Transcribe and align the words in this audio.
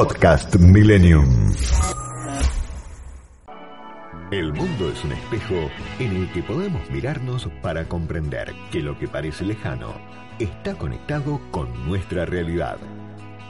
Podcast 0.00 0.56
Millennium. 0.56 1.52
El 4.30 4.50
mundo 4.54 4.90
es 4.90 5.04
un 5.04 5.12
espejo 5.12 5.70
en 5.98 6.16
el 6.16 6.32
que 6.32 6.42
podemos 6.42 6.88
mirarnos 6.88 7.50
para 7.60 7.84
comprender 7.84 8.54
que 8.72 8.80
lo 8.80 8.98
que 8.98 9.08
parece 9.08 9.44
lejano 9.44 9.92
está 10.38 10.74
conectado 10.74 11.38
con 11.50 11.86
nuestra 11.86 12.24
realidad. 12.24 12.78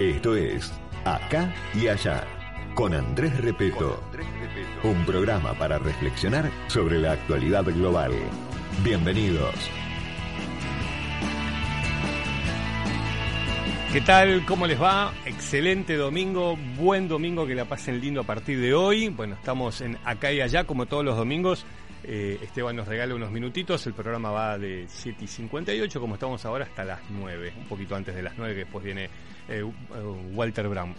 Esto 0.01 0.35
es 0.35 0.73
Acá 1.05 1.55
y 1.73 1.87
Allá, 1.87 2.25
con 2.75 2.95
Andrés 2.95 3.41
Repeto. 3.41 4.03
Un 4.83 5.07
programa 5.07 5.55
para 5.55 5.79
reflexionar 5.79 6.51
sobre 6.67 6.99
la 6.99 7.13
actualidad 7.13 7.65
global. 7.67 8.11
Bienvenidos. 8.83 9.55
¿Qué 13.93 14.01
tal? 14.03 14.45
¿Cómo 14.47 14.69
les 14.69 14.81
va? 14.81 15.13
Excelente 15.27 15.97
domingo, 15.97 16.57
buen 16.79 17.09
domingo, 17.09 17.45
que 17.45 17.57
la 17.57 17.65
pasen 17.65 18.01
lindo 18.01 18.21
a 18.21 18.25
partir 18.25 18.61
de 18.61 18.73
hoy. 18.73 19.09
Bueno, 19.09 19.35
estamos 19.35 19.81
en 19.81 19.99
acá 20.05 20.33
y 20.33 20.41
allá 20.41 20.63
como 20.63 20.87
todos 20.87 21.05
los 21.05 21.17
domingos. 21.17 21.67
Eh, 22.05 22.39
Esteban 22.41 22.77
nos 22.77 22.87
regala 22.87 23.17
unos 23.17 23.33
minutitos, 23.33 23.85
el 23.89 23.93
programa 23.93 24.31
va 24.31 24.59
de 24.59 24.85
7 24.89 25.25
y 25.25 25.27
58 25.27 26.01
como 26.01 26.15
estamos 26.15 26.45
ahora 26.45 26.67
hasta 26.67 26.85
las 26.85 27.01
9, 27.11 27.53
un 27.59 27.65
poquito 27.65 27.97
antes 27.97 28.15
de 28.15 28.23
las 28.23 28.39
9 28.39 28.55
que 28.55 28.61
después 28.61 28.85
viene 28.85 29.11
eh, 29.49 29.65
Walter 30.35 30.69
Brown. 30.69 30.95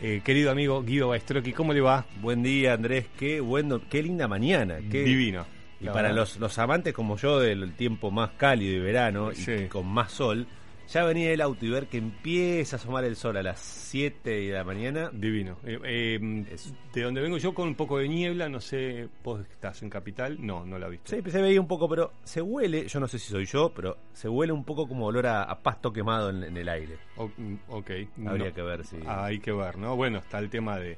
Eh, 0.00 0.20
querido 0.22 0.52
amigo 0.52 0.84
Guido 0.84 1.08
Baestroqui, 1.08 1.52
¿cómo 1.52 1.72
le 1.72 1.80
va? 1.80 2.06
Buen 2.22 2.44
día 2.44 2.74
Andrés, 2.74 3.06
qué 3.18 3.40
bueno, 3.40 3.80
qué 3.90 4.00
linda 4.00 4.28
mañana. 4.28 4.76
Qué... 4.88 5.02
Divino. 5.02 5.44
Y 5.80 5.86
para 5.86 6.12
los, 6.12 6.38
los 6.38 6.56
amantes 6.60 6.94
como 6.94 7.16
yo 7.16 7.40
del 7.40 7.72
tiempo 7.72 8.12
más 8.12 8.30
cálido 8.36 8.76
y 8.76 8.80
verano 8.80 9.30
y 9.32 9.66
con 9.66 9.86
más 9.88 10.12
sol, 10.12 10.46
ya 10.88 11.04
venía 11.04 11.32
el 11.32 11.40
auto 11.40 11.66
y 11.66 11.70
ver 11.70 11.86
que 11.86 11.98
empieza 11.98 12.76
a 12.76 12.78
asomar 12.78 13.04
el 13.04 13.16
sol 13.16 13.36
a 13.36 13.42
las 13.42 13.60
7 13.60 14.30
de 14.30 14.52
la 14.52 14.64
mañana. 14.64 15.10
Divino. 15.12 15.58
Eh, 15.64 15.78
eh, 15.84 16.46
de 16.94 17.02
donde 17.02 17.20
vengo 17.20 17.36
yo 17.36 17.52
con 17.52 17.68
un 17.68 17.74
poco 17.74 17.98
de 17.98 18.08
niebla, 18.08 18.48
no 18.48 18.60
sé, 18.60 19.08
vos 19.22 19.42
estás 19.50 19.82
en 19.82 19.90
Capital, 19.90 20.38
no, 20.40 20.64
no 20.64 20.78
la 20.78 20.88
viste. 20.88 21.22
Sí, 21.22 21.30
se 21.30 21.42
veía 21.42 21.60
un 21.60 21.68
poco, 21.68 21.88
pero 21.88 22.12
se 22.24 22.40
huele, 22.40 22.86
yo 22.88 23.00
no 23.00 23.06
sé 23.06 23.18
si 23.18 23.30
soy 23.30 23.44
yo, 23.44 23.70
pero 23.74 23.98
se 24.12 24.28
huele 24.28 24.52
un 24.52 24.64
poco 24.64 24.88
como 24.88 25.06
olor 25.06 25.26
a, 25.26 25.58
pasto 25.62 25.92
quemado 25.92 26.30
en, 26.30 26.56
el 26.56 26.68
aire. 26.68 26.96
Mm, 27.16 27.54
ok. 27.68 27.90
Habría 28.26 28.52
que 28.52 28.62
ver 28.62 28.84
si... 28.84 28.96
Ah, 29.06 29.26
hay 29.26 29.40
que 29.40 29.52
ver, 29.52 29.76
¿no? 29.76 29.94
Bueno, 29.94 30.18
está 30.18 30.38
el 30.38 30.48
tema 30.48 30.78
de 30.78 30.96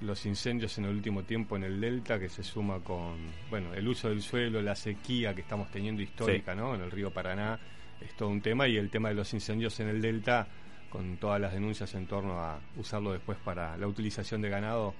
los 0.00 0.26
incendios 0.26 0.76
en 0.78 0.86
el 0.86 0.92
último 0.92 1.22
tiempo 1.22 1.56
en 1.56 1.64
el 1.64 1.80
delta 1.80 2.18
que 2.18 2.30
se 2.30 2.42
suma 2.42 2.80
con 2.80 3.18
bueno 3.50 3.74
el 3.74 3.86
uso 3.86 4.08
del 4.08 4.22
suelo 4.22 4.62
la 4.62 4.74
sequía 4.74 5.34
que 5.34 5.42
estamos 5.42 5.70
teniendo 5.70 6.00
histórica 6.00 6.54
no 6.54 6.74
en 6.74 6.80
el 6.80 6.90
río 6.90 7.10
Paraná 7.10 7.60
es 8.00 8.14
todo 8.16 8.28
un 8.28 8.40
tema 8.40 8.68
y 8.68 8.76
el 8.76 8.90
tema 8.90 9.08
de 9.08 9.14
los 9.14 9.32
incendios 9.34 9.78
en 9.80 9.88
el 9.88 10.00
delta 10.00 10.46
con 10.90 11.16
todas 11.18 11.40
las 11.40 11.52
denuncias 11.52 11.94
en 11.94 12.06
torno 12.06 12.40
a 12.40 12.58
usarlo 12.76 13.12
después 13.12 13.38
para 13.38 13.76
la 13.76 13.86
utilización 13.86 14.42
de 14.42 14.48
ganado 14.48 14.94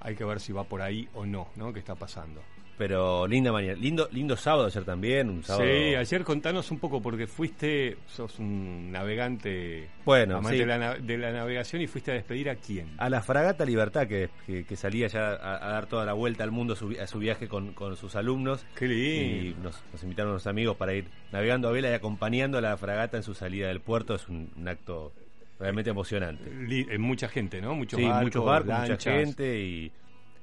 hay 0.00 0.14
que 0.14 0.24
ver 0.24 0.40
si 0.40 0.52
va 0.52 0.64
por 0.64 0.82
ahí 0.82 1.08
o 1.14 1.26
no, 1.26 1.48
¿no? 1.56 1.72
¿Qué 1.72 1.78
está 1.78 1.94
pasando? 1.94 2.42
Pero 2.80 3.26
linda 3.26 3.52
mañana, 3.52 3.74
lindo, 3.74 4.08
lindo 4.10 4.38
sábado 4.38 4.64
ayer 4.64 4.84
también, 4.84 5.28
un 5.28 5.42
sábado. 5.42 5.66
Sí, 5.66 5.94
ayer 5.94 6.24
contanos 6.24 6.70
un 6.70 6.78
poco 6.78 7.02
porque 7.02 7.26
fuiste, 7.26 7.98
sos 8.06 8.38
un 8.38 8.90
navegante, 8.90 9.90
bueno, 10.06 10.38
amante 10.38 10.64
de, 10.64 11.18
la, 11.18 11.30
navegación 11.30 11.82
y 11.82 11.86
fuiste 11.86 12.10
a 12.10 12.14
despedir 12.14 12.48
a 12.48 12.56
quién? 12.56 12.94
A 12.96 13.10
la 13.10 13.20
fragata 13.20 13.66
Libertad 13.66 14.06
que, 14.06 14.30
que, 14.46 14.76
salía 14.76 15.08
ya 15.08 15.28
a, 15.28 15.72
dar 15.72 15.88
toda 15.88 16.06
la 16.06 16.14
vuelta 16.14 16.42
al 16.42 16.52
mundo 16.52 16.72
a 16.72 17.06
su, 17.06 17.18
viaje 17.18 17.48
con, 17.48 17.74
sus 17.98 18.16
alumnos. 18.16 18.64
Qué 18.74 18.88
lindo. 18.88 19.60
Y 19.60 19.62
nos, 19.62 20.02
invitaron 20.02 20.30
unos 20.30 20.46
amigos 20.46 20.78
para 20.78 20.94
ir 20.94 21.04
navegando 21.32 21.68
a 21.68 21.72
vela 21.72 21.90
y 21.90 21.92
acompañando 21.92 22.56
a 22.56 22.62
la 22.62 22.74
fragata 22.78 23.18
en 23.18 23.22
su 23.24 23.34
salida 23.34 23.68
del 23.68 23.80
puerto. 23.80 24.14
Es 24.14 24.26
un, 24.26 24.50
acto 24.66 25.12
realmente 25.58 25.90
emocionante. 25.90 26.50
Mucha 26.98 27.28
gente, 27.28 27.60
¿no? 27.60 27.74
Muchos 27.74 28.00
barcos, 28.00 28.22
muchos 28.22 28.42
barcos 28.46 28.88
mucha 28.88 29.12
gente 29.12 29.60
y 29.60 29.92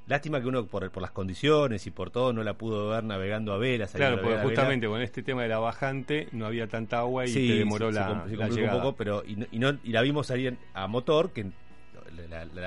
Lástima 0.08 0.40
que 0.40 0.48
uno 0.48 0.66
por, 0.66 0.90
por 0.90 1.02
las 1.02 1.12
condiciones 1.12 1.86
y 1.86 1.92
por 1.92 2.12
todo 2.12 2.32
no 2.32 2.42
la 2.44 2.54
pudo 2.54 2.90
ver 2.90 3.04
navegando 3.04 3.54
a 3.54 3.58
vela. 3.58 3.88
Claro, 3.88 4.22
porque 4.22 4.38
justamente 4.38 4.88
con 4.88 5.02
este 5.02 5.22
tema 5.22 5.44
de 5.44 5.50
la 5.50 5.60
bajante 5.60 6.30
no 6.32 6.46
había 6.46 6.68
tanta 6.68 7.00
agua 7.00 7.26
y 7.26 7.34
te 7.34 7.40
demoró 7.40 7.92
la, 7.92 8.26
un 8.26 8.70
poco, 8.72 8.96
pero 8.96 9.24
y, 9.26 9.36
no, 9.36 9.78
y 9.84 9.92
la 9.92 10.02
vimos 10.02 10.28
salir 10.28 10.58
a 10.74 10.88
motor, 10.88 11.32
que 11.32 11.48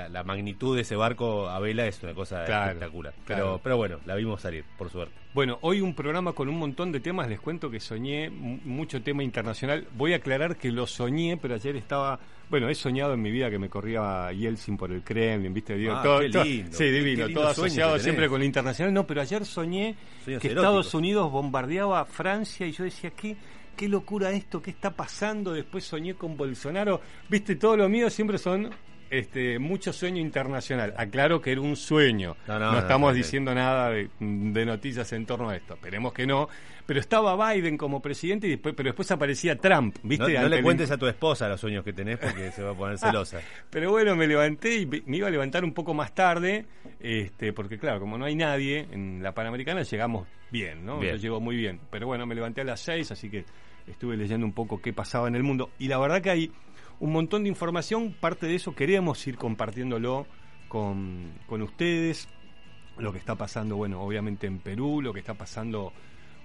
la, 0.09 0.23
magnitud 0.23 0.75
de 0.75 0.81
ese 0.81 0.95
barco 0.95 1.49
a 1.49 1.59
vela 1.59 1.85
es 1.87 2.01
una 2.03 2.13
cosa 2.13 2.43
espectacular. 2.43 3.13
Pero, 3.25 3.59
pero 3.63 3.77
bueno, 3.77 3.99
la 4.05 4.15
vimos 4.15 4.41
salir, 4.41 4.63
por 4.77 4.89
suerte. 4.89 5.13
Bueno, 5.33 5.57
hoy 5.61 5.81
un 5.81 5.93
programa 5.93 6.33
con 6.33 6.49
un 6.49 6.57
montón 6.57 6.91
de 6.91 6.99
temas. 6.99 7.29
Les 7.29 7.39
cuento 7.39 7.69
que 7.71 7.79
soñé 7.79 8.29
mucho 8.29 9.01
tema 9.01 9.23
internacional. 9.23 9.87
Voy 9.95 10.13
a 10.13 10.17
aclarar 10.17 10.57
que 10.57 10.71
lo 10.71 10.85
soñé, 10.85 11.37
pero 11.37 11.55
ayer 11.55 11.75
estaba. 11.75 12.19
Bueno, 12.49 12.67
he 12.67 12.75
soñado 12.75 13.13
en 13.13 13.21
mi 13.21 13.31
vida 13.31 13.49
que 13.49 13.57
me 13.57 13.69
corría 13.69 14.29
Yeltsin 14.33 14.75
por 14.75 14.91
el 14.91 15.03
Kremlin, 15.03 15.53
¿viste? 15.53 15.75
Digo, 15.75 15.93
ah, 15.93 16.03
todo, 16.03 16.21
lindo. 16.21 16.43
sí, 16.71 16.83
divino, 16.89 17.29
todo 17.29 17.47
asociado 17.47 17.97
siempre 17.97 18.27
con 18.27 18.39
lo 18.39 18.45
internacional. 18.45 18.93
No, 18.93 19.07
pero 19.07 19.21
ayer 19.21 19.45
soñé 19.45 19.95
que 20.25 20.35
Estados 20.35 20.93
Unidos 20.93 21.31
bombardeaba 21.31 22.03
Francia 22.03 22.67
y 22.67 22.73
yo 22.73 22.83
decía, 22.83 23.11
¿qué? 23.11 23.37
qué 23.75 23.87
locura 23.87 24.31
esto, 24.31 24.61
qué 24.61 24.71
está 24.71 24.91
pasando. 24.91 25.53
Después 25.53 25.83
soñé 25.83 26.15
con 26.15 26.37
Bolsonaro. 26.37 27.01
Viste, 27.29 27.55
todo 27.55 27.77
lo 27.77 27.89
mío 27.89 28.09
siempre 28.09 28.37
son 28.37 28.69
este, 29.11 29.59
mucho 29.59 29.91
sueño 29.91 30.21
internacional. 30.21 30.93
Aclaro 30.97 31.41
que 31.41 31.51
era 31.51 31.61
un 31.61 31.75
sueño. 31.75 32.37
No, 32.47 32.79
estamos 32.79 33.13
diciendo 33.13 33.53
nada 33.53 33.89
de, 33.89 34.09
noticias 34.65 35.11
en 35.11 35.25
torno 35.25 35.49
a 35.49 35.55
esto. 35.57 35.73
Esperemos 35.73 36.13
que 36.13 36.25
no. 36.25 36.47
Pero 36.85 36.99
estaba 36.99 37.53
Biden 37.53 37.77
como 37.77 38.01
presidente 38.01 38.47
y 38.47 38.51
después, 38.51 38.73
pero 38.75 38.87
después 38.87 39.11
aparecía 39.11 39.55
Trump, 39.57 39.97
¿viste? 40.01 40.33
No, 40.39 40.49
le 40.49 40.63
cuentes 40.63 40.89
a 40.91 40.97
tu 40.97 41.07
esposa 41.07 41.47
los 41.47 41.59
sueños 41.59 41.83
que 41.83 41.93
tenés 41.93 42.17
porque 42.17 42.51
se 42.51 42.63
va 42.63 42.71
a 42.71 42.73
poner 42.73 42.97
celosa. 42.99 43.39
pero 43.69 43.91
bueno, 43.91 44.15
me 44.15 44.27
levanté 44.27 44.77
y 44.77 44.85
me 44.85 45.17
iba 45.17 45.27
a 45.27 45.31
levantar 45.31 45.63
un 45.63 45.73
poco 45.73 45.93
más 45.93 46.15
tarde, 46.15 46.65
este, 46.99 47.53
porque 47.53 47.77
claro, 47.77 47.99
como 47.99 48.17
no 48.17 48.25
hay 48.25 48.35
nadie 48.35 48.87
en 48.91 49.21
la 49.21 49.33
Panamericana, 49.33 49.83
llegamos 49.83 50.27
bien, 50.49 50.85
¿no? 50.85 51.03
Yo 51.03 51.15
llego 51.15 51.39
muy 51.39 51.55
bien. 51.55 51.79
Pero 51.91 52.07
bueno, 52.07 52.25
me 52.25 52.33
levanté 52.33 52.61
a 52.61 52.65
las 52.65 52.79
seis, 52.79 53.11
así 53.11 53.29
que 53.29 53.45
estuve 53.87 54.17
leyendo 54.17 54.45
un 54.45 54.53
poco 54.53 54.81
qué 54.81 54.93
pasaba 54.93 55.27
en 55.27 55.35
el 55.35 55.43
mundo. 55.43 55.69
Y 55.79 55.87
la 55.87 55.97
verdad 55.97 56.21
que 56.21 56.29
hay 56.29 56.51
un 57.01 57.11
montón 57.11 57.43
de 57.43 57.49
información, 57.49 58.13
parte 58.13 58.45
de 58.45 58.55
eso 58.55 58.75
queremos 58.75 59.25
ir 59.27 59.35
compartiéndolo 59.35 60.27
con, 60.69 61.31
con 61.47 61.63
ustedes, 61.63 62.29
lo 62.97 63.11
que 63.11 63.17
está 63.17 63.35
pasando, 63.35 63.75
bueno, 63.75 64.01
obviamente 64.01 64.45
en 64.45 64.59
Perú, 64.59 65.01
lo 65.01 65.11
que 65.11 65.19
está 65.19 65.33
pasando 65.33 65.91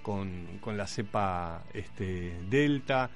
con, 0.03 0.59
con 0.61 0.79
la 0.79 0.87
cepa 0.87 1.63
este, 1.75 2.41
Delta, 2.49 3.11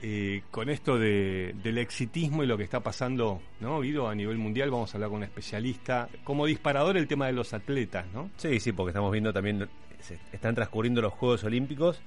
eh, 0.00 0.42
con 0.50 0.70
esto 0.70 0.98
de, 0.98 1.54
del 1.62 1.76
exitismo 1.76 2.42
y 2.42 2.46
lo 2.46 2.56
que 2.56 2.64
está 2.64 2.80
pasando, 2.80 3.42
¿no, 3.60 3.80
Guido? 3.82 4.08
A 4.08 4.14
nivel 4.14 4.38
mundial, 4.38 4.70
vamos 4.70 4.94
a 4.94 4.96
hablar 4.96 5.10
con 5.10 5.18
un 5.18 5.24
especialista. 5.24 6.08
Como 6.24 6.46
disparador 6.46 6.96
el 6.96 7.06
tema 7.06 7.26
de 7.26 7.34
los 7.34 7.52
atletas, 7.52 8.06
¿no? 8.14 8.30
Sí, 8.38 8.60
sí, 8.60 8.72
porque 8.72 8.90
estamos 8.90 9.12
viendo 9.12 9.30
también, 9.30 9.68
se 10.00 10.18
están 10.32 10.54
transcurriendo 10.54 11.02
los 11.02 11.12
Juegos 11.12 11.44
Olímpicos 11.44 12.00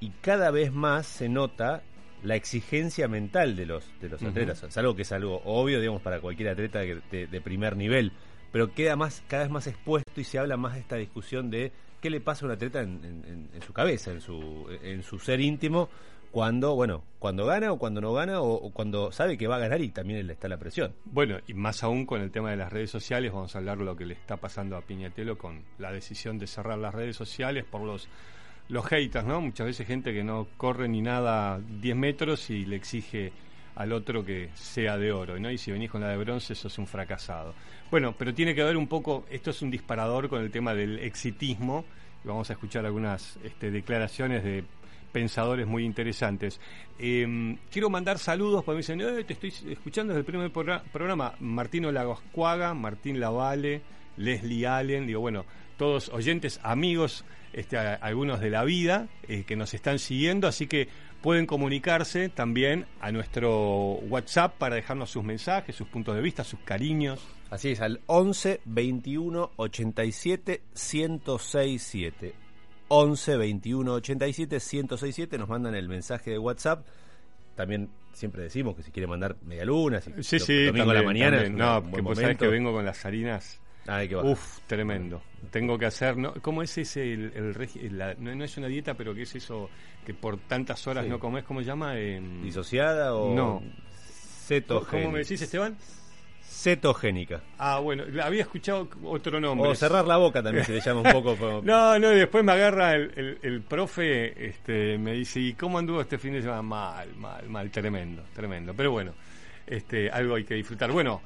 y 0.00 0.08
cada 0.22 0.50
vez 0.50 0.72
más 0.72 1.06
se 1.06 1.28
nota 1.28 1.82
la 2.22 2.36
exigencia 2.36 3.08
mental 3.08 3.56
de 3.56 3.66
los, 3.66 3.84
de 4.00 4.08
los 4.08 4.22
atletas. 4.22 4.62
Es 4.62 4.76
algo 4.76 4.94
que 4.94 5.02
es 5.02 5.12
algo 5.12 5.42
obvio, 5.44 5.80
digamos, 5.80 6.02
para 6.02 6.20
cualquier 6.20 6.50
atleta 6.50 6.80
de, 6.80 7.40
primer 7.42 7.76
nivel, 7.76 8.12
pero 8.52 8.72
queda 8.72 8.96
más, 8.96 9.22
cada 9.28 9.44
vez 9.44 9.52
más 9.52 9.66
expuesto 9.66 10.20
y 10.20 10.24
se 10.24 10.38
habla 10.38 10.56
más 10.56 10.74
de 10.74 10.80
esta 10.80 10.96
discusión 10.96 11.50
de 11.50 11.72
qué 12.00 12.10
le 12.10 12.20
pasa 12.20 12.44
a 12.44 12.48
un 12.48 12.52
atleta 12.52 12.80
en, 12.80 13.48
su 13.64 13.72
cabeza, 13.72 14.10
en 14.10 14.20
su, 14.20 14.66
en 14.82 15.02
su 15.02 15.18
ser 15.18 15.40
íntimo, 15.40 15.88
cuando, 16.32 16.74
bueno, 16.74 17.04
cuando 17.18 17.44
gana 17.44 17.72
o 17.72 17.78
cuando 17.78 18.00
no 18.00 18.12
gana 18.14 18.40
o, 18.40 18.70
cuando 18.72 19.12
sabe 19.12 19.36
que 19.36 19.46
va 19.46 19.56
a 19.56 19.58
ganar 19.60 19.82
y 19.82 19.90
también 19.90 20.26
le 20.26 20.32
está 20.32 20.48
la 20.48 20.56
presión. 20.56 20.94
Bueno, 21.04 21.38
y 21.46 21.54
más 21.54 21.84
aún 21.84 22.06
con 22.06 22.22
el 22.22 22.30
tema 22.30 22.50
de 22.50 22.56
las 22.56 22.72
redes 22.72 22.90
sociales, 22.90 23.32
vamos 23.32 23.54
a 23.54 23.58
hablar 23.58 23.78
de 23.78 23.84
lo 23.84 23.96
que 23.96 24.06
le 24.06 24.14
está 24.14 24.38
pasando 24.38 24.76
a 24.76 24.80
Piñatelo 24.80 25.36
con 25.36 25.62
la 25.78 25.92
decisión 25.92 26.38
de 26.38 26.46
cerrar 26.46 26.78
las 26.78 26.94
redes 26.94 27.16
sociales 27.16 27.64
por 27.64 27.82
los 27.82 28.08
los 28.72 28.86
haters, 28.86 29.26
¿no? 29.26 29.42
Muchas 29.42 29.66
veces 29.66 29.86
gente 29.86 30.14
que 30.14 30.24
no 30.24 30.48
corre 30.56 30.88
ni 30.88 31.02
nada 31.02 31.60
10 31.60 31.94
metros 31.94 32.48
y 32.48 32.64
le 32.64 32.76
exige 32.76 33.30
al 33.74 33.92
otro 33.92 34.24
que 34.24 34.48
sea 34.54 34.96
de 34.96 35.12
oro, 35.12 35.38
¿no? 35.38 35.50
Y 35.50 35.58
si 35.58 35.70
venís 35.70 35.90
con 35.90 36.00
la 36.00 36.08
de 36.08 36.16
bronce, 36.16 36.54
sos 36.54 36.78
un 36.78 36.86
fracasado. 36.86 37.54
Bueno, 37.90 38.14
pero 38.16 38.32
tiene 38.32 38.54
que 38.54 38.64
ver 38.64 38.78
un 38.78 38.88
poco, 38.88 39.26
esto 39.30 39.50
es 39.50 39.60
un 39.60 39.70
disparador 39.70 40.30
con 40.30 40.40
el 40.40 40.50
tema 40.50 40.74
del 40.74 41.00
exitismo, 41.00 41.84
vamos 42.24 42.48
a 42.48 42.54
escuchar 42.54 42.86
algunas 42.86 43.38
este, 43.44 43.70
declaraciones 43.70 44.42
de 44.42 44.64
pensadores 45.12 45.66
muy 45.66 45.84
interesantes. 45.84 46.58
Em, 46.98 47.58
quiero 47.70 47.90
mandar 47.90 48.18
saludos, 48.18 48.64
porque 48.64 48.76
me 48.76 48.78
dicen, 48.78 49.02
eh, 49.02 49.24
te 49.24 49.34
estoy 49.34 49.52
escuchando 49.70 50.14
desde 50.14 50.20
el 50.20 50.24
primer 50.24 50.50
programa, 50.50 51.34
Martino 51.40 51.92
Lagoscuaga, 51.92 52.72
Martín 52.72 53.20
Lavale, 53.20 53.82
Leslie 54.16 54.66
Allen, 54.66 55.06
digo, 55.06 55.20
bueno, 55.20 55.44
todos 55.82 56.10
oyentes, 56.10 56.60
amigos, 56.62 57.24
este, 57.52 57.76
algunos 57.76 58.38
de 58.38 58.50
la 58.50 58.62
vida 58.62 59.08
eh, 59.26 59.42
que 59.44 59.56
nos 59.56 59.74
están 59.74 59.98
siguiendo, 59.98 60.46
así 60.46 60.68
que 60.68 60.86
pueden 61.22 61.44
comunicarse 61.44 62.28
también 62.28 62.86
a 63.00 63.10
nuestro 63.10 63.94
WhatsApp 64.08 64.54
para 64.58 64.76
dejarnos 64.76 65.10
sus 65.10 65.24
mensajes, 65.24 65.74
sus 65.74 65.88
puntos 65.88 66.14
de 66.14 66.20
vista, 66.22 66.44
sus 66.44 66.60
cariños. 66.60 67.20
Así 67.50 67.70
es, 67.70 67.80
al 67.80 68.00
11 68.06 68.60
21 68.64 69.50
87 69.56 70.62
11 72.88 73.36
21 73.36 73.92
87 73.92 75.38
nos 75.38 75.48
mandan 75.48 75.74
el 75.74 75.88
mensaje 75.88 76.30
de 76.30 76.38
WhatsApp 76.38 76.86
también 77.56 77.90
siempre 78.12 78.42
decimos 78.42 78.76
que 78.76 78.82
si 78.84 78.92
quiere 78.92 79.06
mandar 79.08 79.36
medialunas, 79.42 80.06
y 80.06 80.22
Sí, 80.22 80.38
do- 80.38 80.44
sí, 80.44 80.64
domingo 80.66 80.90
a 80.90 80.94
la 80.94 81.02
mañana, 81.02 81.36
también. 81.38 81.56
No, 81.58 81.82
que 81.82 82.00
vos 82.00 82.16
sabés 82.16 82.26
momento. 82.28 82.44
que 82.44 82.50
vengo 82.50 82.72
con 82.72 82.84
las 82.84 83.04
harinas. 83.04 83.60
Hay 83.86 84.08
que 84.08 84.14
bajar. 84.14 84.30
Uf, 84.30 84.58
tremendo. 84.66 85.22
Tengo 85.50 85.76
que 85.76 85.86
hacer, 85.86 86.16
¿no? 86.16 86.34
¿cómo 86.40 86.62
es 86.62 86.76
ese? 86.78 87.12
El, 87.12 87.32
el 87.34 87.98
la- 87.98 88.14
no, 88.14 88.34
no 88.34 88.44
es 88.44 88.56
una 88.56 88.68
dieta, 88.68 88.94
pero 88.94 89.14
que 89.14 89.22
es 89.22 89.34
eso 89.34 89.68
que 90.06 90.14
por 90.14 90.36
tantas 90.38 90.86
horas 90.86 91.04
Sí. 91.04 91.10
no 91.10 91.18
comes, 91.18 91.42
¿cómo 91.44 91.60
se 91.60 91.66
llama? 91.66 91.98
Em, 91.98 92.42
¿Disociada 92.42 93.14
o 93.14 93.34
No. 93.34 93.62
cetogénica? 94.46 94.90
¿Cómo 95.02 95.12
me 95.12 95.18
decís, 95.20 95.42
Esteban? 95.42 95.76
Cetogénica. 96.44 97.40
Ah, 97.58 97.78
bueno, 97.80 98.04
había 98.22 98.42
escuchado 98.42 98.88
otro 99.04 99.40
nombre. 99.40 99.68
O 99.70 99.74
cerrar 99.74 100.06
la 100.06 100.16
boca 100.16 100.42
también 100.42 100.64
se 100.64 100.72
le 100.72 100.80
llama 100.80 101.00
un 101.00 101.12
poco. 101.12 101.36
No, 101.64 101.98
no, 101.98 102.12
y 102.12 102.16
después 102.16 102.44
me 102.44 102.52
agarra 102.52 102.94
el, 102.94 103.10
el- 103.16 103.38
el 103.42 103.62
profe, 103.62 104.46
este, 104.48 104.96
me 104.98 105.12
dice, 105.14 105.40
¿y 105.40 105.54
cómo 105.54 105.78
anduvo 105.78 106.00
este 106.00 106.18
fin 106.18 106.34
de 106.34 106.42
semana? 106.42 106.62
Mal, 106.62 107.14
mal, 107.16 107.48
mal, 107.48 107.70
tremendo, 107.70 108.22
tremendo. 108.34 108.74
Pero 108.74 108.92
bueno, 108.92 109.12
este, 109.66 110.08
algo 110.10 110.36
hay 110.36 110.44
que 110.44 110.54
disfrutar. 110.54 110.92
Bueno, 110.92 111.20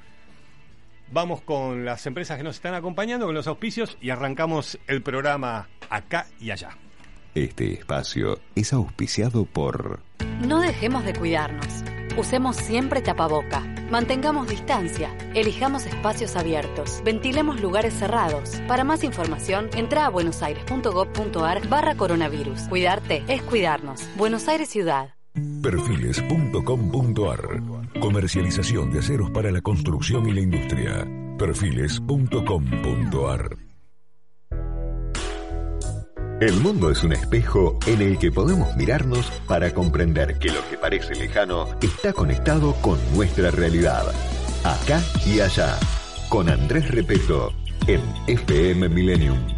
vamos 1.10 1.42
con 1.42 1.84
las 1.84 2.06
empresas 2.06 2.36
que 2.36 2.44
nos 2.44 2.56
están 2.56 2.74
acompañando, 2.74 3.26
con 3.26 3.34
los 3.34 3.46
auspicios, 3.46 3.96
y 4.00 4.10
arrancamos 4.10 4.78
el 4.86 5.02
programa 5.02 5.68
acá 5.90 6.26
y 6.40 6.50
allá. 6.50 6.70
Este 7.34 7.74
espacio 7.74 8.40
es 8.54 8.72
auspiciado 8.72 9.44
por 9.44 10.00
No 10.46 10.60
dejemos 10.60 11.04
de 11.04 11.12
cuidarnos. 11.12 11.84
Usemos 12.16 12.56
siempre 12.56 13.02
tapaboca. 13.02 13.60
Mantengamos 13.90 14.48
distancia. 14.48 15.14
Elijamos 15.34 15.84
espacios 15.84 16.34
abiertos. 16.34 17.02
Ventilemos 17.04 17.60
lugares 17.60 17.92
cerrados. 17.92 18.62
Para 18.66 18.84
más 18.84 19.04
información, 19.04 19.68
entra 19.74 20.06
a 20.06 20.08
buenosaires.gov.ar 20.08 21.68
barra 21.68 21.94
coronavirus. 21.94 22.62
Cuidarte 22.68 23.22
es 23.28 23.42
cuidarnos. 23.42 24.08
Buenos 24.16 24.48
Aires 24.48 24.70
Ciudad. 24.70 25.10
Perfiles.com.ar 25.62 27.75
Comercialización 28.00 28.90
de 28.90 28.98
aceros 28.98 29.30
para 29.30 29.50
la 29.50 29.60
construcción 29.60 30.28
y 30.28 30.32
la 30.32 30.40
industria. 30.40 31.06
Perfiles.com.ar 31.38 33.56
El 36.40 36.60
mundo 36.60 36.90
es 36.90 37.02
un 37.02 37.14
espejo 37.14 37.78
en 37.86 38.02
el 38.02 38.18
que 38.18 38.30
podemos 38.30 38.76
mirarnos 38.76 39.30
para 39.48 39.72
comprender 39.72 40.38
que 40.38 40.50
lo 40.50 40.68
que 40.68 40.76
parece 40.76 41.14
lejano 41.14 41.68
está 41.80 42.12
conectado 42.12 42.74
con 42.82 42.98
nuestra 43.14 43.50
realidad. 43.50 44.04
Acá 44.62 45.00
y 45.24 45.40
allá, 45.40 45.78
con 46.28 46.50
Andrés 46.50 46.90
Repeto, 46.90 47.52
en 47.86 48.00
FM 48.26 48.88
Millennium. 48.88 49.55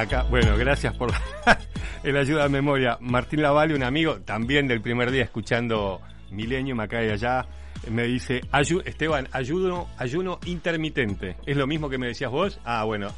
Acá, 0.00 0.22
bueno, 0.30 0.56
gracias 0.56 0.94
por 0.96 1.12
el 2.02 2.16
ayuda 2.16 2.44
de 2.44 2.48
memoria. 2.48 2.96
Martín 3.00 3.42
Lavalle, 3.42 3.74
un 3.74 3.82
amigo 3.82 4.16
también 4.22 4.66
del 4.66 4.80
primer 4.80 5.10
día 5.10 5.24
escuchando 5.24 6.00
Millennium 6.30 6.80
acá 6.80 7.04
y 7.04 7.10
allá, 7.10 7.44
me 7.90 8.04
dice, 8.04 8.40
"Ayu- 8.50 8.82
Esteban, 8.86 9.28
ayuno, 9.32 9.88
ayuno 9.98 10.38
intermitente. 10.46 11.36
¿Es 11.44 11.54
lo 11.56 11.66
mismo 11.66 11.90
que 11.90 11.98
me 11.98 12.06
decías 12.06 12.30
vos? 12.30 12.58
Ah, 12.64 12.84
bueno. 12.84 13.08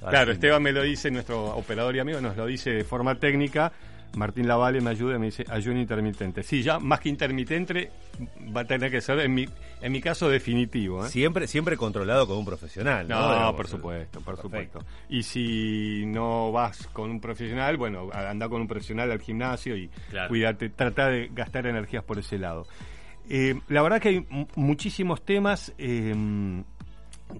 Ah, 0.00 0.10
claro. 0.10 0.30
Esteban 0.30 0.62
me 0.62 0.70
lo 0.70 0.82
dice, 0.82 1.10
nuestro 1.10 1.44
operador 1.56 1.96
y 1.96 1.98
amigo 1.98 2.20
nos 2.20 2.36
lo 2.36 2.46
dice 2.46 2.70
de 2.70 2.84
forma 2.84 3.16
técnica. 3.16 3.72
Martín 4.16 4.48
Lavalle 4.48 4.80
me 4.80 4.90
ayuda 4.90 5.16
y 5.16 5.18
me 5.18 5.26
dice 5.26 5.44
ayuno 5.48 5.78
intermitente. 5.80 6.42
Sí, 6.42 6.62
ya 6.62 6.78
más 6.78 6.98
que 7.00 7.08
intermitente 7.08 7.90
va 8.56 8.62
a 8.62 8.64
tener 8.64 8.90
que 8.90 9.00
ser, 9.00 9.20
en 9.20 9.32
mi, 9.34 9.46
en 9.80 9.92
mi 9.92 10.00
caso, 10.00 10.28
definitivo. 10.28 11.04
¿eh? 11.06 11.08
Siempre, 11.08 11.46
siempre 11.46 11.76
controlado 11.76 12.26
con 12.26 12.38
un 12.38 12.44
profesional. 12.44 13.06
No, 13.06 13.20
No, 13.20 13.32
Digamos, 13.32 13.54
por 13.54 13.68
supuesto, 13.68 14.20
por 14.20 14.36
perfecto. 14.36 14.80
supuesto. 14.80 15.04
Y 15.08 15.22
si 15.22 16.04
no 16.06 16.50
vas 16.52 16.86
con 16.88 17.10
un 17.10 17.20
profesional, 17.20 17.76
bueno, 17.76 18.08
anda 18.12 18.48
con 18.48 18.60
un 18.62 18.66
profesional 18.68 19.10
al 19.12 19.20
gimnasio 19.20 19.76
y 19.76 19.88
Claro. 20.10 20.28
cuídate, 20.28 20.70
trata 20.70 21.08
de 21.08 21.28
gastar 21.32 21.66
energías 21.66 22.02
por 22.02 22.18
ese 22.18 22.38
lado. 22.38 22.66
Eh, 23.30 23.60
la 23.68 23.82
verdad 23.82 24.00
que 24.00 24.08
hay 24.08 24.26
muchísimos 24.56 25.22
temas. 25.24 25.72
eh, 25.78 26.14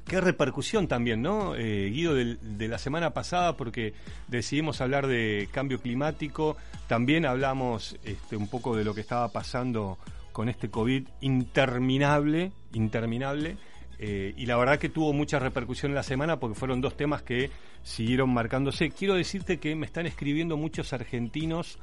Qué 0.04 0.20
repercusión 0.20 0.86
también, 0.86 1.22
¿no? 1.22 1.54
Eh, 1.54 1.90
Guido, 1.90 2.14
de, 2.14 2.68
la 2.68 2.78
semana 2.78 3.14
pasada, 3.14 3.56
porque 3.56 3.94
decidimos 4.26 4.80
hablar 4.80 5.06
de 5.06 5.48
cambio 5.50 5.80
climático, 5.80 6.56
también 6.86 7.24
hablamos 7.26 7.96
este, 8.04 8.36
un 8.36 8.48
poco 8.48 8.76
de 8.76 8.84
lo 8.84 8.94
que 8.94 9.00
estaba 9.00 9.28
pasando 9.28 9.98
con 10.32 10.48
este 10.48 10.70
COVID 10.70 11.08
interminable, 11.20 12.52
interminable, 12.72 13.56
eh, 13.98 14.32
y 14.36 14.46
la 14.46 14.56
verdad 14.56 14.78
que 14.78 14.88
tuvo 14.88 15.12
mucha 15.12 15.38
repercusión 15.38 15.90
en 15.90 15.96
la 15.96 16.02
semana 16.02 16.38
porque 16.38 16.54
fueron 16.54 16.80
dos 16.80 16.96
temas 16.96 17.22
que 17.22 17.50
siguieron 17.82 18.32
marcándose. 18.32 18.90
Quiero 18.90 19.14
decirte 19.14 19.58
que 19.58 19.74
me 19.74 19.86
están 19.86 20.06
escribiendo 20.06 20.56
muchos 20.56 20.92
argentinos 20.92 21.78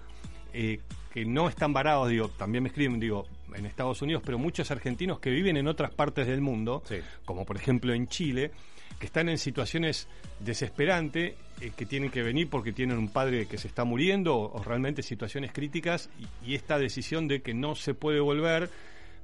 eh, 0.54 0.80
que 1.14 1.26
no 1.26 1.50
están 1.50 1.74
varados, 1.74 2.10
digo, 2.10 2.30
también 2.30 2.64
me 2.64 2.70
escriben, 2.70 3.00
digo, 3.00 3.26
en 3.54 3.66
Estados 3.66 4.02
Unidos, 4.02 4.24
pero 4.26 4.38
muchos 4.40 4.72
argentinos 4.72 5.20
que 5.20 5.30
viven 5.30 5.58
en 5.58 5.68
otras 5.68 5.92
partes 5.94 6.28
del 6.28 6.42
mundo, 6.42 6.82
Sí. 6.88 6.98
como 7.26 7.46
por 7.46 7.58
ejemplo 7.58 7.94
en 7.94 8.08
Chile, 8.08 8.52
que 9.00 9.06
están 9.08 9.28
en 9.30 9.38
situaciones 9.38 10.08
desesperantes, 10.40 11.34
eh, 11.62 11.72
que 11.76 11.86
tienen 11.86 12.10
que 12.10 12.24
venir 12.24 12.50
porque 12.50 12.72
tienen 12.72 12.98
un 12.98 13.10
padre 13.10 13.46
que 13.46 13.58
se 13.58 13.68
está 13.68 13.84
muriendo 13.84 14.36
o, 14.36 14.58
o 14.60 14.64
realmente 14.64 15.04
situaciones 15.04 15.52
críticas 15.52 16.10
y, 16.46 16.52
y 16.52 16.56
esta 16.56 16.80
decisión 16.80 17.28
de 17.28 17.42
que 17.42 17.54
no 17.54 17.76
se 17.76 17.94
puede 17.94 18.20
volver, 18.22 18.70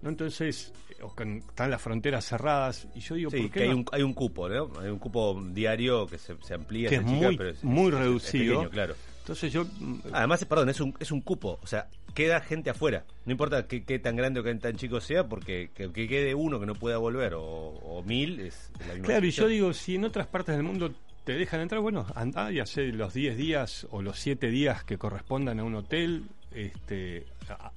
¿no? 0.01 0.09
Entonces, 0.09 0.73
eh, 0.89 0.95
o 1.03 1.15
que 1.15 1.37
están 1.37 1.71
las 1.71 1.81
fronteras 1.81 2.25
cerradas 2.25 2.87
y 2.95 2.99
yo 2.99 3.15
digo, 3.15 3.31
Sí, 3.31 3.37
¿por 3.43 3.51
qué 3.51 3.59
que 3.59 3.63
hay, 3.65 3.73
un, 3.73 3.85
hay 3.91 4.03
un 4.03 4.13
cupo, 4.13 4.49
¿no? 4.49 4.71
Hay 4.79 4.89
un 4.89 4.99
cupo 4.99 5.41
diario 5.51 6.05
que 6.07 6.17
se, 6.17 6.35
se 6.41 6.53
amplía, 6.53 6.89
Que 6.89 6.97
se 6.97 7.01
es 7.03 7.07
achica, 7.07 7.27
muy- 7.27 7.37
pero 7.37 7.49
es, 7.49 7.63
muy 7.63 7.87
es 7.91 7.97
reducido. 7.99 8.53
pequeño, 8.55 8.69
claro. 8.69 8.95
Entonces 9.19 9.53
yo... 9.53 9.65
mm, 9.79 9.99
Además, 10.13 10.43
perdón, 10.45 10.69
es 10.69 10.81
un, 10.81 10.93
es 10.99 11.11
un 11.11 11.21
cupo, 11.21 11.59
o 11.61 11.67
sea, 11.67 11.87
queda 12.13 12.41
gente 12.41 12.69
afuera. 12.69 13.05
No 13.25 13.31
importa 13.31 13.67
qué, 13.67 13.83
qué 13.83 13.99
tan 13.99 14.15
grande 14.15 14.39
o 14.39 14.43
qué 14.43 14.53
tan 14.55 14.75
chico 14.75 15.01
sea, 15.01 15.27
porque 15.27 15.71
que, 15.73 15.91
que 15.91 16.07
quede 16.07 16.35
uno 16.35 16.59
que 16.59 16.65
no 16.65 16.75
pueda 16.75 16.97
volver 16.97 17.33
o, 17.35 17.43
o 17.43 18.03
mil 18.03 18.39
es 18.39 18.71
la 18.87 18.93
misma 18.93 19.07
Claro, 19.07 19.25
y 19.25 19.31
yo 19.31 19.47
digo, 19.47 19.73
si 19.73 19.95
en 19.95 20.05
otras 20.05 20.27
partes 20.27 20.55
del 20.55 20.63
mundo 20.63 20.93
te 21.23 21.33
dejan 21.33 21.61
entrar, 21.61 21.81
bueno, 21.81 22.05
anda 22.15 22.51
y 22.51 22.59
hace 22.59 22.87
los 22.87 23.13
10 23.13 23.37
días 23.37 23.87
o 23.91 24.01
los 24.01 24.19
7 24.19 24.49
días 24.49 24.83
que 24.83 24.97
correspondan 24.97 25.59
a 25.59 25.63
un 25.63 25.75
hotel. 25.75 26.25
Este, 26.53 27.27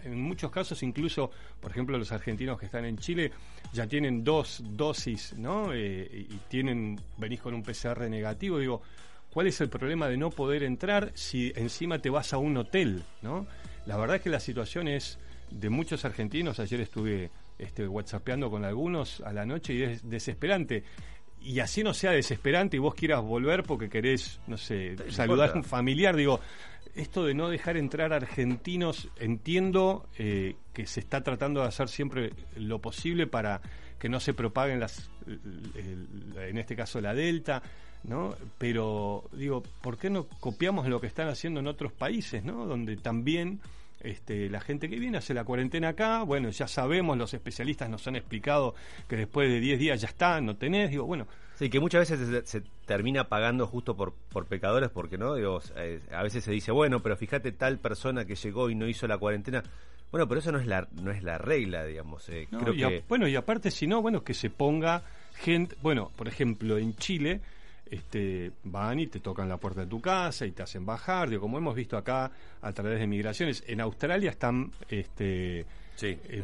en 0.03 0.21
muchos 0.21 0.51
casos, 0.51 0.83
incluso, 0.83 1.31
por 1.61 1.71
ejemplo, 1.71 1.97
los 1.97 2.11
argentinos 2.11 2.59
que 2.59 2.67
están 2.67 2.85
en 2.85 2.99
Chile 2.99 3.31
ya 3.73 3.87
tienen 3.87 4.25
dos 4.25 4.63
dosis, 4.65 5.35
¿no? 5.39 5.73
Eh, 5.73 6.27
y 6.29 6.35
y 6.35 6.41
tienen, 6.49 6.99
venís 7.19 7.41
con 7.41 7.55
un 7.55 7.63
PCR 7.63 8.09
negativo. 8.09 8.59
Digo, 8.59 8.83
¿cuál 9.31 9.47
es 9.47 9.61
el 9.61 9.69
problema 9.69 10.09
de 10.09 10.17
no 10.17 10.31
poder 10.31 10.65
entrar 10.65 11.13
si 11.15 11.53
encima 11.55 11.99
te 12.01 12.11
vas 12.11 12.33
a 12.33 12.39
un 12.39 12.57
hotel, 12.57 13.05
¿no? 13.23 13.47
La 13.87 13.97
verdad 13.97 14.17
es 14.17 14.23
que 14.23 14.31
la 14.31 14.41
situación 14.41 14.89
es 14.89 15.19
de 15.51 15.71
muchos 15.71 16.05
argentinos. 16.05 16.59
Ayer 16.59 16.81
estuve 16.81 17.31
este, 17.59 17.87
whatsappeando 17.87 18.51
con 18.51 18.65
algunos 18.65 19.21
a 19.21 19.33
la 19.33 19.45
noche 19.45 19.75
y 19.75 19.83
es 19.83 20.09
desesperante. 20.09 20.85
Y 21.41 21.61
así 21.61 21.83
no 21.83 21.93
sea 21.93 22.13
desesperante 22.13 22.77
y 22.77 22.81
vos 22.81 22.95
quieras 22.95 23.23
volver 23.23 23.63
porque 23.65 23.89
querés, 23.89 24.41
no 24.47 24.57
sé, 24.57 24.97
saludar 25.11 25.51
a 25.51 25.55
un 25.55 25.65
familiar, 25.65 26.17
digo, 26.17 26.41
esto 26.95 27.25
de 27.25 27.35
no 27.35 27.49
dejar 27.49 27.77
entrar 27.77 28.13
argentinos, 28.13 29.09
entiendo 29.19 30.09
eh, 30.17 30.57
que 30.73 30.87
se 30.87 31.01
está 31.01 31.23
tratando 31.23 31.61
de 31.61 31.69
hacer 31.69 31.89
siempre 31.89 32.33
lo 32.57 32.79
posible 32.81 33.27
para 33.27 33.61
que 33.99 34.09
no 34.09 34.21
se 34.21 34.33
propaguen 34.33 34.81
las, 34.81 35.11
en 35.27 36.57
este 36.57 36.77
caso 36.77 37.01
la 37.01 37.15
Delta, 37.15 37.63
¿no? 38.05 38.35
Pero 38.59 39.25
digo, 39.33 39.63
¿por 39.83 39.99
qué 39.99 40.11
no 40.11 40.25
copiamos 40.41 40.87
lo 40.89 41.01
que 41.01 41.07
están 41.07 41.29
haciendo 41.29 41.61
en 41.61 41.67
otros 41.67 41.93
países, 41.93 42.45
¿no? 42.45 42.67
Donde 42.67 42.97
también 42.97 43.61
este, 44.01 44.51
la 44.51 44.61
gente 44.61 44.89
que 44.91 44.99
viene 44.99 45.19
hace 45.19 45.33
la 45.35 45.45
cuarentena 45.45 45.89
acá, 45.91 46.23
bueno, 46.23 46.51
ya 46.51 46.69
sabemos, 46.69 47.17
los 47.17 47.33
especialistas 47.33 47.89
nos 47.89 48.07
han 48.07 48.17
explicado 48.17 48.75
que 49.09 49.17
después 49.17 49.49
de 49.51 49.61
10 49.61 49.79
días 49.79 50.01
ya 50.01 50.09
está, 50.09 50.41
no 50.41 50.57
tenés, 50.57 50.91
digo, 50.91 51.05
bueno, 51.07 51.27
Sí, 51.57 51.71
que 51.71 51.79
muchas 51.79 52.11
veces 52.11 52.29
se, 52.29 52.61
se 52.61 52.67
termina 52.85 53.29
pagando 53.29 53.69
justo 53.69 53.97
por, 53.97 54.13
por 54.33 54.47
pecadores, 54.47 54.91
porque 54.91 55.17
no, 55.17 55.37
Digo, 55.37 55.61
eh, 55.77 56.01
a 56.11 56.23
veces 56.25 56.43
se 56.43 56.51
dice, 56.51 56.73
bueno, 56.73 57.01
pero 57.01 57.17
fíjate 57.17 57.53
tal 57.53 57.79
persona 57.79 58.25
que 58.25 58.35
llegó 58.35 58.71
y 58.71 58.75
no 58.75 58.89
hizo 58.89 59.07
la 59.07 59.19
cuarentena. 59.19 59.63
Bueno, 60.11 60.27
pero 60.27 60.41
eso 60.41 60.51
no 60.51 60.59
es 60.59 60.67
la, 60.67 60.89
no 61.01 61.13
es 61.13 61.23
la 61.23 61.39
regla, 61.39 61.85
digamos. 61.85 62.29
eh, 62.29 62.49
No, 62.51 62.59
creo 62.59 62.75
y 62.75 62.83
a- 62.83 62.89
que 62.89 63.05
bueno, 63.09 63.29
y 63.29 63.37
aparte, 63.37 63.71
si 63.71 63.87
no, 63.87 64.03
bueno, 64.03 64.25
que 64.25 64.35
se 64.35 64.51
ponga 64.51 65.05
gente. 65.37 65.77
Bueno, 65.81 66.11
por 66.17 66.27
ejemplo, 66.27 66.77
en 66.77 66.97
Chile, 66.97 67.41
este, 67.91 68.53
van 68.65 69.01
y 69.01 69.07
te 69.07 69.21
tocan 69.21 69.49
la 69.49 69.57
puerta 69.59 69.83
de 69.83 69.87
tu 69.87 70.01
casa 70.01 70.47
y 70.47 70.53
te 70.53 70.63
hacen 70.63 70.85
bajar, 70.87 71.29
digo, 71.29 71.43
como 71.43 71.59
hemos 71.59 71.75
visto 71.75 71.97
acá 71.97 72.31
a 72.63 72.73
través 72.73 72.99
de 72.99 73.07
migraciones. 73.07 73.63
En 73.67 73.81
Australia 73.81 74.31
están. 74.31 74.71
Este, 74.89 75.65
Sí. 75.97 76.19
eh, 76.25 76.43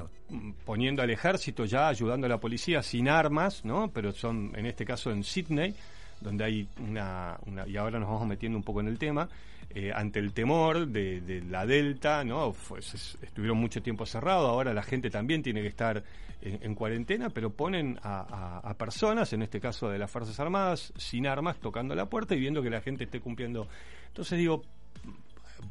poniendo 0.65 1.03
al 1.03 1.11
ejército 1.11 1.65
ya, 1.65 1.89
ayudando 1.89 2.27
a 2.27 2.31
la 2.31 2.39
policía 2.39 2.83
sin 2.83 3.09
armas, 3.09 3.65
¿no? 3.65 3.91
Pero 3.91 4.13
son, 4.13 4.53
en 4.55 4.67
este 4.67 4.85
caso, 4.85 5.11
en 5.11 5.25
Sydney, 5.25 5.75
donde 6.21 6.45
hay 6.45 6.69
una, 6.79 7.37
una- 7.47 7.67
y 7.67 7.77
ahora 7.77 7.99
nos 7.99 8.09
vamos 8.09 8.29
metiendo 8.29 8.57
un 8.57 8.63
poco 8.63 8.81
en 8.81 8.87
el 8.87 8.99
tema, 8.99 9.29
eh, 9.75 9.93
ante 9.95 10.19
el 10.19 10.33
temor 10.33 10.87
de, 10.89 11.21
de 11.21 11.43
la 11.43 11.65
Delta, 11.67 12.25
¿no? 12.25 12.53
Fue- 12.53 12.83
se- 12.83 13.25
estuvieron 13.25 13.59
mucho 13.59 13.83
tiempo 13.83 14.05
cerrados, 14.07 14.49
ahora 14.49 14.75
la 14.75 14.83
gente 14.83 15.11
también 15.11 15.43
tiene 15.43 15.63
que 15.63 15.69
estar 15.69 16.03
en, 16.43 16.59
en 16.63 16.75
cuarentena, 16.75 17.31
pero 17.31 17.51
ponen 17.51 17.99
a, 18.03 18.61
a- 18.65 18.75
personas, 18.75 19.33
en 19.33 19.43
este 19.43 19.61
caso 19.61 19.89
de 19.89 19.99
las 19.99 20.11
Fuerzas 20.11 20.39
Armadas, 20.41 20.93
sin 20.97 21.27
armas, 21.27 21.59
tocando 21.59 21.95
la 21.95 22.07
puerta 22.07 22.35
y 22.35 22.41
viendo 22.41 22.63
que 22.63 22.71
la 22.71 22.81
gente 22.81 23.05
esté 23.05 23.21
cumpliendo. 23.21 23.69
Entonces 24.09 24.39
digo, 24.39 24.63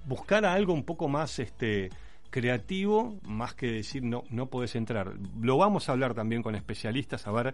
buscar 0.05 0.45
algo 0.45 0.73
un 0.73 0.83
poco 0.83 1.07
más 1.07 1.39
este 1.39 1.89
creativo, 2.29 3.17
más 3.23 3.55
que 3.55 3.71
decir 3.71 4.03
no, 4.03 4.23
no 4.29 4.45
puedes 4.47 4.75
entrar. 4.75 5.13
Lo 5.41 5.57
vamos 5.57 5.89
a 5.89 5.93
hablar 5.93 6.13
también 6.13 6.43
con 6.43 6.55
especialistas, 6.55 7.25
a 7.27 7.31
ver 7.31 7.53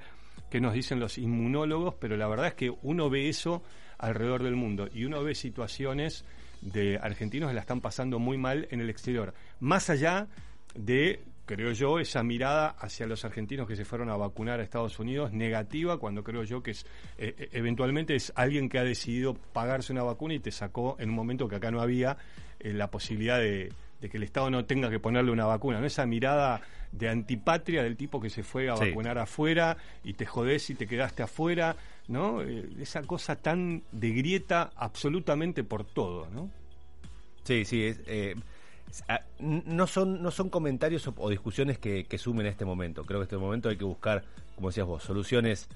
qué 0.49 0.59
nos 0.59 0.73
dicen 0.73 0.99
los 0.99 1.17
inmunólogos, 1.17 1.95
pero 1.95 2.17
la 2.17 2.27
verdad 2.27 2.47
es 2.47 2.53
que 2.55 2.69
uno 2.83 3.09
ve 3.09 3.29
eso 3.29 3.63
alrededor 3.97 4.43
del 4.43 4.55
mundo 4.55 4.87
y 4.93 5.05
uno 5.05 5.23
ve 5.23 5.35
situaciones 5.35 6.25
de 6.61 6.97
argentinos 6.97 7.49
que 7.49 7.55
la 7.55 7.61
están 7.61 7.81
pasando 7.81 8.19
muy 8.19 8.37
mal 8.37 8.67
en 8.71 8.81
el 8.81 8.89
exterior. 8.89 9.33
Más 9.59 9.89
allá 9.89 10.27
de 10.73 11.21
creo 11.45 11.71
yo, 11.71 11.99
esa 11.99 12.23
mirada 12.23 12.69
hacia 12.79 13.05
los 13.05 13.23
argentinos 13.23 13.67
que 13.67 13.75
se 13.75 13.85
fueron 13.85 14.09
a 14.09 14.17
vacunar 14.17 14.59
a 14.59 14.63
Estados 14.63 14.99
Unidos 14.99 15.31
negativa, 15.31 15.97
cuando 15.97 16.23
creo 16.23 16.43
yo 16.43 16.61
que 16.61 16.71
es 16.71 16.85
eh, 17.17 17.35
eh, 17.37 17.49
eventualmente 17.53 18.15
es 18.15 18.33
alguien 18.35 18.67
que 18.67 18.79
ha 18.79 18.83
decidido 18.83 19.35
pagarse 19.53 19.93
una 19.93 20.03
vacuna 20.03 20.33
y 20.33 20.39
te 20.39 20.51
sacó 20.51 20.97
en 20.99 21.09
un 21.09 21.15
momento 21.15 21.47
que 21.47 21.55
acá 21.55 21.71
no 21.71 21.81
había 21.81 22.17
eh, 22.59 22.73
la 22.73 22.89
posibilidad 22.89 23.39
de, 23.39 23.71
que 24.01 24.17
el 24.17 24.23
Estado 24.23 24.51
no 24.51 24.65
tenga 24.65 24.89
que 24.91 24.99
ponerle 24.99 25.31
una 25.31 25.45
vacuna, 25.45 25.79
¿no? 25.79 25.87
Esa 25.87 26.05
mirada 26.05 26.61
de 26.91 27.09
antipatria 27.09 27.81
del 27.81 27.97
tipo 27.97 28.21
que 28.21 28.29
se 28.29 28.43
fue 28.43 28.69
a 28.69 28.75
vacunar 28.75 29.17
afuera 29.17 29.77
y 30.03 30.13
te 30.13 30.27
jodés 30.27 30.69
y 30.69 30.75
te 30.75 30.85
quedaste 30.85 31.23
afuera, 31.23 31.75
¿no? 32.07 32.41
esa 32.41 33.01
cosa 33.03 33.35
tan 33.35 33.83
de 33.91 34.11
grieta 34.11 34.71
absolutamente 34.75 35.63
por 35.63 35.83
todo, 35.83 36.27
¿no? 36.29 36.49
Sí, 37.43 37.65
sí, 37.65 37.83
es, 37.83 37.99
Ah, 39.07 39.21
no 39.39 39.87
son, 39.87 40.21
no 40.21 40.31
son 40.31 40.49
comentarios 40.49 41.09
o, 41.17 41.29
discusiones 41.29 41.77
que, 41.79 42.05
sumen 42.17 42.45
en 42.45 42.51
este 42.51 42.65
momento. 42.65 43.03
Creo 43.03 43.19
que 43.19 43.23
en 43.23 43.27
este 43.27 43.37
momento 43.37 43.69
hay 43.69 43.77
que 43.77 43.83
buscar, 43.83 44.23
como 44.55 44.69
decías 44.69 44.87
vos, 44.87 45.03
soluciones 45.03 45.67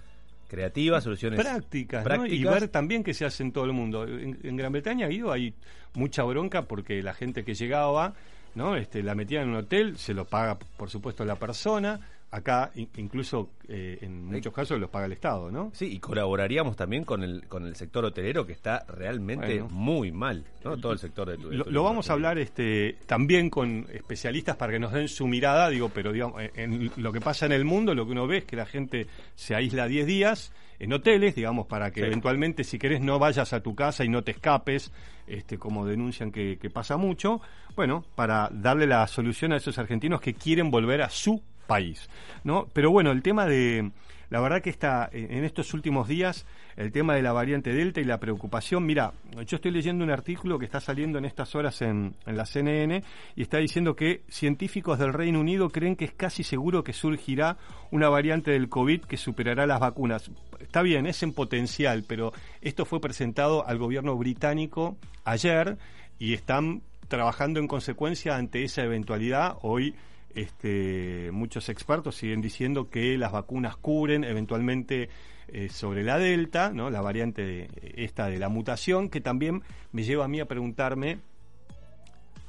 creativas, 0.47 1.03
soluciones 1.03 1.39
prácticas, 1.39 2.05
y 2.27 2.43
ver 2.43 2.69
también 2.69 3.03
qué 3.03 3.13
se 3.13 3.25
hace 3.25 3.43
en 3.43 3.51
todo 3.51 3.65
el 3.65 3.73
mundo. 3.73 4.05
En, 4.05 4.55
Gran 4.55 4.71
Bretaña 4.71 5.07
hay 5.07 5.53
mucha 5.93 6.23
bronca 6.23 6.63
porque 6.63 7.03
la 7.03 7.13
gente 7.13 7.43
que 7.43 7.53
llegaba, 7.53 8.13
¿no? 8.55 8.75
Este, 8.75 9.03
la 9.03 9.15
metían 9.15 9.43
en 9.43 9.49
un 9.49 9.55
hotel, 9.57 9.97
se 9.97 10.13
lo 10.13 10.25
paga 10.25 10.57
por 10.57 10.89
supuesto 10.89 11.25
la 11.25 11.35
persona, 11.35 11.99
acá 12.31 12.71
incluso 12.75 13.49
eh, 13.67 13.97
en 14.01 14.25
muchos 14.25 14.53
casos 14.53 14.79
los 14.79 14.89
paga 14.89 15.07
el 15.07 15.13
Estado, 15.13 15.51
¿no? 15.51 15.71
Sí, 15.73 15.91
y 15.91 15.99
colaboraríamos 15.99 16.75
también 16.75 17.03
con 17.03 17.23
el 17.23 17.47
con 17.47 17.65
el 17.65 17.75
sector 17.75 18.05
hotelero 18.05 18.45
que 18.45 18.53
está 18.53 18.85
realmente 18.87 19.63
muy 19.63 20.11
mal, 20.11 20.45
¿no? 20.63 20.77
Todo 20.77 20.93
el 20.93 20.99
sector 20.99 21.29
de 21.29 21.37
turismo. 21.37 21.65
Lo, 21.67 21.83
vamos 21.83 22.09
a 22.09 22.13
hablar 22.13 22.37
este 22.37 22.97
también 23.07 23.49
con 23.49 23.87
especialistas 23.91 24.55
para 24.57 24.73
que 24.73 24.79
nos 24.79 24.93
den 24.93 25.07
su 25.07 25.27
mirada, 25.27 25.69
digo, 25.69 25.89
pero 25.89 26.11
digamos, 26.11 26.41
en 26.55 26.91
lo 26.97 27.11
que 27.11 27.21
pasa 27.21 27.47
en 27.47 27.51
el 27.51 27.65
mundo, 27.65 27.95
lo 27.95 28.05
que 28.05 28.11
uno 28.11 28.27
ve 28.27 28.37
es 28.37 28.45
que 28.45 28.55
la 28.55 28.65
gente 28.65 29.07
se 29.35 29.55
aísla 29.55 29.87
10 29.87 30.05
días 30.05 30.53
en 30.77 30.93
hoteles, 30.93 31.35
digamos, 31.35 31.67
para 31.67 31.91
que 31.91 32.01
eventualmente, 32.01 32.63
si 32.63 32.79
querés, 32.79 33.01
no 33.01 33.19
vayas 33.19 33.51
a 33.53 33.61
tu 33.61 33.75
casa 33.75 34.05
y 34.05 34.09
no 34.09 34.23
te 34.23 34.31
escapes, 34.31 34.93
este, 35.27 35.57
como 35.57 35.85
denuncian 35.85 36.31
que, 36.31 36.57
que 36.57 36.69
pasa 36.69 36.95
mucho. 36.95 37.41
Bueno, 37.75 38.05
para 38.15 38.49
darle 38.51 38.87
la 38.87 39.05
solución 39.07 39.51
a 39.51 39.57
esos 39.57 39.77
argentinos 39.77 40.21
que 40.21 40.33
quieren 40.33 40.71
volver 40.71 41.01
a 41.01 41.09
su 41.09 41.43
país. 41.69 42.09
¿no? 42.43 42.67
Pero 42.73 42.91
bueno, 42.91 43.11
el 43.11 43.21
tema 43.21 43.45
de, 43.45 43.91
la 44.29 44.41
verdad 44.41 44.61
que 44.61 44.71
está 44.71 45.07
en 45.13 45.45
estos 45.45 45.73
últimos 45.73 46.07
días 46.07 46.45
el 46.79 46.93
tema 46.93 47.13
de 47.13 47.21
la 47.21 47.33
variante 47.33 47.73
Delta 47.73 47.99
y 47.99 48.05
la 48.05 48.21
preocupación. 48.21 48.85
Mira, 48.85 49.11
yo 49.45 49.57
estoy 49.57 49.71
leyendo 49.71 50.01
un 50.05 50.11
artículo 50.11 50.57
que 50.57 50.63
está 50.63 50.79
saliendo 50.79 51.17
en 51.17 51.25
estas 51.25 51.53
horas 51.53 51.81
en, 51.81 52.15
en, 52.25 52.37
la 52.37 52.45
CNN 52.45 53.03
y 53.35 53.41
está 53.41 53.57
diciendo 53.57 53.97
que 53.97 54.21
científicos 54.29 54.97
del 54.97 55.11
Reino 55.11 55.41
Unido 55.41 55.69
creen 55.69 55.97
que 55.97 56.05
es 56.05 56.13
casi 56.13 56.41
seguro 56.41 56.81
que 56.85 56.93
surgirá 56.93 57.57
una 57.91 58.07
variante 58.07 58.51
del 58.51 58.69
COVID 58.69 59.01
que 59.01 59.17
superará 59.17 59.67
las 59.67 59.81
vacunas. 59.81 60.31
Está 60.61 60.81
bien, 60.81 61.05
es 61.05 61.21
en 61.21 61.33
potencial, 61.33 62.05
pero 62.07 62.31
esto 62.61 62.85
fue 62.85 63.01
presentado 63.01 63.67
al 63.67 63.77
gobierno 63.77 64.15
británico 64.15 64.97
ayer 65.25 65.77
y 66.17 66.33
están 66.33 66.81
trabajando 67.09 67.59
en 67.59 67.67
consecuencia 67.67 68.37
ante 68.37 68.63
esa 68.63 68.83
eventualidad. 68.83 69.57
Hoy 69.63 69.95
este, 70.35 71.29
muchos 71.31 71.69
expertos 71.69 72.15
siguen 72.15 72.41
diciendo 72.41 72.89
que 72.89 73.17
las 73.17 73.31
vacunas 73.31 73.75
cubren 73.77 74.23
eventualmente 74.23 75.09
eh, 75.47 75.69
sobre 75.69 76.03
la 76.03 76.17
delta, 76.17 76.71
¿no? 76.71 76.89
la 76.89 77.01
variante 77.01 77.69
esta 77.95 78.27
de 78.27 78.37
la 78.37 78.49
mutación, 78.49 79.09
que 79.09 79.21
también 79.21 79.63
me 79.91 80.03
lleva 80.03 80.25
a 80.25 80.27
mí 80.27 80.39
a 80.39 80.45
preguntarme 80.45 81.19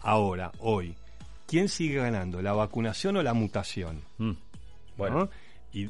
ahora, 0.02 0.52
hoy, 0.58 0.94
¿quién 1.46 1.68
sigue 1.68 1.96
ganando, 1.96 2.42
la 2.42 2.52
vacunación 2.52 3.16
o 3.16 3.22
la 3.22 3.34
mutación? 3.34 4.02
Mm. 4.18 4.32
Bueno. 4.96 5.30
Y 5.72 5.88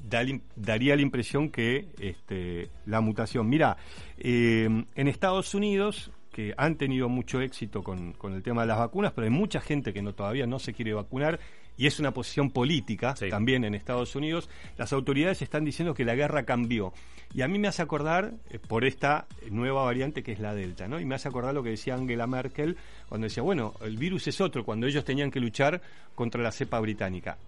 daría 0.57 0.95
la 0.95 1.01
impresión 1.01 1.49
que 1.49 1.89
este, 1.99 2.69
la 2.85 3.01
mutación. 3.01 3.49
Mira, 3.49 3.79
eh, 4.19 4.69
en 4.95 5.09
Estados 5.09 5.55
Unidos 5.55 6.11
que 6.33 6.55
han 6.57 6.77
tenido 6.77 7.09
mucho 7.09 7.41
éxito 7.41 7.83
con, 7.83 8.13
con, 8.13 8.35
el 8.35 8.43
tema 8.43 8.61
de 8.61 8.69
las 8.69 8.79
vacunas, 8.79 9.13
pero 9.13 9.25
hay 9.25 9.31
mucha 9.31 9.61
gente 9.61 9.93
que 9.93 10.03
no, 10.03 10.13
todavía 10.15 10.47
no 10.47 10.59
se 10.59 10.75
quiere 10.75 10.93
vacunar 10.93 11.41
y 11.81 11.87
es 11.87 11.99
una 11.99 12.13
posición 12.13 12.51
política 12.51 13.15
también 13.31 13.65
en 13.65 13.75
Estados 13.75 14.15
Unidos, 14.15 14.51
las 14.77 14.93
autoridades 14.93 15.41
están 15.41 15.65
diciendo 15.65 15.95
que 15.95 16.05
la 16.05 16.15
guerra 16.15 16.43
cambió. 16.43 16.93
Y 17.33 17.41
a 17.41 17.49
mí 17.49 17.59
me 17.59 17.69
hace 17.69 17.81
acordar 17.81 18.35
eh, 18.51 18.59
por 18.59 18.85
esta 18.85 19.27
nueva 19.51 19.83
variante 19.85 20.23
que 20.23 20.33
es 20.33 20.41
la 20.41 20.55
Delta, 20.55 20.89
¿no? 20.89 21.01
Y 21.01 21.07
me 21.07 21.15
hace 21.15 21.29
acordar 21.29 21.55
lo 21.55 21.63
que 21.63 21.71
decía 21.71 21.95
Angela 21.95 22.27
Merkel 22.27 22.77
cuando 23.09 23.29
decía, 23.29 23.43
bueno, 23.43 23.73
el 23.81 23.97
virus 23.97 24.29
es 24.29 24.43
otro, 24.43 24.63
cuando 24.63 24.87
ellos 24.87 25.07
tenían 25.07 25.31
que 25.31 25.41
luchar 25.41 25.81
contra 26.15 26.43
la 26.43 26.53
cepa 26.53 26.79
británica. 26.81 27.39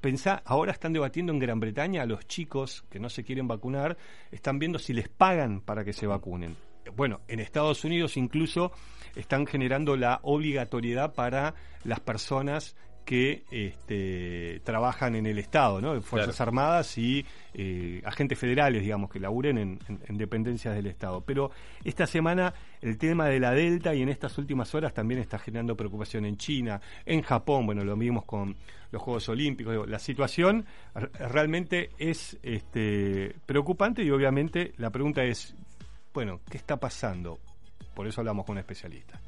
Pensá, 0.00 0.42
ahora 0.44 0.70
están 0.70 0.92
debatiendo 0.92 1.32
en 1.32 1.40
Gran 1.40 1.58
Bretaña 1.58 2.02
a 2.02 2.06
los 2.06 2.24
chicos 2.28 2.84
que 2.88 3.00
no 3.00 3.08
se 3.08 3.24
quieren 3.24 3.48
vacunar, 3.48 3.96
están 4.30 4.60
viendo 4.60 4.78
si 4.78 4.92
les 4.92 5.08
pagan 5.08 5.60
para 5.60 5.84
que 5.84 5.92
se 5.92 6.06
vacunen. 6.06 6.54
Bueno, 6.94 7.20
en 7.26 7.40
Estados 7.40 7.84
Unidos 7.84 8.16
incluso 8.16 8.70
están 9.16 9.44
generando 9.44 9.96
la 9.96 10.20
obligatoriedad 10.22 11.14
para 11.14 11.54
las 11.82 11.98
personas 11.98 12.76
que 13.04 13.44
este, 13.50 14.60
trabajan 14.64 15.14
en 15.16 15.26
el 15.26 15.38
Estado, 15.38 15.80
¿no? 15.80 16.00
Fuerzas 16.02 16.40
Armadas 16.40 16.96
y 16.98 17.24
eh, 17.54 18.00
agentes 18.04 18.38
federales, 18.38 18.82
digamos, 18.82 19.10
que 19.10 19.20
laburen 19.20 19.58
en, 19.58 19.78
dependencias 20.16 20.74
del 20.74 20.86
Estado. 20.86 21.20
Pero 21.20 21.50
esta 21.84 22.06
semana 22.06 22.54
el 22.80 22.98
tema 22.98 23.26
de 23.26 23.40
la 23.40 23.52
Delta 23.52 23.94
y 23.94 24.02
en 24.02 24.08
estas 24.08 24.38
últimas 24.38 24.74
horas 24.74 24.94
también 24.94 25.20
está 25.20 25.38
generando 25.38 25.76
preocupación 25.76 26.24
en 26.24 26.36
China, 26.36 26.80
en 27.04 27.22
Japón, 27.22 27.66
bueno, 27.66 27.84
lo 27.84 27.96
vimos 27.96 28.24
con 28.24 28.56
los 28.90 29.02
Juegos 29.02 29.28
Olímpicos. 29.28 29.88
la 29.88 29.98
situación 29.98 30.66
realmente 30.94 31.90
es 31.98 32.38
este, 32.42 33.34
preocupante 33.46 34.02
y 34.02 34.10
obviamente 34.10 34.72
la 34.76 34.90
pregunta 34.90 35.22
es, 35.24 35.54
bueno, 36.12 36.40
¿qué 36.48 36.58
está 36.58 36.76
pasando? 36.76 37.38
Por 37.94 38.06
eso 38.06 38.20
hablamos 38.20 38.46
con 38.46 38.54
un 38.54 38.60
especialista. 38.60 39.20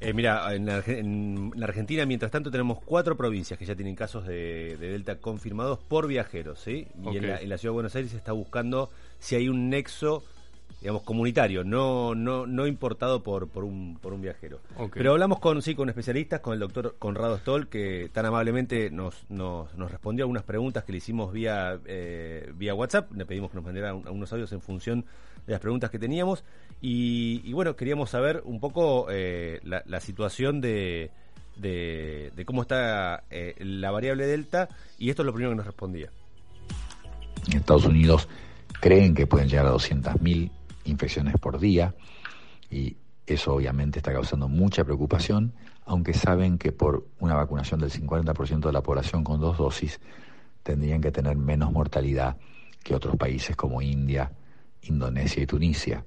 Eh, 0.00 0.12
mira, 0.12 0.54
en, 0.54 0.66
la 1.56 1.66
Argentina, 1.66 2.06
mientras 2.06 2.30
tanto, 2.30 2.50
tenemos 2.50 2.78
cuatro 2.84 3.16
provincias 3.16 3.58
que 3.58 3.66
ya 3.66 3.74
tienen 3.74 3.96
casos 3.96 4.26
de, 4.26 4.76
Delta 4.76 5.16
confirmados 5.16 5.78
por 5.78 6.06
viajeros, 6.06 6.60
¿sí? 6.60 6.86
Y 7.10 7.16
en, 7.16 7.28
la, 7.28 7.58
Ciudad 7.58 7.72
de 7.72 7.74
Buenos 7.74 7.96
Aires 7.96 8.12
se 8.12 8.16
está 8.16 8.32
buscando 8.32 8.90
si 9.18 9.34
hay 9.34 9.48
un 9.48 9.70
nexo, 9.70 10.22
digamos, 10.80 11.02
comunitario, 11.02 11.64
no 11.64 12.14
no 12.14 12.46
no 12.46 12.68
importado 12.68 13.24
por, 13.24 13.48
por, 13.48 13.64
un, 13.64 13.98
por 14.00 14.12
un 14.12 14.22
viajero. 14.22 14.60
Pero 14.94 15.12
hablamos 15.12 15.40
con, 15.40 15.60
sí, 15.62 15.74
con 15.74 15.88
especialistas, 15.88 16.40
con 16.40 16.54
el 16.54 16.60
doctor 16.60 16.94
Conrado 17.00 17.36
Stoll, 17.38 17.66
que 17.68 18.08
tan 18.12 18.24
amablemente 18.24 18.90
nos, 18.90 19.28
nos, 19.28 19.74
nos 19.74 19.90
respondió 19.90 20.22
a 20.22 20.26
algunas 20.26 20.44
preguntas 20.44 20.84
que 20.84 20.92
le 20.92 20.98
hicimos 20.98 21.32
vía, 21.32 21.80
eh, 21.86 22.52
vía 22.54 22.72
WhatsApp. 22.72 23.10
Le 23.14 23.26
pedimos 23.26 23.50
que 23.50 23.56
nos 23.56 23.64
mandara 23.64 23.94
unos 23.94 24.32
audios 24.32 24.52
en 24.52 24.60
función 24.60 25.04
de 25.48 25.54
las 25.54 25.60
preguntas 25.60 25.90
que 25.90 25.98
teníamos. 25.98 26.44
Y, 26.80 27.52
bueno, 27.54 27.74
queríamos 27.74 28.10
saber 28.10 28.42
un 28.44 28.60
poco 28.60 29.06
eh, 29.10 29.60
la, 29.64 30.00
situación 30.00 30.60
de, 30.60 31.10
cómo 32.44 32.62
está 32.62 33.24
eh, 33.30 33.54
la 33.58 33.90
variable 33.90 34.26
delta 34.26 34.68
y 34.98 35.08
esto 35.08 35.22
es 35.22 35.26
lo 35.26 35.32
primero 35.32 35.52
que 35.52 35.56
nos 35.56 35.66
respondía. 35.66 36.10
En 37.50 37.56
Estados 37.56 37.86
Unidos 37.86 38.28
creen 38.80 39.14
que 39.14 39.26
pueden 39.26 39.48
llegar 39.48 39.66
a 39.66 39.72
200.000 39.72 40.50
infecciones 40.84 41.34
por 41.40 41.58
día 41.58 41.94
y 42.70 42.96
eso 43.26 43.54
obviamente 43.54 44.00
está 44.00 44.12
causando 44.12 44.48
mucha 44.48 44.84
preocupación, 44.84 45.54
aunque 45.86 46.12
saben 46.12 46.58
que 46.58 46.72
por 46.72 47.06
una 47.20 47.34
vacunación 47.34 47.80
del 47.80 47.90
50% 47.90 48.66
de 48.66 48.72
la 48.72 48.82
población 48.82 49.24
con 49.24 49.40
dos 49.40 49.56
dosis 49.56 49.98
tendrían 50.62 51.00
que 51.00 51.10
tener 51.10 51.36
menos 51.38 51.72
mortalidad 51.72 52.36
que 52.84 52.94
otros 52.94 53.16
países 53.16 53.56
como 53.56 53.80
India, 53.80 54.30
Indonesia 54.82 55.42
y 55.42 55.46
Tunisia. 55.46 56.04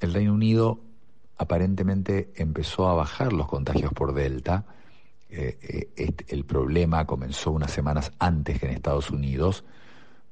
El 0.00 0.12
Reino 0.12 0.34
Unido 0.34 0.80
aparentemente 1.36 2.32
empezó 2.36 2.88
a 2.88 2.94
bajar 2.94 3.32
los 3.32 3.48
contagios 3.48 3.92
por 3.92 4.14
Delta. 4.14 4.64
Eh, 5.30 5.88
eh, 5.96 6.14
el 6.28 6.44
problema 6.44 7.06
comenzó 7.06 7.50
unas 7.50 7.70
semanas 7.70 8.12
antes 8.18 8.58
que 8.58 8.66
en 8.66 8.72
Estados 8.72 9.10
Unidos, 9.10 9.64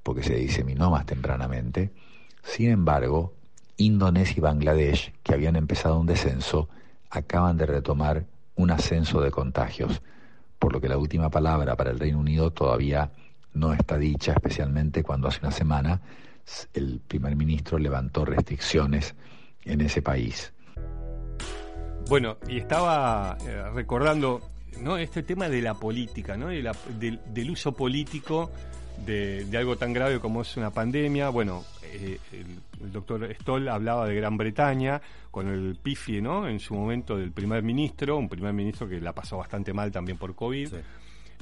porque 0.03 0.23
se 0.23 0.37
diseminó 0.37 0.91
más 0.91 1.07
tempranamente. 1.07 1.91
Sin 2.43 2.71
embargo, 2.71 3.35
Indonesia 3.77 4.35
y 4.37 4.41
Bangladesh, 4.41 5.13
que 5.23 5.35
habían 5.35 5.57
empezado 5.57 5.99
un 5.99 6.07
descenso, 6.07 6.69
acaban 7.11 7.57
de 7.57 7.67
retomar 7.67 8.27
un 8.55 8.71
ascenso 8.71 9.21
de 9.21 9.31
contagios, 9.31 10.03
por 10.59 10.73
lo 10.73 10.81
que 10.81 10.89
la 10.89 10.99
última 10.99 11.31
palabra 11.31 11.77
para 11.77 11.91
el 11.91 11.99
Reino 11.99 12.19
Unido 12.19 12.51
todavía 12.51 13.11
no 13.55 13.73
está 13.73 13.99
dicha, 13.99 14.33
especialmente 14.33 15.03
cuando 15.03 15.29
hace 15.29 15.41
una 15.41 15.51
semana 15.51 16.01
el 16.75 17.01
primer 17.07 17.37
ministro 17.37 17.79
levantó 17.79 18.25
restricciones 18.25 19.15
en 19.65 19.81
ese 19.81 20.03
país. 20.03 20.53
Bueno, 22.09 22.37
y 22.49 22.59
estaba 22.59 23.37
eh, 23.47 23.63
recordando 23.75 24.41
¿no? 24.81 24.97
este 24.97 25.23
tema 25.23 25.49
de 25.49 25.63
la 25.63 25.75
política, 25.75 26.37
¿no? 26.37 26.49
del, 26.49 27.21
del, 27.27 27.51
uso 27.51 27.73
político 27.73 28.51
de, 29.07 29.47
algo 29.57 29.77
tan 29.77 29.93
grave 29.93 30.21
como 30.21 30.43
es 30.43 30.57
una 30.57 30.71
pandemia. 30.71 31.29
Bueno, 31.29 31.65
eh, 31.83 32.19
el, 32.33 32.93
doctor 32.93 33.33
Stoll 33.41 33.69
hablaba 33.69 34.07
de 34.07 34.15
Gran 34.17 34.37
Bretaña 34.37 35.01
con 35.31 35.49
el 35.49 35.77
pifi, 35.81 36.21
¿no? 36.21 36.49
En 36.49 36.59
su 36.59 36.75
momento 36.75 37.17
del 37.17 37.31
primer 37.31 37.63
ministro, 37.63 38.17
un 38.17 38.29
primer 38.29 38.53
ministro 38.53 38.89
que 38.89 39.01
la 39.01 39.13
pasó 39.13 39.39
bastante 39.39 39.73
mal 39.73 39.93
también 39.93 40.19
por 40.19 40.35
COVID. 40.35 40.75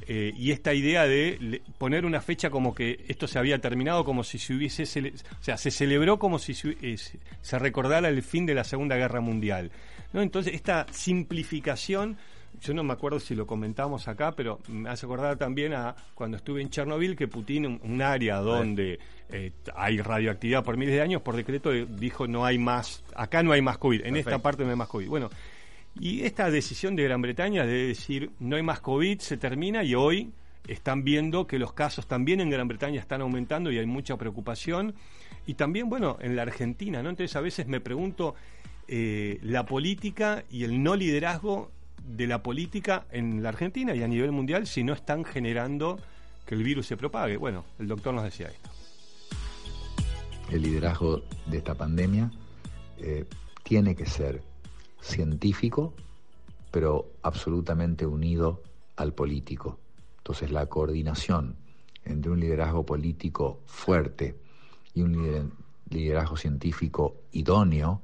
Eh, 0.07 0.33
y 0.37 0.51
esta 0.51 0.75
idea 0.75 1.07
de 1.07 1.63
poner 1.79 2.05
una 2.05 2.21
fecha 2.21 2.51
como 2.51 2.75
que 2.75 3.05
esto 3.09 3.27
se 3.27 3.39
había 3.39 3.59
terminado, 3.61 4.05
como 4.05 4.25
si 4.25 4.39
se 4.39 4.55
hubiese, 4.55 4.85
o 4.85 5.43
sea, 5.43 5.57
se 5.57 5.71
celebró 5.71 6.19
como 6.19 6.39
si 6.39 6.55
se, 6.55 6.97
se 6.97 7.59
recordara 7.59 8.09
el 8.09 8.23
fin 8.23 8.47
de 8.47 8.55
la 8.55 8.65
Segunda 8.65 8.97
Guerra 8.97 9.21
Mundial. 9.21 9.71
¿no? 10.13 10.23
Entonces, 10.23 10.55
esta 10.55 10.87
simplificación 10.91 12.17
yo 12.61 12.75
no 12.75 12.83
me 12.85 12.93
acuerdo 12.93 13.21
si 13.21 13.35
lo 13.35 13.47
comentamos 13.47 14.09
acá, 14.09 14.33
pero 14.33 14.61
me 14.69 14.91
hace 14.91 15.07
acordar 15.07 15.37
también 15.37 15.73
a 15.73 15.95
cuando 16.15 16.37
estuve 16.37 16.61
en 16.61 16.69
Chernobyl 16.69 17.17
que 17.17 17.27
Putin, 17.29 17.81
un, 17.83 18.03
área 18.03 18.39
donde 18.39 18.99
eh, 19.31 19.53
hay 19.75 19.99
radioactividad 19.99 20.65
por 20.65 20.77
miles 20.77 20.95
de 20.95 21.01
años, 21.01 21.23
por 21.23 21.37
decreto 21.37 21.71
dijo 21.71 22.27
no 22.27 22.45
hay 22.45 22.59
más, 22.59 23.03
acá 23.15 23.43
no 23.43 23.53
hay 23.53 23.63
más 23.63 23.79
COVID, 23.79 24.05
en 24.05 24.17
esta 24.17 24.39
parte 24.41 24.65
no 24.65 24.71
hay 24.71 24.77
más 24.77 24.89
COVID. 24.89 25.09
Bueno, 25.09 25.31
y 25.99 26.23
esta 26.23 26.51
decisión 26.51 26.97
de 26.97 27.05
Gran 27.05 27.23
Bretaña 27.23 27.67
de 27.67 27.89
decir 27.89 28.31
no 28.39 28.57
hay 28.57 28.63
más 28.63 28.81
COVID 28.81 29.19
se 29.19 29.37
termina 29.37 29.83
y 29.83 29.95
hoy 29.95 30.33
están 30.69 31.05
viendo 31.05 31.47
que 31.47 31.59
los 31.59 31.73
casos 31.73 32.07
también 32.07 32.41
en 32.41 32.51
Gran 32.51 32.69
Bretaña 32.69 33.01
están 33.01 33.23
aumentando 33.23 33.73
y 33.73 33.79
hay 33.79 33.87
mucha 33.87 34.17
preocupación. 34.17 34.95
Y 35.47 35.55
también, 35.55 35.89
bueno, 35.89 36.19
en 36.21 36.37
la 36.37 36.43
Argentina, 36.43 37.03
¿no? 37.03 37.11
Entonces 37.11 37.35
a 37.35 37.41
veces 37.41 37.67
me 37.67 37.81
pregunto, 37.81 38.35
eh, 38.87 39.39
la 39.43 39.67
política 39.67 40.45
y 40.51 40.65
el 40.65 40.83
no 40.83 40.97
liderazgo 40.97 41.71
de 42.05 42.27
la 42.27 42.43
política 42.43 43.07
en 43.11 43.43
la 43.43 43.51
Argentina 43.51 43.95
y 43.95 44.03
a 44.03 44.09
nivel 44.09 44.33
mundial 44.33 44.67
si 44.67 44.85
no 44.85 44.93
están 44.93 45.25
generando 45.25 45.99
que 46.47 46.55
el 46.55 46.63
virus 46.63 46.87
se 46.87 46.97
propague. 46.97 47.37
Bueno, 47.37 47.65
el 47.79 47.89
doctor 47.89 48.15
nos 48.15 48.25
decía 48.25 48.49
esto. 48.49 48.71
El 50.51 50.63
liderazgo 50.63 51.23
de 51.47 51.59
esta 51.59 51.75
pandemia 51.75 52.31
eh, 52.99 53.25
tiene 53.63 53.95
que 53.95 54.07
ser 54.07 54.43
científico, 55.01 55.95
pero 56.71 57.13
absolutamente 57.23 58.07
unido 58.07 58.63
al 58.97 59.13
político. 59.13 59.79
Entonces 60.19 60.51
la 60.51 60.67
coordinación 60.67 61.57
entre 62.05 62.31
un 62.31 62.41
liderazgo 62.41 62.85
político 62.85 63.61
fuerte 63.67 64.37
y 64.95 65.03
un 65.03 65.53
liderazgo 65.89 66.37
científico 66.37 67.17
idóneo 67.33 68.01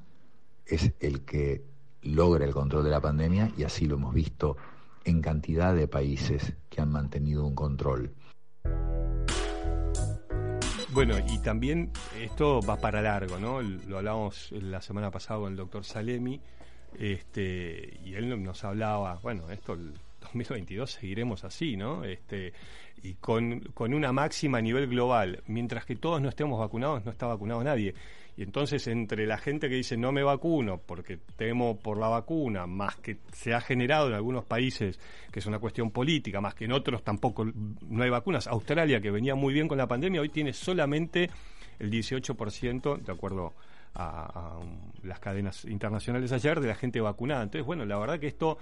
es 0.66 0.92
el 1.00 1.22
que 1.24 1.64
logra 2.02 2.44
el 2.44 2.52
control 2.52 2.84
de 2.84 2.90
la 2.90 3.00
pandemia 3.00 3.52
y 3.56 3.64
así 3.64 3.86
lo 3.86 3.96
hemos 3.96 4.14
visto 4.14 4.56
en 5.04 5.20
cantidad 5.22 5.74
de 5.74 5.86
países 5.86 6.54
que 6.68 6.80
han 6.80 6.90
mantenido 6.90 7.44
un 7.44 7.54
control. 7.54 8.12
Bueno, 10.92 11.14
y 11.28 11.38
también 11.38 11.92
esto 12.18 12.60
va 12.62 12.76
para 12.76 13.02
largo, 13.02 13.38
¿no? 13.38 13.60
Lo 13.60 13.98
hablamos 13.98 14.50
la 14.52 14.80
semana 14.80 15.10
pasada 15.10 15.40
con 15.40 15.52
el 15.52 15.56
doctor 15.56 15.84
Salemi, 15.84 16.40
este, 16.98 17.98
y 18.04 18.14
él 18.14 18.42
nos 18.42 18.64
hablaba, 18.64 19.18
bueno, 19.22 19.50
esto 19.50 19.74
el 19.74 19.92
2022 20.20 20.90
seguiremos 20.90 21.44
así, 21.44 21.76
¿no? 21.76 22.04
Este, 22.04 22.52
y 23.02 23.14
con, 23.14 23.60
con 23.74 23.94
una 23.94 24.12
máxima 24.12 24.58
a 24.58 24.62
nivel 24.62 24.88
global, 24.88 25.42
mientras 25.46 25.84
que 25.84 25.96
todos 25.96 26.20
no 26.20 26.28
estemos 26.28 26.58
vacunados, 26.58 27.04
no 27.04 27.10
está 27.10 27.26
vacunado 27.26 27.62
nadie. 27.62 27.94
Y 28.36 28.42
entonces 28.42 28.86
entre 28.86 29.26
la 29.26 29.38
gente 29.38 29.68
que 29.68 29.76
dice 29.76 29.96
no 29.96 30.12
me 30.12 30.22
vacuno 30.22 30.78
porque 30.78 31.18
temo 31.36 31.78
por 31.78 31.98
la 31.98 32.08
vacuna, 32.08 32.66
más 32.66 32.96
que 32.96 33.18
se 33.32 33.54
ha 33.54 33.60
generado 33.62 34.08
en 34.08 34.14
algunos 34.14 34.44
países, 34.44 34.98
que 35.32 35.40
es 35.40 35.46
una 35.46 35.58
cuestión 35.58 35.90
política, 35.90 36.40
más 36.40 36.54
que 36.54 36.66
en 36.66 36.72
otros 36.72 37.02
tampoco 37.02 37.44
no 37.44 38.02
hay 38.02 38.10
vacunas. 38.10 38.46
Australia, 38.46 39.00
que 39.00 39.10
venía 39.10 39.34
muy 39.34 39.54
bien 39.54 39.68
con 39.68 39.78
la 39.78 39.86
pandemia, 39.86 40.20
hoy 40.20 40.28
tiene 40.28 40.52
solamente 40.52 41.30
el 41.78 41.90
18%, 41.90 42.98
de 43.00 43.12
acuerdo 43.12 43.54
a, 43.96 44.61
las 45.02 45.20
cadenas 45.20 45.64
internacionales 45.64 46.32
ayer, 46.32 46.61
de 46.61 46.68
la 46.68 46.74
gente 46.74 47.00
vacunada. 47.00 47.42
Entonces, 47.42 47.66
bueno, 47.66 47.85
la 47.85 47.98
verdad 47.98 48.18
que 48.18 48.26
esto 48.26 48.59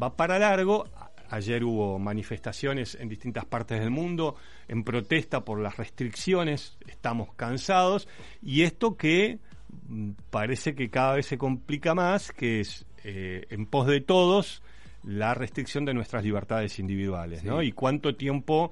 va 0.00 0.16
para 0.16 0.38
largo. 0.38 0.84
Ayer 1.30 1.64
hubo 1.64 1.98
manifestaciones 1.98 2.94
en 2.94 3.08
distintas 3.08 3.44
partes 3.44 3.80
del 3.80 3.90
mundo 3.90 4.36
en 4.68 4.84
protesta 4.84 5.44
por 5.44 5.58
las 5.60 5.76
restricciones, 5.76 6.78
estamos 6.86 7.34
cansados, 7.34 8.06
y 8.42 8.62
esto 8.62 8.96
que 8.96 9.40
mm, 9.88 10.10
parece 10.30 10.76
que 10.76 10.88
cada 10.88 11.14
vez 11.14 11.26
se 11.26 11.36
complica 11.36 11.94
más, 11.94 12.30
que 12.30 12.60
es 12.60 12.86
eh, 13.02 13.46
en 13.50 13.66
pos 13.66 13.88
de 13.88 14.00
todos 14.00 14.62
la 15.02 15.34
restricción 15.34 15.84
de 15.84 15.94
nuestras 15.94 16.24
libertades 16.24 16.78
individuales, 16.78 17.44
¿no? 17.44 17.62
Y 17.62 17.72
cuánto 17.72 18.16
tiempo 18.16 18.70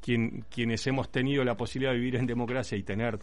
quien, 0.00 0.44
quienes 0.50 0.86
hemos 0.86 1.10
tenido 1.10 1.44
la 1.44 1.56
posibilidad 1.56 1.92
de 1.92 1.98
vivir 1.98 2.16
en 2.16 2.26
democracia 2.26 2.76
y 2.76 2.82
tener 2.82 3.18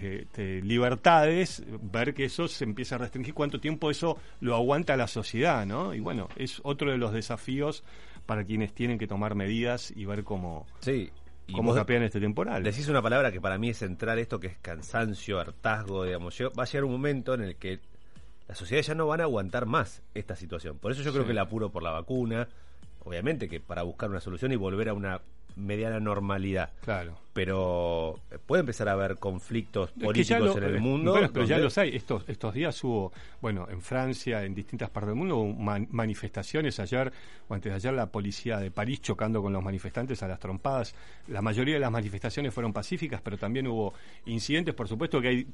este, 0.00 0.62
libertades, 0.62 1.64
ver 1.80 2.14
que 2.14 2.24
eso 2.24 2.48
se 2.48 2.64
empieza 2.64 2.94
a 2.94 2.98
restringir, 2.98 3.34
cuánto 3.34 3.60
tiempo 3.60 3.90
eso 3.90 4.18
lo 4.40 4.54
aguanta 4.54 4.96
la 4.96 5.08
sociedad, 5.08 5.66
¿no? 5.66 5.94
Y 5.94 6.00
bueno, 6.00 6.28
es 6.36 6.60
otro 6.64 6.90
de 6.90 6.98
los 6.98 7.12
desafíos 7.12 7.84
para 8.26 8.44
quienes 8.44 8.72
tienen 8.72 8.98
que 8.98 9.06
tomar 9.06 9.34
medidas 9.34 9.92
y 9.94 10.04
ver 10.04 10.24
cómo, 10.24 10.66
sí, 10.80 11.10
y 11.46 11.52
cómo 11.52 11.74
capean 11.74 12.02
este 12.02 12.20
temporal. 12.20 12.62
Decís 12.62 12.88
una 12.88 13.02
palabra 13.02 13.32
que 13.32 13.40
para 13.40 13.58
mí 13.58 13.70
es 13.70 13.78
central, 13.78 14.18
esto 14.18 14.38
que 14.38 14.48
es 14.48 14.58
cansancio, 14.58 15.40
hartazgo, 15.40 16.04
digamos. 16.04 16.38
va 16.40 16.62
a 16.62 16.66
llegar 16.66 16.84
un 16.84 16.92
momento 16.92 17.34
en 17.34 17.42
el 17.42 17.56
que 17.56 17.80
las 18.46 18.58
sociedades 18.58 18.86
ya 18.86 18.94
no 18.94 19.06
van 19.06 19.20
a 19.20 19.24
aguantar 19.24 19.66
más 19.66 20.02
esta 20.14 20.36
situación. 20.36 20.78
Por 20.78 20.92
eso 20.92 21.02
yo 21.02 21.12
creo 21.12 21.24
que 21.24 21.32
el 21.32 21.38
apuro 21.38 21.70
por 21.70 21.82
la 21.82 21.90
vacuna, 21.90 22.48
obviamente 23.04 23.48
que 23.48 23.60
para 23.60 23.82
buscar 23.82 24.10
una 24.10 24.20
solución 24.20 24.52
y 24.52 24.56
volver 24.56 24.88
a 24.88 24.94
una 24.94 25.20
mediana 25.60 26.00
normalidad. 26.00 26.72
Claro. 26.82 27.18
Pero 27.32 28.20
eh, 28.30 28.38
puede 28.44 28.60
empezar 28.60 28.88
a 28.88 28.92
haber 28.92 29.16
conflictos 29.18 29.92
políticos 29.92 30.56
en 30.56 30.64
el 30.64 30.76
eh, 30.76 30.80
mundo. 30.80 31.12
Bueno, 31.12 31.30
pero 31.32 31.44
ya 31.46 31.58
los 31.58 31.78
hay. 31.78 31.94
Estos, 31.94 32.24
estos 32.28 32.54
días 32.54 32.82
hubo, 32.82 33.12
bueno, 33.40 33.68
en 33.70 33.80
Francia, 33.80 34.42
en 34.44 34.54
distintas 34.54 34.90
partes 34.90 35.10
del 35.10 35.16
mundo, 35.16 35.36
hubo 35.36 35.54
manifestaciones. 35.54 36.80
Ayer 36.80 37.12
o 37.48 37.54
antes 37.54 37.70
de 37.70 37.76
ayer, 37.76 37.92
la 37.92 38.06
policía 38.06 38.58
de 38.58 38.70
París 38.70 39.00
chocando 39.00 39.42
con 39.42 39.52
los 39.52 39.62
manifestantes 39.62 40.22
a 40.22 40.28
las 40.28 40.40
trompadas. 40.40 40.94
La 41.28 41.40
mayoría 41.40 41.74
de 41.74 41.80
las 41.80 41.92
manifestaciones 41.92 42.52
fueron 42.52 42.72
pacíficas, 42.72 43.20
pero 43.22 43.38
también 43.38 43.68
hubo 43.68 43.94
incidentes. 44.26 44.74
Por 44.74 44.88
supuesto 44.88 45.20
que 45.20 45.28
hay 45.28 45.46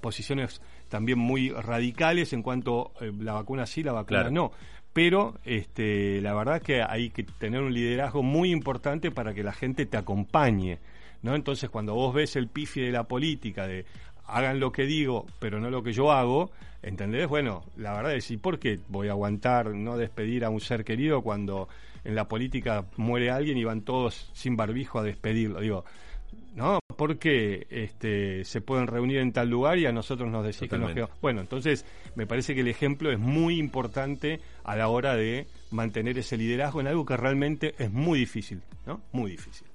posiciones 0.00 0.60
también 0.88 1.18
muy 1.18 1.50
radicales 1.50 2.32
en 2.32 2.42
cuanto 2.42 2.92
a 3.00 3.04
eh, 3.04 3.12
la 3.18 3.32
vacuna 3.32 3.66
sí, 3.66 3.82
la 3.82 3.92
vacuna 3.92 4.30
no 4.30 4.52
pero 4.94 5.34
este, 5.44 6.20
la 6.22 6.32
verdad 6.34 6.62
que 6.62 6.82
hay 6.82 7.10
que 7.10 7.24
tener 7.24 7.60
un 7.60 7.74
liderazgo 7.74 8.22
muy 8.22 8.52
importante 8.52 9.10
para 9.10 9.34
que 9.34 9.42
la 9.42 9.52
gente 9.52 9.86
te 9.86 9.96
acompañe, 9.96 10.78
¿no? 11.22 11.34
Entonces, 11.34 11.68
cuando 11.68 11.94
vos 11.94 12.14
ves 12.14 12.36
el 12.36 12.46
pifi 12.46 12.80
de 12.80 12.92
la 12.92 13.04
política, 13.04 13.66
de 13.66 13.84
hagan 14.26 14.60
lo 14.60 14.70
que 14.72 14.86
digo, 14.86 15.26
pero 15.40 15.60
no 15.60 15.68
lo 15.68 15.82
que 15.82 15.92
yo 15.92 16.12
hago, 16.12 16.52
¿entendés? 16.82 17.28
Bueno, 17.28 17.64
la 17.76 17.92
verdad 17.92 18.14
es, 18.14 18.30
¿y 18.30 18.36
por 18.36 18.60
qué 18.60 18.78
voy 18.88 19.08
a 19.08 19.10
aguantar 19.10 19.74
no 19.74 19.98
despedir 19.98 20.44
a 20.44 20.50
un 20.50 20.60
ser 20.60 20.84
querido 20.84 21.22
cuando 21.22 21.68
en 22.04 22.14
la 22.14 22.28
política 22.28 22.84
muere 22.96 23.30
alguien 23.30 23.58
y 23.58 23.64
van 23.64 23.82
todos 23.82 24.30
sin 24.32 24.56
barbijo 24.56 25.00
a 25.00 25.02
despedirlo? 25.02 25.60
Digo, 25.60 25.84
¿no? 26.54 26.78
Porque 26.96 27.66
este, 27.70 28.44
se 28.44 28.60
pueden 28.60 28.86
reunir 28.86 29.18
en 29.18 29.32
tal 29.32 29.50
lugar 29.50 29.78
y 29.78 29.86
a 29.86 29.92
nosotros 29.92 30.30
nos 30.30 30.44
decís 30.44 30.68
que 30.68 30.78
nos 30.78 30.92
Bueno, 31.20 31.40
entonces 31.40 31.84
me 32.14 32.26
parece 32.26 32.54
que 32.54 32.60
el 32.60 32.68
ejemplo 32.68 33.10
es 33.10 33.18
muy 33.18 33.58
importante 33.58 34.40
a 34.62 34.76
la 34.76 34.88
hora 34.88 35.14
de 35.14 35.46
mantener 35.70 36.18
ese 36.18 36.36
liderazgo 36.36 36.80
en 36.80 36.86
algo 36.86 37.04
que 37.04 37.16
realmente 37.16 37.74
es 37.78 37.90
muy 37.90 38.18
difícil, 38.18 38.62
¿no? 38.86 39.00
Muy 39.12 39.32
difícil. 39.32 39.66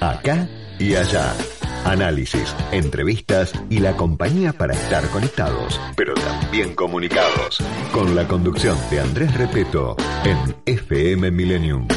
Acá 0.00 0.48
y 0.80 0.96
allá. 0.96 1.61
Análisis, 1.84 2.54
entrevistas 2.70 3.52
y 3.68 3.78
la 3.78 3.96
compañía 3.96 4.52
para 4.52 4.74
estar 4.74 5.06
conectados, 5.10 5.80
pero 5.96 6.14
también 6.14 6.74
comunicados. 6.74 7.58
Con 7.92 8.14
la 8.14 8.26
conducción 8.28 8.78
de 8.90 9.00
Andrés 9.00 9.34
Repeto 9.34 9.96
en 10.24 10.54
FM 10.64 11.30
Millennium. 11.30 11.88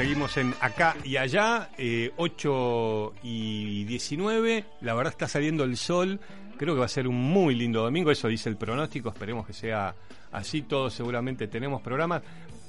Seguimos 0.00 0.34
en 0.38 0.54
acá 0.62 0.96
y 1.04 1.18
allá, 1.18 1.68
eh, 1.76 2.10
8 2.16 3.12
y 3.22 3.84
19. 3.84 4.64
La 4.80 4.94
verdad 4.94 5.12
está 5.12 5.28
saliendo 5.28 5.62
el 5.62 5.76
sol. 5.76 6.18
Creo 6.56 6.72
que 6.72 6.80
va 6.80 6.86
a 6.86 6.88
ser 6.88 7.06
un 7.06 7.16
muy 7.16 7.54
lindo 7.54 7.82
domingo, 7.82 8.10
eso 8.10 8.26
dice 8.28 8.48
el 8.48 8.56
pronóstico. 8.56 9.10
Esperemos 9.10 9.46
que 9.46 9.52
sea 9.52 9.94
así. 10.32 10.62
Todos 10.62 10.94
seguramente 10.94 11.48
tenemos 11.48 11.82
programas. 11.82 12.22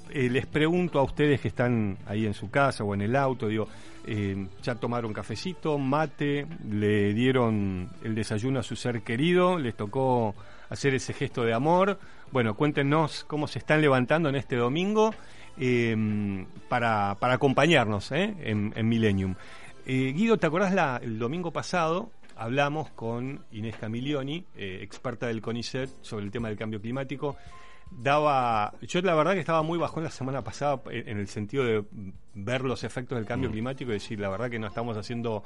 Eh, 0.10 0.30
les 0.30 0.46
pregunto 0.46 1.00
a 1.00 1.04
ustedes 1.04 1.40
que 1.40 1.48
están 1.48 1.98
ahí 2.06 2.26
en 2.26 2.34
su 2.34 2.50
casa 2.50 2.84
o 2.84 2.94
en 2.94 3.02
el 3.02 3.16
auto, 3.16 3.48
digo, 3.48 3.70
eh, 4.06 4.48
¿ya 4.62 4.76
tomaron 4.76 5.14
cafecito, 5.14 5.78
mate? 5.78 6.46
¿Le 6.70 7.14
dieron 7.14 7.92
el 8.04 8.14
desayuno 8.14 8.60
a 8.60 8.64
su 8.64 8.76
ser 8.76 9.04
querido? 9.04 9.58
¿Les 9.58 9.74
tocó 9.74 10.36
hacer 10.70 10.96
ese 10.96 11.14
gesto 11.14 11.46
de 11.46 11.54
amor? 11.54 11.98
Bueno, 12.34 12.56
cuéntenos 12.56 13.24
cómo 13.24 13.48
se 13.48 13.60
están 13.60 13.80
levantando 13.80 14.28
en 14.28 14.36
este 14.36 14.58
domingo 14.58 15.14
eh, 15.60 16.46
para, 16.70 17.16
para, 17.20 17.34
acompañarnos 17.36 18.12
¿eh? 18.12 18.36
en, 18.40 18.74
en, 18.76 18.88
Millennium. 18.88 19.36
Eh, 19.86 20.14
Guido, 20.16 20.38
¿te 20.38 20.48
acordás 20.48 20.74
la, 20.74 21.00
el 21.02 21.20
domingo 21.20 21.52
pasado? 21.52 22.12
Hablamos 22.36 22.90
con 22.92 23.44
Inés 23.52 23.76
Camilioni, 23.78 24.46
eh, 24.56 24.80
experta 24.82 25.28
del 25.28 25.42
CONICET, 25.42 25.90
sobre 26.02 26.26
el 26.26 26.32
tema 26.32 26.48
del 26.48 26.58
cambio 26.58 26.82
climático. 26.82 27.36
Daba, 27.92 28.74
yo 28.82 29.02
la 29.02 29.14
verdad 29.16 29.34
que 29.34 29.42
estaba 29.42 29.64
muy 29.64 29.78
bajón 29.78 30.04
la 30.04 30.12
semana 30.12 30.42
pasada 30.42 30.82
en 30.90 31.18
el 31.18 31.28
sentido 31.28 31.66
de 31.66 31.84
ver 32.34 32.62
los 32.62 32.86
efectos 32.86 33.18
del 33.18 33.28
cambio 33.28 33.50
mm. 33.50 33.52
climático 33.52 33.92
y 33.92 33.96
decir, 33.96 34.20
la 34.20 34.30
verdad 34.30 34.50
que 34.50 34.60
no 34.60 34.68
estamos 34.68 34.96
haciendo 34.96 35.44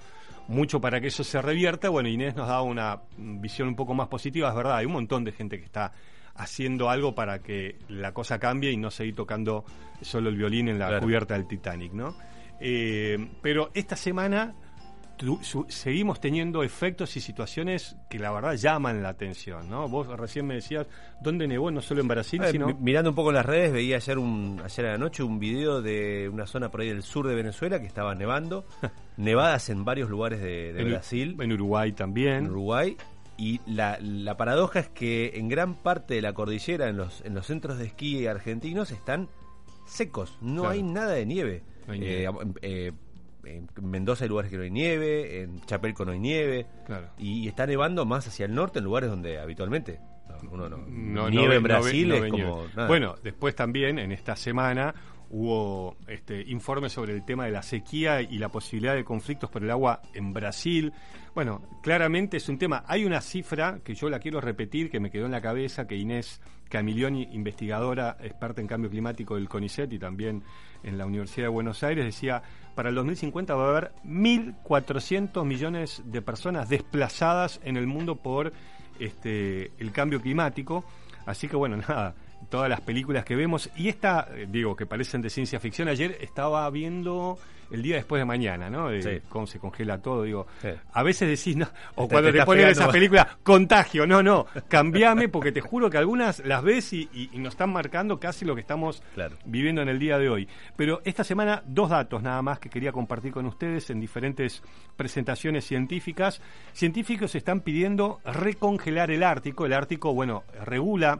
mucho 0.47 0.79
para 0.79 1.01
que 1.01 1.07
eso 1.07 1.23
se 1.23 1.41
revierta. 1.41 1.89
Bueno, 1.89 2.07
Inés 2.07 2.35
nos 2.35 2.47
daba 2.47 2.61
una 2.61 3.01
visión 3.17 3.67
un 3.67 3.75
poco 3.75 3.95
más 3.95 4.07
positiva, 4.07 4.49
es 4.49 4.55
verdad, 4.55 4.77
hay 4.77 4.85
un 4.85 4.93
montón 4.93 5.23
de 5.23 5.31
gente 5.31 5.57
que 5.57 5.65
está 5.65 5.91
haciendo 6.35 6.89
algo 6.89 7.15
para 7.15 7.39
que 7.39 7.79
la 7.87 8.13
cosa 8.13 8.39
cambie 8.39 8.71
y 8.71 8.77
no 8.77 8.91
seguir 8.91 9.15
tocando 9.15 9.65
solo 10.01 10.29
el 10.29 10.35
violín 10.35 10.67
en 10.67 10.79
la 10.79 10.87
claro. 10.87 11.03
cubierta 11.03 11.33
del 11.35 11.47
Titanic, 11.47 11.93
¿no? 11.93 12.15
Eh, 12.59 13.17
pero 13.41 13.71
esta 13.73 13.95
semana 13.95 14.55
tu, 15.17 15.39
su, 15.43 15.65
seguimos 15.69 16.19
teniendo 16.19 16.63
efectos 16.63 17.15
y 17.15 17.21
situaciones 17.21 17.95
que 18.09 18.19
la 18.19 18.31
verdad 18.31 18.55
llaman 18.55 19.01
la 19.01 19.09
atención, 19.09 19.69
¿no? 19.69 19.87
Vos 19.87 20.07
recién 20.07 20.45
me 20.45 20.55
decías 20.55 20.87
dónde 21.21 21.47
nevó, 21.47 21.71
no 21.71 21.81
solo 21.81 22.01
en 22.01 22.07
Brasil, 22.07 22.39
ver, 22.39 22.51
sino... 22.51 22.67
Mirando 22.79 23.11
un 23.11 23.15
poco 23.15 23.31
las 23.31 23.45
redes, 23.45 23.71
veía 23.71 23.97
ayer, 23.97 24.17
un, 24.17 24.61
ayer 24.63 24.85
a 24.87 24.91
la 24.91 24.97
noche 24.97 25.23
un 25.23 25.39
video 25.39 25.81
de 25.81 26.29
una 26.31 26.45
zona 26.45 26.69
por 26.69 26.81
ahí 26.81 26.89
del 26.89 27.03
sur 27.03 27.27
de 27.27 27.35
Venezuela 27.35 27.79
que 27.79 27.87
estaba 27.87 28.13
nevando, 28.15 28.65
nevadas 29.17 29.69
en 29.69 29.85
varios 29.85 30.09
lugares 30.09 30.41
de, 30.41 30.73
de 30.73 30.81
en, 30.81 30.89
Brasil. 30.89 31.37
En 31.39 31.53
Uruguay 31.53 31.93
también. 31.93 32.45
En 32.45 32.51
Uruguay, 32.51 32.97
y 33.37 33.61
la, 33.65 33.97
la, 34.01 34.37
paradoja 34.37 34.79
es 34.79 34.89
que 34.89 35.33
en 35.35 35.49
gran 35.49 35.75
parte 35.75 36.13
de 36.13 36.21
la 36.21 36.33
cordillera, 36.33 36.87
en 36.87 36.97
los, 36.97 37.21
en 37.25 37.33
los 37.33 37.45
centros 37.45 37.77
de 37.77 37.85
esquí 37.85 38.27
argentinos, 38.27 38.91
están 38.91 39.29
secos, 39.85 40.37
no 40.41 40.61
claro. 40.61 40.69
hay 40.69 40.83
nada 40.83 41.13
de 41.13 41.25
nieve. 41.25 41.63
No 41.87 41.93
hay 41.93 41.99
nieve. 41.99 42.23
Eh, 42.23 42.49
eh, 42.61 42.91
en 43.43 43.69
Mendoza 43.81 44.25
hay 44.25 44.29
lugares 44.29 44.49
que 44.49 44.57
no 44.57 44.63
hay 44.63 44.71
nieve, 44.71 45.41
en 45.41 45.61
Chapelco 45.65 46.05
no 46.05 46.13
hay 46.13 46.19
nieve, 46.19 46.65
claro. 46.85 47.09
y, 47.17 47.43
y, 47.43 47.47
está 47.47 47.67
nevando 47.67 48.05
más 48.05 48.27
hacia 48.27 48.45
el 48.45 48.55
norte 48.55 48.79
en 48.79 48.85
lugares 48.85 49.09
donde 49.09 49.37
habitualmente 49.37 49.99
uno 50.51 50.69
no. 50.69 50.77
no 50.87 51.29
nieve 51.29 51.47
no, 51.47 51.53
en 51.53 51.63
Brasil 51.63 52.11
es 52.11 52.31
como. 52.31 52.65
Nada. 52.75 52.87
Bueno, 52.87 53.15
después 53.23 53.55
también 53.55 53.99
en 53.99 54.11
esta 54.11 54.35
semana 54.35 54.93
hubo 55.29 55.97
este, 56.07 56.41
informes 56.41 56.93
sobre 56.93 57.13
el 57.13 57.25
tema 57.25 57.45
de 57.45 57.51
la 57.51 57.63
sequía 57.63 58.21
y 58.21 58.37
la 58.37 58.49
posibilidad 58.49 58.95
de 58.95 59.03
conflictos 59.03 59.49
por 59.49 59.63
el 59.63 59.71
agua 59.71 60.01
en 60.13 60.33
Brasil. 60.33 60.93
Bueno, 61.33 61.61
claramente 61.81 62.37
es 62.37 62.47
un 62.49 62.57
tema. 62.57 62.83
Hay 62.87 63.05
una 63.05 63.21
cifra 63.21 63.79
que 63.83 63.95
yo 63.95 64.09
la 64.09 64.19
quiero 64.19 64.41
repetir, 64.41 64.89
que 64.89 64.99
me 64.99 65.11
quedó 65.11 65.25
en 65.25 65.31
la 65.31 65.41
cabeza, 65.41 65.87
que 65.87 65.95
Inés 65.95 66.41
Camilioni, 66.69 67.27
investigadora, 67.31 68.17
experta 68.21 68.61
en 68.61 68.67
cambio 68.67 68.89
climático 68.89 69.35
del 69.35 69.49
CONICET 69.49 69.93
y 69.93 69.99
también 69.99 70.43
en 70.83 70.97
la 70.97 71.05
Universidad 71.05 71.45
de 71.45 71.49
Buenos 71.49 71.83
Aires, 71.83 72.05
decía, 72.05 72.41
para 72.75 72.89
el 72.89 72.95
2050 72.95 73.55
va 73.55 73.65
a 73.65 73.69
haber 73.69 73.91
1.400 74.05 75.45
millones 75.45 76.01
de 76.05 76.21
personas 76.21 76.69
desplazadas 76.69 77.59
en 77.63 77.77
el 77.77 77.87
mundo 77.87 78.17
por 78.17 78.51
este, 78.99 79.71
el 79.77 79.91
cambio 79.91 80.21
climático. 80.21 80.85
Así 81.25 81.47
que 81.47 81.55
bueno, 81.55 81.77
nada, 81.89 82.15
todas 82.49 82.69
las 82.69 82.81
películas 82.81 83.25
que 83.25 83.35
vemos. 83.35 83.69
Y 83.75 83.89
esta, 83.89 84.27
eh, 84.33 84.47
digo, 84.49 84.75
que 84.75 84.85
parecen 84.85 85.21
de 85.21 85.29
ciencia 85.29 85.59
ficción, 85.59 85.87
ayer 85.87 86.17
estaba 86.21 86.69
viendo 86.69 87.37
el 87.71 87.81
día 87.81 87.95
después 87.95 88.19
de 88.21 88.25
mañana, 88.25 88.69
¿no? 88.69 88.89
De 88.89 89.01
sí. 89.01 89.25
cómo 89.27 89.47
se 89.47 89.57
congela 89.57 89.97
todo, 89.99 90.21
digo. 90.21 90.45
Sí. 90.61 90.67
A 90.93 91.01
veces 91.01 91.27
decís, 91.27 91.57
no, 91.57 91.67
o 91.95 92.07
cuando 92.07 92.31
te 92.31 92.37
te, 92.37 92.45
ponen 92.45 92.65
pegando. 92.65 92.81
esa 92.83 92.91
película, 92.91 93.37
contagio, 93.43 94.05
no, 94.05 94.21
no, 94.21 94.45
cambiame 94.67 95.29
porque 95.29 95.51
te 95.51 95.61
juro 95.61 95.89
que 95.89 95.97
algunas 95.97 96.45
las 96.45 96.61
ves 96.63 96.93
y, 96.93 97.09
y- 97.11 97.29
y 97.33 97.39
nos 97.39 97.55
están 97.55 97.71
marcando 97.73 98.19
casi 98.19 98.45
lo 98.45 98.53
que 98.53 98.61
estamos 98.61 99.01
Claro. 99.15 99.35
viviendo 99.45 99.81
en 99.81 99.89
el 99.89 99.97
día 99.97 100.19
de 100.19 100.29
hoy. 100.29 100.47
Pero 100.75 101.01
esta 101.05 101.23
semana, 101.23 101.63
dos 101.65 101.89
datos 101.89 102.21
nada 102.21 102.39
más 102.43 102.59
que 102.59 102.69
quería 102.69 102.91
compartir 102.91 103.31
con 103.31 103.47
ustedes 103.47 103.89
en 103.89 103.99
diferentes 103.99 104.61
presentaciones 104.95 105.65
científicas. 105.65 106.41
Científicos 106.71 107.33
están 107.33 107.61
pidiendo 107.61 108.19
recongelar 108.25 109.09
el 109.09 109.23
Ártico. 109.23 109.65
El 109.65 109.73
Ártico, 109.73 110.13
bueno, 110.13 110.43
regula 110.63 111.19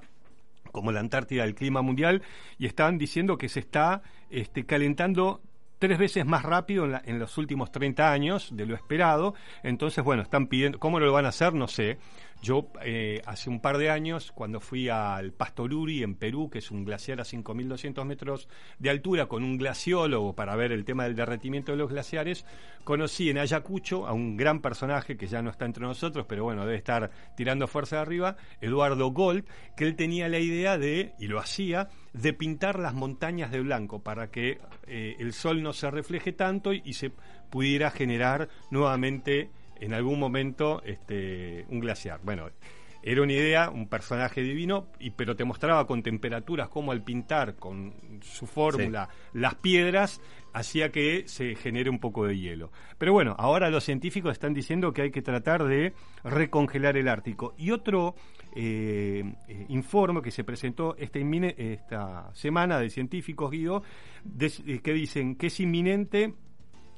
como 0.76 0.92
la 0.92 1.00
Antártida 1.00 1.44
el 1.46 1.56
clima 1.56 1.82
mundial 1.82 2.22
y 2.60 2.66
están 2.68 2.98
diciendo 3.00 3.38
que 3.38 3.50
se 3.50 3.62
está 3.62 4.02
este, 4.30 4.66
calentando 4.66 5.42
tres 5.80 5.98
veces 5.98 6.26
más 6.26 6.44
rápido 6.44 6.86
en, 6.86 6.92
la- 6.92 7.02
en 7.06 7.18
los 7.20 7.38
últimos 7.38 7.72
30 7.72 8.12
años 8.12 8.50
de 8.56 8.66
lo 8.66 8.76
esperado. 8.76 9.34
Entonces, 9.64 10.04
bueno, 10.04 10.22
están 10.22 10.48
pidiendo, 10.48 10.80
¿cómo 10.80 11.00
lo 11.00 11.12
van 11.12 11.26
a 11.26 11.30
hacer? 11.30 11.54
No 11.54 11.68
sé. 11.68 11.98
Yo 12.42 12.72
eh, 12.84 13.22
hace 13.26 13.50
un 13.50 13.60
par 13.60 13.78
de 13.78 13.90
años, 13.90 14.32
cuando 14.32 14.60
fui 14.60 14.88
al 14.88 15.32
Pastoruri 15.32 16.04
en 16.04 16.16
Perú, 16.16 16.50
que 16.50 16.60
es 16.60 16.70
un 16.70 16.86
glaciar 16.86 17.20
a 17.20 17.24
5.200 17.24 18.06
metros 18.06 18.48
de 18.78 18.90
altura, 18.92 19.26
con 19.26 19.44
un 19.44 19.58
glaciólogo 19.58 20.36
para 20.36 20.56
ver 20.56 20.72
el 20.72 20.86
tema 20.86 21.06
del 21.06 21.16
derretimiento 21.16 21.72
de 21.72 21.80
los 21.80 21.90
glaciares, 21.90 22.46
conocí 22.84 23.30
en 23.30 23.40
Ayacucho 23.40 24.06
a 24.06 24.14
un 24.14 24.38
gran 24.38 24.62
personaje 24.62 25.18
que 25.18 25.28
ya 25.28 25.42
no 25.42 25.50
está 25.50 25.66
entre 25.66 25.86
nosotros, 25.86 26.26
pero 26.30 26.44
bueno, 26.44 26.66
debe 26.66 26.78
estar 26.78 27.10
tirando 27.36 27.68
fuerza 27.68 27.96
de 27.96 28.02
arriba, 28.04 28.38
Eduardo 28.62 29.12
Gold, 29.12 29.46
que 29.76 29.86
él 29.86 29.96
tenía 29.96 30.30
la 30.30 30.40
idea 30.40 30.78
de, 30.78 31.14
y 31.20 31.28
lo 31.28 31.40
hacía, 31.40 31.90
de 32.14 32.34
pintar 32.34 32.78
las 32.80 32.94
montañas 32.94 33.52
de 33.52 33.62
blanco 33.62 34.04
para 34.04 34.30
que 34.30 34.60
eh, 34.88 35.16
el 35.20 35.34
sol 35.34 35.64
no 35.64 35.74
se 35.74 35.90
refleje 35.90 36.32
tanto 36.32 36.74
y, 36.74 36.82
y 36.86 36.94
se 36.94 37.12
pudiera 37.50 37.90
generar 37.90 38.50
nuevamente 38.70 39.50
en 39.80 39.94
algún 39.94 40.20
momento 40.20 40.82
este, 40.84 41.66
un 41.70 41.80
glaciar. 41.80 42.20
Bueno, 42.24 42.50
era 43.04 43.22
una 43.22 43.34
idea, 43.34 43.70
un 43.70 43.88
personaje 43.88 44.42
divino, 44.42 44.88
y, 45.00 45.12
pero 45.12 45.36
te 45.36 45.44
mostraba 45.46 45.86
con 45.86 46.02
temperaturas 46.02 46.70
como 46.70 46.92
al 46.92 47.04
pintar 47.04 47.56
con 47.56 47.94
su 48.22 48.48
fórmula 48.48 49.10
las 49.34 49.54
piedras 49.56 50.22
hacía 50.54 50.90
que 50.92 51.28
se 51.28 51.54
genere 51.56 51.90
un 51.92 52.00
poco 52.00 52.26
de 52.26 52.36
hielo. 52.40 52.72
Pero 52.98 53.14
bueno, 53.14 53.36
ahora 53.38 53.70
los 53.70 53.84
científicos 53.84 54.32
están 54.32 54.54
diciendo 54.56 54.92
que 54.92 55.04
hay 55.04 55.12
que 55.12 55.22
tratar 55.22 55.66
de 55.66 55.94
recongelar 56.24 56.98
el 56.98 57.08
Ártico. 57.08 57.54
Y 57.58 57.70
otro 57.72 58.16
eh, 58.56 59.24
eh, 59.50 59.66
informe 59.70 60.22
que 60.24 60.32
se 60.32 60.44
presentó 60.44 60.96
esta, 60.98 61.20
inmine- 61.20 61.54
esta 61.58 62.34
semana 62.34 62.80
de 62.80 62.90
científicos, 62.90 63.52
Guido, 63.52 63.84
de- 64.24 64.52
eh, 64.66 64.80
que 64.82 64.94
dicen 64.94 65.36
que 65.36 65.48
es 65.48 65.60
inminente 65.60 66.34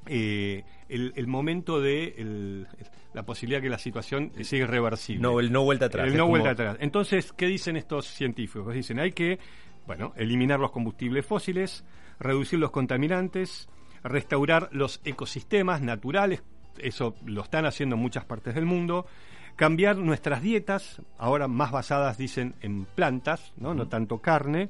eh, 0.09 0.63
el, 0.89 1.13
el 1.15 1.27
momento 1.27 1.79
de 1.81 2.15
el- 2.17 2.67
la 3.13 3.23
posibilidad 3.23 3.61
que 3.61 3.69
la 3.69 3.79
situación 3.79 4.31
sea 4.41 4.59
irreversible. 4.59 5.21
No, 5.21 5.39
el 5.39 5.51
no 5.51 5.63
vuelta 5.63 5.85
atrás. 5.85 6.07
El 6.07 6.13
no 6.17 6.23
como- 6.25 6.31
vuelta 6.31 6.51
atrás. 6.51 6.77
Entonces, 6.79 7.33
¿qué 7.33 7.47
dicen 7.47 7.75
estos 7.77 8.05
científicos? 8.07 8.73
Dicen, 8.73 8.99
hay 8.99 9.11
que, 9.11 9.39
bueno, 9.87 10.13
eliminar 10.17 10.59
los 10.59 10.71
combustibles 10.71 11.25
fósiles, 11.25 11.83
reducir 12.19 12.59
los 12.59 12.69
contaminantes, 12.71 13.69
restaurar 14.03 14.69
los 14.71 15.01
ecosistemas 15.03 15.81
naturales, 15.81 16.43
eso 16.77 17.15
lo 17.25 17.41
están 17.41 17.65
haciendo 17.65 17.95
en 17.95 18.01
muchas 18.01 18.25
partes 18.25 18.53
del 18.53 18.65
mundo, 18.65 19.07
cambiar 19.55 19.97
nuestras 19.97 20.43
dietas, 20.43 21.01
ahora 21.17 21.47
más 21.47 21.71
basadas, 21.71 22.17
dicen, 22.19 22.53
en 22.61 22.85
plantas, 22.85 23.53
no, 23.57 23.73
no 23.73 23.87
tanto 23.87 24.19
carne, 24.19 24.69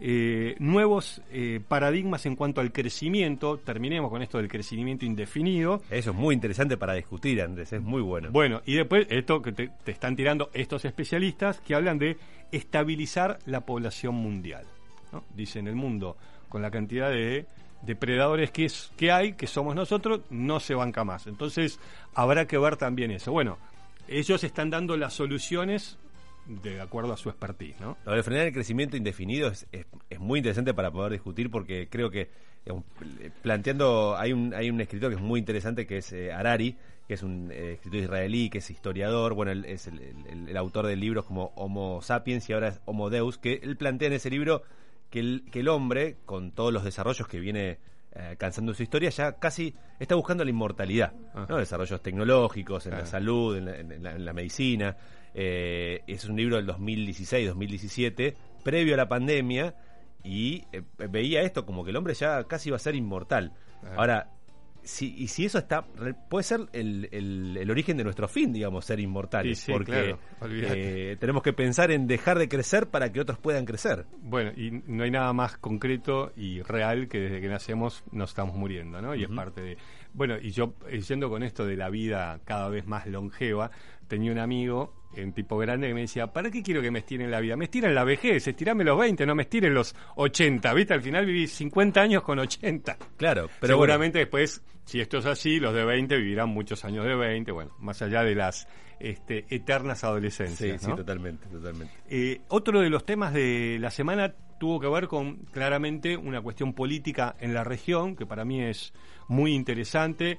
eh, 0.00 0.56
nuevos 0.58 1.22
eh, 1.30 1.60
paradigmas 1.66 2.26
en 2.26 2.36
cuanto 2.36 2.60
al 2.60 2.72
crecimiento, 2.72 3.58
terminemos 3.58 4.10
con 4.10 4.22
esto 4.22 4.38
del 4.38 4.48
crecimiento 4.48 5.04
indefinido, 5.04 5.82
Eso 5.90 6.10
es 6.10 6.16
muy 6.16 6.34
interesante 6.34 6.76
para 6.76 6.94
discutir, 6.94 7.40
Andrés, 7.40 7.72
es 7.72 7.82
muy 7.82 8.02
bueno. 8.02 8.30
bueno, 8.30 8.60
y 8.66 8.74
después 8.74 9.06
esto 9.10 9.40
que 9.40 9.52
te, 9.52 9.70
te 9.84 9.92
están 9.92 10.14
tirando 10.16 10.50
estos 10.52 10.84
especialistas 10.84 11.60
que 11.60 11.74
hablan 11.74 11.98
de 11.98 12.16
estabilizar 12.52 13.38
la 13.46 13.62
población 13.62 14.14
mundial. 14.14 14.64
¿no? 15.12 15.24
Dicen 15.34 15.66
el 15.66 15.76
mundo, 15.76 16.16
con 16.48 16.62
la 16.62 16.70
cantidad 16.70 17.10
de 17.10 17.46
depredadores 17.82 18.50
que, 18.50 18.66
es, 18.66 18.92
que 18.96 19.12
hay, 19.12 19.32
que 19.34 19.46
somos 19.46 19.74
nosotros, 19.74 20.22
no 20.30 20.60
se 20.60 20.74
banca 20.74 21.04
más. 21.04 21.26
Entonces 21.26 21.78
habrá 22.14 22.46
que 22.46 22.58
ver 22.58 22.76
también 22.76 23.10
eso. 23.10 23.32
Bueno, 23.32 23.58
ellos 24.08 24.44
están 24.44 24.70
dando 24.70 24.96
las 24.96 25.14
soluciones 25.14 25.98
de 26.48 26.80
acuerdo 26.80 27.12
a 27.12 27.16
su 27.16 27.28
expertise, 27.28 27.80
¿no? 27.80 27.96
Lo 28.04 28.12
de 28.12 28.22
frenar 28.22 28.46
el 28.46 28.52
crecimiento 28.52 28.96
indefinido 28.96 29.48
es, 29.48 29.66
es, 29.72 29.86
es 30.10 30.18
muy 30.20 30.38
interesante 30.38 30.72
para 30.74 30.90
poder 30.90 31.12
discutir 31.12 31.50
porque 31.50 31.88
creo 31.88 32.10
que 32.10 32.30
digamos, 32.64 32.84
planteando 33.42 34.16
hay 34.16 34.32
un 34.32 34.54
hay 34.54 34.70
un 34.70 34.80
escritor 34.80 35.10
que 35.10 35.16
es 35.16 35.22
muy 35.22 35.38
interesante 35.40 35.86
que 35.86 35.98
es 35.98 36.12
eh, 36.12 36.32
Harari 36.32 36.76
que 37.06 37.14
es 37.14 37.22
un 37.22 37.50
eh, 37.52 37.72
escritor 37.74 38.00
israelí 38.00 38.50
que 38.50 38.58
es 38.58 38.70
historiador 38.70 39.34
bueno 39.34 39.52
él 39.52 39.64
es 39.64 39.86
el, 39.86 40.00
el- 40.00 40.48
el 40.48 40.56
autor 40.56 40.86
de 40.86 40.96
libros 40.96 41.24
como 41.24 41.52
Homo 41.56 42.00
sapiens 42.02 42.48
y 42.48 42.52
ahora 42.52 42.68
es 42.68 42.80
Homo 42.84 43.10
Deus 43.10 43.38
que 43.38 43.60
él 43.62 43.76
plantea 43.76 44.08
en 44.08 44.14
ese 44.14 44.30
libro 44.30 44.62
que 45.10 45.20
el, 45.20 45.44
que 45.52 45.60
el 45.60 45.68
hombre, 45.68 46.16
con 46.26 46.50
todos 46.50 46.72
los 46.72 46.82
desarrollos 46.82 47.28
que 47.28 47.38
viene 47.38 47.78
eh, 48.12 48.20
alcanzando 48.30 48.74
su 48.74 48.82
historia, 48.82 49.08
ya 49.10 49.34
casi 49.34 49.72
está 50.00 50.16
buscando 50.16 50.42
la 50.42 50.50
inmortalidad, 50.50 51.12
¿no? 51.48 51.58
Desarrollos 51.58 52.02
tecnológicos, 52.02 52.86
en 52.86 52.92
la 52.92 53.06
salud, 53.06 53.56
en 53.56 53.64
la, 53.66 53.76
en 53.78 54.02
la- 54.02 54.12
en 54.16 54.24
la 54.24 54.32
medicina. 54.32 54.96
Eh, 55.38 56.00
es 56.06 56.24
un 56.24 56.34
libro 56.36 56.56
del 56.56 56.66
2016-2017, 56.66 58.34
previo 58.64 58.94
a 58.94 58.96
la 58.96 59.08
pandemia, 59.08 59.74
y 60.24 60.64
eh, 60.72 60.82
veía 61.10 61.42
esto 61.42 61.64
como 61.66 61.84
que 61.84 61.90
el 61.90 61.96
hombre 61.96 62.14
ya 62.14 62.44
casi 62.44 62.70
va 62.70 62.76
a 62.76 62.80
ser 62.80 62.94
inmortal. 62.94 63.52
Ahora, 63.96 64.30
si, 64.82 65.14
y 65.16 65.26
si 65.28 65.44
eso 65.44 65.58
está, 65.58 65.82
puede 66.28 66.42
ser 66.44 66.60
el, 66.72 67.08
el- 67.12 67.56
el 67.56 67.70
origen 67.70 67.96
de 67.96 68.04
nuestro 68.04 68.28
fin, 68.28 68.52
digamos, 68.52 68.84
ser 68.84 68.98
inmortales, 69.00 69.58
Sí, 69.58 69.66
sí, 69.66 69.72
porque 69.72 69.90
claro, 69.92 70.18
eh, 70.74 71.16
tenemos 71.20 71.42
que 71.42 71.52
pensar 71.52 71.90
en 71.90 72.06
dejar 72.06 72.38
de 72.38 72.48
crecer 72.48 72.86
para 72.88 73.12
que 73.12 73.20
otros 73.20 73.38
puedan 73.38 73.64
crecer. 73.64 74.06
Bueno, 74.22 74.52
y 74.56 74.70
no 74.86 75.02
hay 75.04 75.10
nada 75.10 75.32
más 75.32 75.56
concreto 75.58 76.32
y 76.36 76.62
real 76.62 77.08
que 77.08 77.18
desde 77.18 77.40
que 77.40 77.48
nacemos 77.48 78.04
nos 78.12 78.30
estamos 78.30 78.56
muriendo, 78.56 79.02
¿no? 79.02 79.14
Y 79.14 79.24
es 79.24 79.28
parte 79.30 79.60
de... 79.60 79.76
Bueno, 80.14 80.36
y 80.40 80.50
yo, 80.52 80.74
eh, 80.88 81.00
yendo 81.00 81.28
con 81.28 81.42
esto 81.42 81.66
de 81.66 81.76
la 81.76 81.90
vida 81.90 82.40
cada 82.44 82.68
vez 82.68 82.86
más 82.86 83.06
longeva, 83.06 83.70
tenía 84.08 84.30
un 84.32 84.38
amigo, 84.38 84.94
un 85.24 85.32
tipo 85.32 85.56
grande, 85.58 85.88
que 85.88 85.94
me 85.94 86.02
decía, 86.02 86.28
¿para 86.28 86.50
qué 86.50 86.62
quiero 86.62 86.82
que 86.82 86.90
me 86.90 87.00
estiren 87.00 87.30
la 87.30 87.40
vida? 87.40 87.56
Me 87.56 87.64
estiren 87.66 87.94
la 87.94 88.04
vejez, 88.04 88.46
estirame 88.46 88.84
los 88.84 88.98
20, 88.98 89.26
no 89.26 89.34
me 89.34 89.42
estiren 89.42 89.74
los 89.74 89.94
80, 90.16 90.72
¿viste? 90.74 90.94
Al 90.94 91.02
final 91.02 91.26
viví 91.26 91.46
50 91.46 92.00
años 92.00 92.22
con 92.22 92.38
80. 92.38 92.96
Claro, 93.16 93.48
pero 93.60 93.76
bueno, 93.76 93.92
Seguramente 93.92 94.18
después, 94.18 94.62
si 94.84 95.00
esto 95.00 95.18
es 95.18 95.26
así, 95.26 95.58
los 95.58 95.74
de 95.74 95.84
20 95.84 96.16
vivirán 96.16 96.50
muchos 96.50 96.84
años 96.84 97.04
de 97.04 97.14
20, 97.14 97.52
bueno, 97.52 97.74
más 97.78 98.02
allá 98.02 98.22
de 98.22 98.34
las 98.34 98.68
este, 98.98 99.44
eternas 99.50 100.00
sí, 100.00 100.06
adolescencias, 100.06 100.80
sí, 100.80 100.88
¿no? 100.88 100.96
totalmente, 100.96 101.46
totalmente. 101.48 101.92
Eh, 102.08 102.40
otro 102.48 102.80
de 102.80 102.90
los 102.90 103.04
temas 103.04 103.32
de 103.32 103.78
la 103.80 103.90
semana 103.90 104.34
tuvo 104.58 104.80
que 104.80 104.88
ver 104.88 105.06
con 105.06 105.36
claramente 105.52 106.16
una 106.16 106.40
cuestión 106.40 106.72
política 106.72 107.36
en 107.40 107.54
la 107.54 107.64
región, 107.64 108.16
que 108.16 108.26
para 108.26 108.44
mí 108.44 108.62
es 108.62 108.92
muy 109.28 109.54
interesante. 109.54 110.38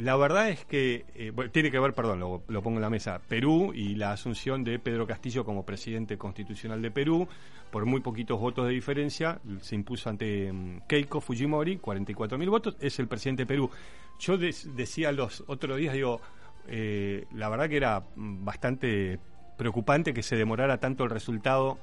La 0.00 0.16
verdad 0.16 0.48
es 0.48 0.64
que 0.64 1.04
eh, 1.14 1.32
tiene 1.52 1.70
que 1.70 1.78
ver, 1.78 1.94
perdón, 1.94 2.18
lo, 2.18 2.62
pongo 2.62 2.78
en 2.78 2.82
la 2.82 2.90
mesa, 2.90 3.20
Perú 3.28 3.72
y 3.74 3.94
la 3.94 4.12
asunción 4.12 4.64
de 4.64 4.78
Pedro 4.80 5.06
Castillo 5.06 5.44
como 5.44 5.64
presidente 5.64 6.18
constitucional 6.18 6.82
de 6.82 6.90
Perú, 6.90 7.28
por 7.70 7.84
muy 7.86 8.00
poquitos 8.00 8.40
votos 8.40 8.66
de 8.66 8.72
diferencia, 8.72 9.40
se 9.60 9.76
impuso 9.76 10.10
ante 10.10 10.52
mm, 10.52 10.80
Keiko 10.88 11.20
Fujimori, 11.20 11.76
44 11.78 12.36
mil 12.38 12.50
votos, 12.50 12.76
es 12.80 12.98
el 12.98 13.06
presidente 13.06 13.42
de 13.42 13.46
Perú. 13.46 13.70
Yo 14.18 14.36
des- 14.36 14.68
decía 14.74 15.12
los 15.12 15.44
otros 15.46 15.76
días, 15.78 15.94
digo, 15.94 16.20
eh, 16.66 17.26
la 17.32 17.48
verdad 17.48 17.68
que 17.68 17.76
era 17.76 18.00
mm, 18.16 18.44
bastante 18.44 19.20
preocupante 19.56 20.12
que 20.12 20.24
se 20.24 20.34
demorara 20.34 20.78
tanto 20.78 21.04
el 21.04 21.10
resultado 21.10 21.78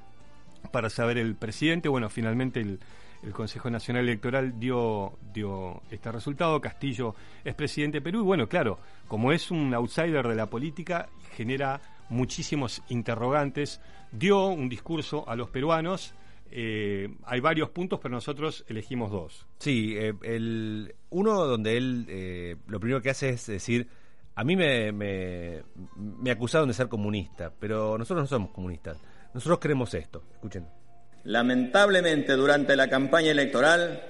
para 0.74 0.89
saber 0.89 1.17
el 1.17 1.36
presidente. 1.36 1.88
Bueno, 1.88 2.10
finalmente 2.10 2.60
el, 2.60 2.80
el 3.24 3.34
Consejo 3.34 3.70
Nacional 3.70 4.04
Electoral 4.04 4.60
dio, 4.60 5.18
dio 5.34 5.82
este 5.92 6.12
resultado. 6.12 6.60
Castillo 6.60 7.16
es 7.44 7.54
presidente 7.56 7.98
de 7.98 8.02
Perú 8.02 8.20
y 8.22 8.24
bueno, 8.24 8.48
claro, 8.48 8.80
como 9.08 9.32
es 9.32 9.52
un 9.52 9.74
outsider 9.74 10.28
de 10.28 10.36
la 10.36 10.48
política, 10.48 11.10
genera 11.36 11.82
muchísimos 12.10 12.82
interrogantes. 12.90 13.80
Dio 14.12 14.48
un 14.48 14.70
discurso 14.70 15.28
a 15.30 15.36
los 15.36 15.50
peruanos. 15.50 16.14
eh, 16.52 17.08
hay 17.24 17.40
varios 17.40 17.70
puntos, 17.70 18.00
pero 18.02 18.14
nosotros 18.14 18.66
elegimos 18.68 19.10
dos. 19.12 19.48
Sí, 19.60 19.96
eh, 19.98 20.14
el, 20.24 20.94
uno 21.10 21.46
donde 21.46 21.78
él 21.78 22.06
eh, 22.10 22.58
lo 22.68 22.80
primero 22.80 23.02
que 23.02 23.10
hace 23.12 23.30
es 23.30 23.48
decir, 23.48 23.88
a 24.36 24.44
mí 24.44 24.56
me, 24.56 24.92
me, 24.92 25.64
me 25.96 26.32
acusaron 26.32 26.68
de 26.68 26.74
ser 26.74 26.90
comunista, 26.90 27.54
pero 27.58 27.98
nosotros 27.98 28.24
no 28.24 28.28
somos 28.28 28.52
comunistas. 28.52 29.02
Nosotros 29.34 29.60
creemos 29.60 29.94
esto. 29.94 30.24
Escuchen. 30.34 30.81
Lamentablemente, 31.24 32.34
durante 32.34 32.76
la 32.76 32.90
campaña 32.90 33.32
electoral 33.32 34.04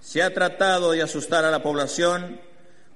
se 0.00 0.22
ha 0.22 0.34
tratado 0.34 0.92
de 0.92 1.02
asustar 1.02 1.44
a 1.44 1.50
la 1.50 1.62
población 1.62 2.40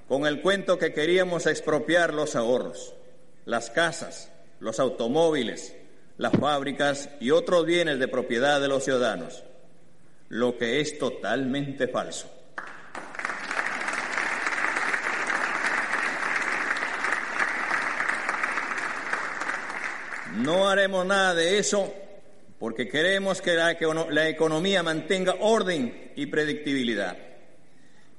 con 0.09 0.27
el 0.27 0.43
cuento 0.43 0.79
que 0.79 0.93
queríamos 0.93 1.47
expropiar 1.47 2.13
los 2.13 2.37
ahorros, 2.37 2.95
las 3.47 3.71
casas, 3.71 4.31
los 4.61 4.81
automóviles, 4.81 5.75
las 6.19 6.33
fábricas 6.33 7.09
y 7.21 7.31
otros 7.31 7.65
bienes 7.65 7.99
de 7.99 8.09
propiedad 8.09 8.61
de 8.61 8.69
los 8.69 8.85
ciudadanos, 8.85 9.45
lo 10.29 10.59
que 10.59 10.81
es 10.81 10.99
totalmente 10.99 11.89
falso. 11.89 12.31
No 20.37 20.69
haremos 20.69 21.07
nada 21.07 21.33
de 21.35 21.59
eso 21.59 21.95
porque 22.65 22.89
queremos 22.89 23.43
que 23.43 23.53
la, 23.53 23.79
econo- 23.79 24.09
la 24.09 24.27
economía 24.27 24.83
mantenga 24.83 25.37
orden 25.39 26.13
y 26.17 26.25
predictibilidad, 26.25 27.15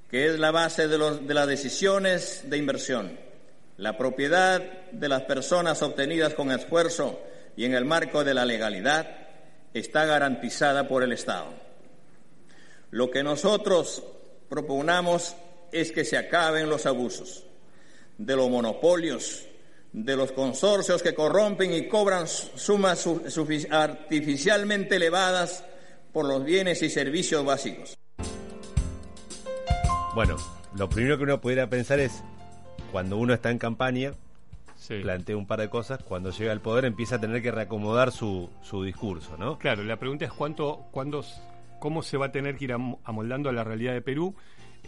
que 0.07 0.27
es 0.27 0.37
la 0.37 0.51
base 0.51 0.87
de, 0.87 0.99
las 1.33 1.47
decisiones 1.47 2.43
de 2.45 2.55
inversión. 2.55 3.17
La 3.77 3.97
propiedad 3.97 4.61
de 4.91 5.09
las 5.09 5.23
personas 5.23 5.81
obtenidas 5.81 6.35
con 6.35 6.51
esfuerzo 6.51 7.19
y 7.57 7.65
en 7.65 7.73
el 7.73 7.85
marco 7.85 8.23
de 8.23 8.35
la 8.35 8.45
legalidad 8.45 9.09
está 9.73 10.05
garantizada 10.05 10.87
por 10.87 11.01
el 11.01 11.11
Estado. 11.13 11.47
Lo 12.91 13.09
que 13.09 13.23
nosotros 13.23 14.03
proponemos 14.47 15.35
es 15.71 15.91
que 15.91 16.05
se 16.05 16.17
acaben 16.17 16.69
los 16.69 16.85
abusos 16.85 17.47
de 18.19 18.35
los 18.35 18.47
monopolios, 18.51 19.47
de 19.95 20.17
los 20.17 20.33
consorcios 20.33 21.01
que 21.01 21.15
corrompen 21.15 21.73
y 21.73 21.87
cobran 21.87 22.27
sumas 22.27 23.07
artificialmente 23.71 24.97
elevadas 24.97 25.63
por 26.11 26.25
los 26.25 26.43
bienes 26.43 26.81
y 26.81 26.89
servicios 26.89 27.45
básicos. 27.45 27.97
Bueno, 30.13 30.35
lo 30.77 30.89
primero 30.89 31.17
que 31.17 31.23
uno 31.23 31.39
pudiera 31.39 31.69
pensar 31.69 31.99
es, 32.01 32.23
cuando 32.91 33.15
uno 33.17 33.33
está 33.33 33.51
en 33.51 33.57
campaña, 33.57 34.11
Sí. 34.77 34.99
plantea 35.01 35.37
un 35.37 35.47
par 35.47 35.61
de 35.61 35.69
cosas, 35.69 36.03
cuando 36.03 36.29
llega 36.31 36.51
al 36.51 36.59
poder 36.61 36.83
empieza 36.85 37.15
a 37.15 37.21
tener 37.21 37.41
que 37.41 37.51
reacomodar 37.51 38.11
su, 38.11 38.49
su 38.61 38.83
discurso, 38.83 39.37
¿no? 39.37 39.57
Claro, 39.57 39.83
la 39.83 39.97
pregunta 39.97 40.25
es 40.25 40.31
cuánto, 40.33 40.85
cuándo, 40.91 41.23
cómo 41.79 42.03
se 42.03 42.17
va 42.17 42.27
a 42.27 42.31
tener 42.33 42.57
que 42.57 42.65
ir 42.65 42.73
am- 42.73 42.97
amoldando 43.05 43.49
a 43.49 43.53
la 43.53 43.63
realidad 43.63 43.93
de 43.93 44.01
Perú. 44.01 44.35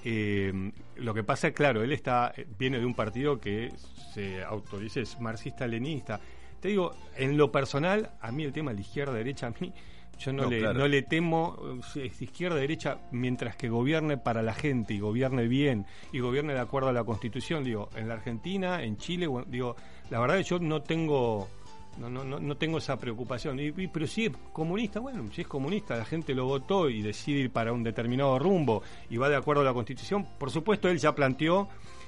Eh, 0.09 0.71
lo 0.95 1.13
que 1.13 1.21
pasa, 1.21 1.51
claro, 1.51 1.83
él 1.83 1.91
está 1.91 2.33
eh, 2.37 2.47
viene 2.57 2.79
de 2.79 2.85
un 2.85 2.93
partido 2.93 3.41
que 3.41 3.73
se 4.13 4.41
autoriza, 4.41 5.01
es 5.01 5.19
marxista-leninista. 5.19 6.21
Te 6.61 6.69
digo, 6.69 6.95
en 7.17 7.35
lo 7.35 7.51
personal, 7.51 8.11
a 8.21 8.31
mí 8.31 8.45
el 8.45 8.53
tema 8.53 8.71
de 8.71 8.75
la 8.75 8.81
izquierda-derecha, 8.81 9.47
a 9.47 9.53
mí, 9.59 9.73
yo 10.17 10.31
no, 10.31 10.43
No, 10.43 10.49
le, 10.49 10.59
claro. 10.59 10.79
no 10.79 10.87
le 10.87 11.01
temo, 11.01 11.57
eh, 11.97 12.05
es 12.05 12.21
izquierda-derecha, 12.21 12.99
mientras 13.11 13.57
que 13.57 13.67
gobierne 13.67 14.17
para 14.17 14.41
la 14.41 14.53
gente 14.53 14.93
y 14.93 14.99
gobierne 14.99 15.45
bien 15.49 15.85
y 16.13 16.19
gobierne 16.19 16.53
de 16.53 16.61
acuerdo 16.61 16.87
a 16.87 16.93
la 16.93 17.03
Constitución. 17.03 17.65
Digo, 17.65 17.89
en 17.97 18.07
la 18.07 18.13
Argentina, 18.13 18.81
en 18.81 18.95
Chile, 18.95 19.27
digo, 19.47 19.75
la 20.09 20.21
verdad 20.21 20.37
que 20.37 20.43
yo 20.43 20.59
no 20.59 20.83
tengo 20.83 21.49
no, 21.99 22.09
no, 22.09 22.23
no, 22.23 22.39
no 22.39 22.57
tengo 22.57 22.77
esa 22.77 22.97
preocupación. 22.97 23.59
Y, 23.59 23.71
pero 23.87 24.07
si 24.07 24.25
es 24.25 24.31
comunista, 24.53 24.99
bueno, 24.99 25.25
si 25.31 25.41
es 25.41 25.47
comunista, 25.47 25.95
la 25.95 26.05
gente 26.05 26.33
lo 26.33 26.45
votó 26.45 26.89
y 26.89 27.01
decide 27.01 27.39
ir 27.39 27.51
para 27.51 27.73
un 27.73 27.83
determinado 27.83 28.37
rumbo 28.39 28.83
y 29.09 29.17
va 29.17 29.29
de 29.29 29.35
acuerdo 29.35 29.61
a 29.61 29.65
la 29.65 29.73
Constitución. 29.73 30.27
Por 30.37 30.51
supuesto, 30.51 30.89
él 30.89 30.97
ya 30.97 31.13
planteó 31.13 31.67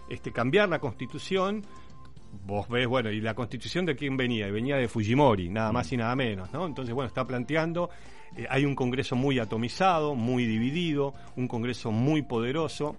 este, 0.10 0.32
cambiar 0.32 0.70
la 0.70 0.80
Constitución. 0.80 1.64
Vos 2.46 2.70
ves, 2.70 2.88
bueno, 2.88 3.10
y 3.12 3.22
la 3.22 3.34
Constitución 3.34 3.86
de 3.86 3.96
quién 3.96 4.16
venía? 4.16 4.50
Venía 4.52 4.78
de 4.78 4.88
Fujimori, 4.88 5.50
nada 5.50 5.72
más 5.72 5.92
y 5.92 5.98
nada 5.98 6.16
menos, 6.16 6.54
¿no? 6.54 6.66
Entonces, 6.68 6.94
bueno, 6.94 7.08
está 7.08 7.26
planteando. 7.26 7.90
eh, 8.36 8.46
hay 8.50 8.66
un 8.66 8.76
Congreso 8.76 9.16
muy 9.16 9.40
atomizado, 9.40 10.14
muy 10.16 10.46
dividido, 10.46 11.14
un 11.36 11.48
Congreso 11.48 11.92
muy 11.92 12.22
poderoso. 12.22 12.96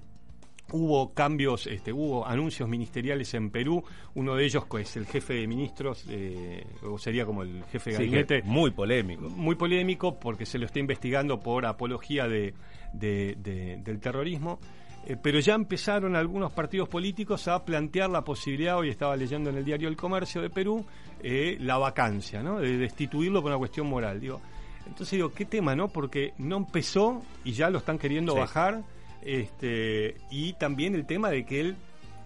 Hubo 0.72 1.12
cambios, 1.14 1.66
este, 1.66 1.92
hubo 1.92 2.26
anuncios 2.26 2.68
ministeriales 2.68 3.32
en 3.34 3.50
Perú. 3.50 3.82
Uno 4.14 4.34
de 4.36 4.44
ellos 4.44 4.64
es 4.78 4.96
el 4.96 5.06
jefe 5.06 5.34
de 5.34 5.46
ministros, 5.46 6.04
eh, 6.08 6.64
o 6.84 6.98
sería 6.98 7.26
como 7.26 7.42
el 7.42 7.64
jefe 7.72 7.90
de 7.90 7.96
Sí, 7.96 8.02
gabinete. 8.04 8.42
muy 8.44 8.70
polémico. 8.70 9.28
Muy 9.30 9.56
polémico 9.56 10.18
porque 10.18 10.46
se 10.46 10.58
lo 10.58 10.66
está 10.66 10.78
investigando 10.78 11.40
por 11.40 11.66
apología 11.66 12.28
de, 12.28 12.54
de- 12.92 13.36
de- 13.42 13.76
del 13.78 14.00
terrorismo. 14.00 14.58
Eh, 15.06 15.16
pero 15.20 15.40
ya 15.40 15.54
empezaron 15.54 16.14
algunos 16.14 16.52
partidos 16.52 16.88
políticos 16.88 17.48
a 17.48 17.64
plantear 17.64 18.10
la 18.10 18.22
posibilidad, 18.22 18.76
hoy 18.76 18.90
estaba 18.90 19.16
leyendo 19.16 19.48
en 19.48 19.56
el 19.56 19.64
diario 19.64 19.88
El 19.88 19.96
Comercio 19.96 20.42
de 20.42 20.50
Perú, 20.50 20.84
eh, 21.22 21.56
la 21.58 21.78
vacancia, 21.78 22.42
¿no? 22.42 22.58
De 22.60 22.76
destituirlo 22.76 23.40
por 23.40 23.50
una 23.50 23.58
cuestión 23.58 23.86
moral. 23.86 24.20
Digo, 24.20 24.42
entonces 24.86 25.12
digo, 25.12 25.32
¿qué 25.32 25.46
tema, 25.46 25.74
no? 25.74 25.88
Porque 25.88 26.34
no 26.36 26.58
empezó 26.58 27.22
y 27.44 27.52
ya 27.52 27.70
lo 27.70 27.78
están 27.78 27.98
queriendo 27.98 28.34
Sí. 28.34 28.38
bajar. 28.40 28.82
Este, 29.22 30.16
y 30.30 30.54
también 30.54 30.94
el 30.94 31.06
tema 31.06 31.30
de 31.30 31.44
que 31.44 31.60
él 31.60 31.76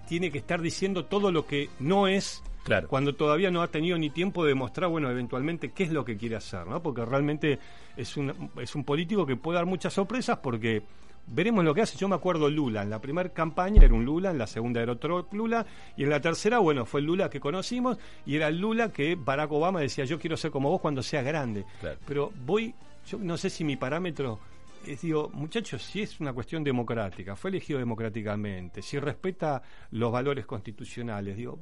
tiene 0.08 0.30
que 0.30 0.38
estar 0.38 0.60
diciendo 0.60 1.06
todo 1.06 1.32
lo 1.32 1.46
que 1.46 1.68
no 1.80 2.06
es 2.06 2.42
Claro. 2.64 2.88
cuando 2.88 3.14
todavía 3.14 3.50
no 3.50 3.62
ha 3.62 3.68
tenido 3.68 3.98
ni 3.98 4.10
tiempo 4.10 4.42
de 4.42 4.50
demostrar, 4.50 4.88
bueno, 4.88 5.10
eventualmente 5.10 5.72
qué 5.72 5.84
es 5.84 5.90
lo 5.90 6.04
que 6.04 6.16
quiere 6.16 6.36
hacer, 6.36 6.66
¿no? 6.66 6.82
Porque 6.82 7.04
realmente 7.04 7.58
es 7.96 8.16
un, 8.16 8.50
es 8.60 8.74
un 8.74 8.84
político 8.84 9.26
que 9.26 9.36
puede 9.36 9.56
dar 9.56 9.66
muchas 9.66 9.92
sorpresas 9.92 10.38
porque 10.38 10.82
veremos 11.26 11.64
lo 11.64 11.74
que 11.74 11.82
hace. 11.82 11.98
Yo 11.98 12.08
me 12.08 12.14
acuerdo 12.14 12.48
Lula, 12.48 12.82
en 12.82 12.90
la 12.90 13.00
primera 13.00 13.28
campaña 13.30 13.82
era 13.82 13.92
un 13.94 14.04
Lula, 14.04 14.30
en 14.30 14.38
la 14.38 14.46
segunda 14.46 14.80
era 14.80 14.92
otro 14.92 15.26
Lula, 15.32 15.66
y 15.96 16.04
en 16.04 16.10
la 16.10 16.20
tercera, 16.20 16.58
bueno, 16.58 16.86
fue 16.86 17.00
el 17.00 17.06
Lula 17.06 17.28
que 17.28 17.40
conocimos, 17.40 17.98
y 18.24 18.36
era 18.36 18.48
el 18.48 18.58
Lula 18.58 18.92
que 18.92 19.14
Barack 19.14 19.52
Obama 19.52 19.80
decía, 19.80 20.04
yo 20.04 20.18
quiero 20.18 20.36
ser 20.36 20.50
como 20.50 20.70
vos 20.70 20.80
cuando 20.80 21.02
sea 21.02 21.22
grande. 21.22 21.64
Claro. 21.80 21.98
Pero 22.06 22.32
voy 22.46 22.74
yo 23.06 23.18
no 23.18 23.36
sé 23.36 23.50
si 23.50 23.64
mi 23.64 23.76
parámetro 23.76 24.38
es, 24.86 25.02
digo, 25.02 25.30
muchachos, 25.32 25.82
si 25.82 26.02
es 26.02 26.20
una 26.20 26.32
cuestión 26.32 26.64
democrática, 26.64 27.36
fue 27.36 27.50
elegido 27.50 27.78
democráticamente, 27.78 28.82
si 28.82 28.98
respeta 28.98 29.62
los 29.90 30.12
valores 30.12 30.46
constitucionales, 30.46 31.36
digo, 31.36 31.58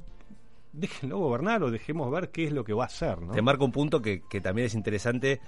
déjenlo 0.71 1.19
gobernar 1.19 1.63
o 1.63 1.71
dejemos 1.71 2.11
ver 2.11 2.29
qué 2.29 2.45
es 2.45 2.51
lo 2.51 2.63
que 2.63 2.73
va 2.73 2.83
a 2.83 2.87
hacer, 2.87 3.21
¿no? 3.21 3.33
Te 3.33 3.41
marco 3.41 3.65
un 3.65 3.71
punto 3.71 4.01
que, 4.01 4.23
que 4.29 4.41
también 4.41 4.67
es 4.67 4.75
interesante 4.75 5.39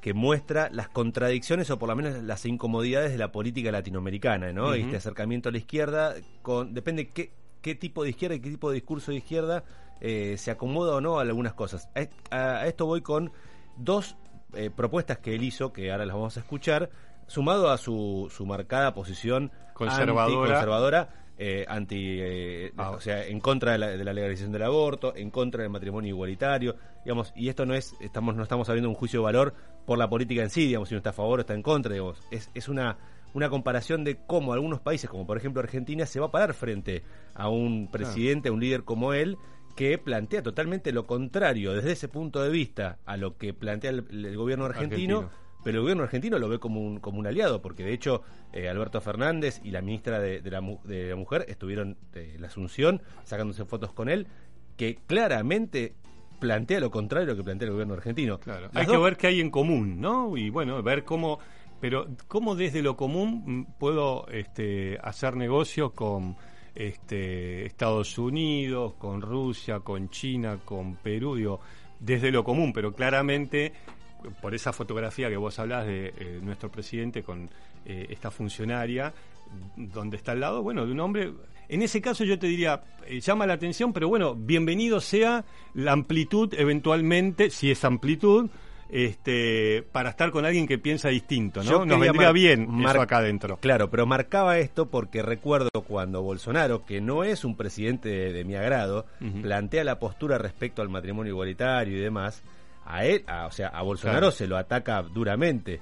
que 0.00 0.14
muestra 0.14 0.68
las 0.70 0.88
contradicciones 0.88 1.70
o 1.70 1.78
por 1.78 1.88
lo 1.88 1.94
menos 1.94 2.22
las 2.24 2.44
incomodidades 2.44 3.12
de 3.12 3.18
la 3.18 3.30
política 3.30 3.70
latinoamericana, 3.70 4.52
¿no? 4.52 4.74
Este 4.74 4.96
acercamiento 4.96 5.48
a 5.48 5.52
la 5.52 5.58
izquierda, 5.58 6.14
con, 6.42 6.74
depende 6.74 7.08
qué, 7.08 7.30
qué 7.60 7.76
tipo 7.76 8.02
de 8.02 8.10
izquierda 8.10 8.34
y 8.34 8.40
qué 8.40 8.50
tipo 8.50 8.70
de 8.70 8.74
discurso 8.74 9.12
de 9.12 9.18
izquierda 9.18 9.62
eh, 10.00 10.34
se 10.38 10.50
acomoda 10.50 10.96
o 10.96 11.00
no 11.00 11.20
a 11.20 11.22
algunas 11.22 11.54
cosas. 11.54 11.88
A 12.32 12.66
esto 12.66 12.86
voy 12.86 13.02
con 13.02 13.30
dos 13.76 14.16
eh, 14.54 14.70
propuestas 14.74 15.18
que 15.18 15.36
él 15.36 15.44
hizo, 15.44 15.72
que 15.72 15.92
ahora 15.92 16.04
las 16.04 16.16
vamos 16.16 16.36
a 16.36 16.40
escuchar, 16.40 16.90
sumado 17.32 17.70
a 17.70 17.78
su, 17.78 18.28
su 18.30 18.44
marcada 18.46 18.92
posición 18.94 19.50
Conservadora. 19.74 20.24
anticonservadora, 20.24 21.08
eh, 21.38 21.64
anti, 21.66 22.18
eh, 22.20 22.72
Ah. 22.76 22.90
o 22.90 23.00
sea, 23.00 23.26
en 23.26 23.40
contra 23.40 23.72
de 23.72 23.78
la, 23.78 23.88
de 23.88 24.04
la 24.04 24.12
legalización 24.12 24.52
del 24.52 24.62
aborto, 24.62 25.14
en 25.16 25.30
contra 25.30 25.62
del 25.62 25.70
matrimonio 25.70 26.10
igualitario, 26.10 26.76
digamos, 27.04 27.32
y 27.34 27.48
esto 27.48 27.64
no 27.66 27.74
es, 27.74 27.94
estamos, 28.00 28.36
no 28.36 28.42
estamos 28.42 28.68
abriendo 28.68 28.88
un 28.90 28.94
juicio 28.94 29.20
de 29.20 29.24
valor 29.24 29.54
por 29.86 29.98
la 29.98 30.08
política 30.08 30.42
en 30.42 30.50
sí, 30.50 30.66
digamos, 30.66 30.88
si 30.88 30.94
uno 30.94 30.98
está 30.98 31.10
a 31.10 31.14
favor 31.14 31.38
o 31.38 31.40
está 31.40 31.54
en 31.54 31.62
contra, 31.62 31.92
digamos, 31.92 32.20
es, 32.30 32.50
es 32.54 32.68
una, 32.68 32.98
una 33.34 33.48
comparación 33.48 34.04
de 34.04 34.18
cómo 34.26 34.52
algunos 34.52 34.80
países, 34.80 35.08
como 35.08 35.26
por 35.26 35.36
ejemplo 35.38 35.62
Argentina, 35.62 36.04
se 36.06 36.20
va 36.20 36.26
a 36.26 36.30
parar 36.30 36.52
frente 36.54 37.02
a 37.34 37.48
un 37.48 37.90
presidente, 37.90 38.50
a 38.50 38.52
un 38.52 38.60
líder 38.60 38.84
como 38.84 39.14
él, 39.14 39.36
que 39.74 39.96
plantea 39.96 40.42
totalmente 40.42 40.92
lo 40.92 41.06
contrario 41.06 41.72
desde 41.72 41.92
ese 41.92 42.06
punto 42.06 42.42
de 42.42 42.50
vista 42.50 42.98
a 43.06 43.16
lo 43.16 43.38
que 43.38 43.54
plantea 43.54 43.90
el, 43.90 44.04
el 44.10 44.36
gobierno 44.36 44.66
argentino, 44.66 45.16
Argentino. 45.20 45.41
Pero 45.64 45.78
el 45.78 45.82
gobierno 45.82 46.02
argentino 46.04 46.38
lo 46.38 46.48
ve 46.48 46.58
como 46.58 46.80
un, 46.80 46.98
como 47.00 47.18
un 47.18 47.26
aliado, 47.26 47.62
porque 47.62 47.84
de 47.84 47.92
hecho 47.92 48.22
eh, 48.52 48.68
Alberto 48.68 49.00
Fernández 49.00 49.60
y 49.64 49.70
la 49.70 49.80
ministra 49.82 50.18
de, 50.20 50.40
de 50.40 50.50
la, 50.50 50.60
de 50.84 51.10
la 51.10 51.16
Mujer 51.16 51.44
estuvieron 51.48 51.96
eh, 52.14 52.32
en 52.34 52.40
la 52.40 52.48
Asunción 52.48 53.00
sacándose 53.24 53.64
fotos 53.64 53.92
con 53.92 54.08
él, 54.08 54.26
que 54.76 54.96
claramente 55.06 55.94
plantea 56.40 56.80
lo 56.80 56.90
contrario 56.90 57.28
a 57.28 57.30
lo 57.32 57.36
que 57.36 57.44
plantea 57.44 57.66
el 57.66 57.72
gobierno 57.72 57.94
argentino. 57.94 58.40
Claro. 58.40 58.68
Hay 58.74 58.86
dos- 58.86 58.96
que 58.96 59.02
ver 59.02 59.16
qué 59.16 59.26
hay 59.28 59.40
en 59.40 59.50
común, 59.50 60.00
¿no? 60.00 60.36
Y 60.36 60.50
bueno, 60.50 60.82
ver 60.82 61.04
cómo, 61.04 61.38
pero 61.80 62.08
cómo 62.26 62.56
desde 62.56 62.82
lo 62.82 62.96
común 62.96 63.42
mm, 63.46 63.64
puedo 63.78 64.26
este, 64.28 64.98
hacer 65.02 65.36
negocio 65.36 65.90
con 65.92 66.36
este, 66.74 67.64
Estados 67.66 68.18
Unidos, 68.18 68.94
con 68.94 69.20
Rusia, 69.20 69.80
con 69.80 70.08
China, 70.10 70.58
con 70.64 70.96
Perú, 70.96 71.36
digo, 71.36 71.60
desde 72.00 72.32
lo 72.32 72.42
común, 72.42 72.72
pero 72.72 72.92
claramente 72.92 73.72
por 74.40 74.54
esa 74.54 74.72
fotografía 74.72 75.28
que 75.28 75.36
vos 75.36 75.58
hablás 75.58 75.86
de 75.86 76.12
eh, 76.16 76.40
nuestro 76.42 76.70
presidente 76.70 77.22
con 77.22 77.50
eh, 77.84 78.06
esta 78.10 78.30
funcionaria, 78.30 79.12
donde 79.76 80.16
está 80.16 80.32
al 80.32 80.40
lado, 80.40 80.62
bueno, 80.62 80.86
de 80.86 80.92
un 80.92 81.00
hombre. 81.00 81.32
En 81.68 81.82
ese 81.82 82.00
caso 82.00 82.24
yo 82.24 82.38
te 82.38 82.46
diría, 82.46 82.82
eh, 83.06 83.20
llama 83.20 83.46
la 83.46 83.54
atención, 83.54 83.92
pero 83.92 84.08
bueno, 84.08 84.34
bienvenido 84.34 85.00
sea 85.00 85.44
la 85.74 85.92
amplitud 85.92 86.52
eventualmente, 86.56 87.50
si 87.50 87.70
es 87.70 87.84
amplitud, 87.84 88.50
este, 88.90 89.82
para 89.90 90.10
estar 90.10 90.30
con 90.30 90.44
alguien 90.44 90.66
que 90.66 90.76
piensa 90.76 91.08
distinto, 91.08 91.64
¿no? 91.64 91.86
Nos 91.86 91.98
vendría 91.98 92.30
bien 92.30 92.68
eso 92.84 93.00
acá 93.00 93.18
adentro. 93.18 93.56
Claro, 93.56 93.88
pero 93.88 94.04
marcaba 94.04 94.58
esto 94.58 94.90
porque 94.90 95.22
recuerdo 95.22 95.70
cuando 95.88 96.22
Bolsonaro, 96.22 96.84
que 96.84 97.00
no 97.00 97.24
es 97.24 97.44
un 97.44 97.56
presidente 97.56 98.10
de, 98.10 98.32
de 98.34 98.44
mi 98.44 98.54
agrado, 98.54 99.06
plantea 99.40 99.82
la 99.82 99.98
postura 99.98 100.36
respecto 100.36 100.82
al 100.82 100.90
matrimonio 100.90 101.32
igualitario 101.32 101.96
y 101.96 102.00
demás, 102.00 102.42
a 102.86 103.04
él, 103.04 103.24
a- 103.26 103.46
o 103.46 103.50
sea, 103.50 103.68
a 103.68 103.82
Bolsonaro 103.82 104.18
Claro. 104.20 104.32
se 104.32 104.46
lo 104.46 104.56
ataca 104.56 105.02
duramente, 105.02 105.80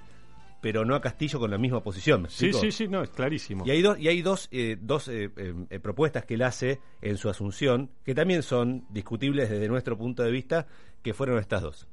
pero 0.60 0.84
no 0.84 0.94
a 0.94 1.00
Castillo 1.00 1.38
con 1.38 1.50
la 1.50 1.58
misma 1.58 1.82
posición. 1.82 2.22
¿me 2.22 2.28
Sí, 2.30 2.52
sí, 2.52 2.70
sí, 2.70 2.86
no, 2.88 3.02
es 3.02 3.10
clarísimo. 3.10 3.64
Y 3.66 3.70
hay, 3.70 3.80
dos 3.82 3.98
y 3.98 4.08
hay 4.08 4.20
dos, 4.22 4.48
eh, 4.52 4.76
dos 4.80 5.08
eh, 5.08 5.30
eh, 5.36 5.54
eh, 5.70 5.78
propuestas 5.80 6.24
que 6.26 6.34
él 6.34 6.42
hace 6.42 6.80
en 7.00 7.16
su 7.16 7.28
asunción, 7.30 7.90
que 8.04 8.14
también 8.14 8.42
son 8.42 8.85
discutibles 8.90 9.48
desde 9.48 9.68
nuestro 9.68 9.96
punto 9.96 10.22
de 10.22 10.31
vista, 10.31 10.66
que 11.02 11.14
fueron 11.14 11.38
estas 11.38 11.62
dos. 11.62 11.87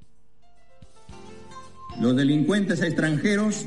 Los 2.01 2.15
delincuentes 2.15 2.81
extranjeros 2.81 3.65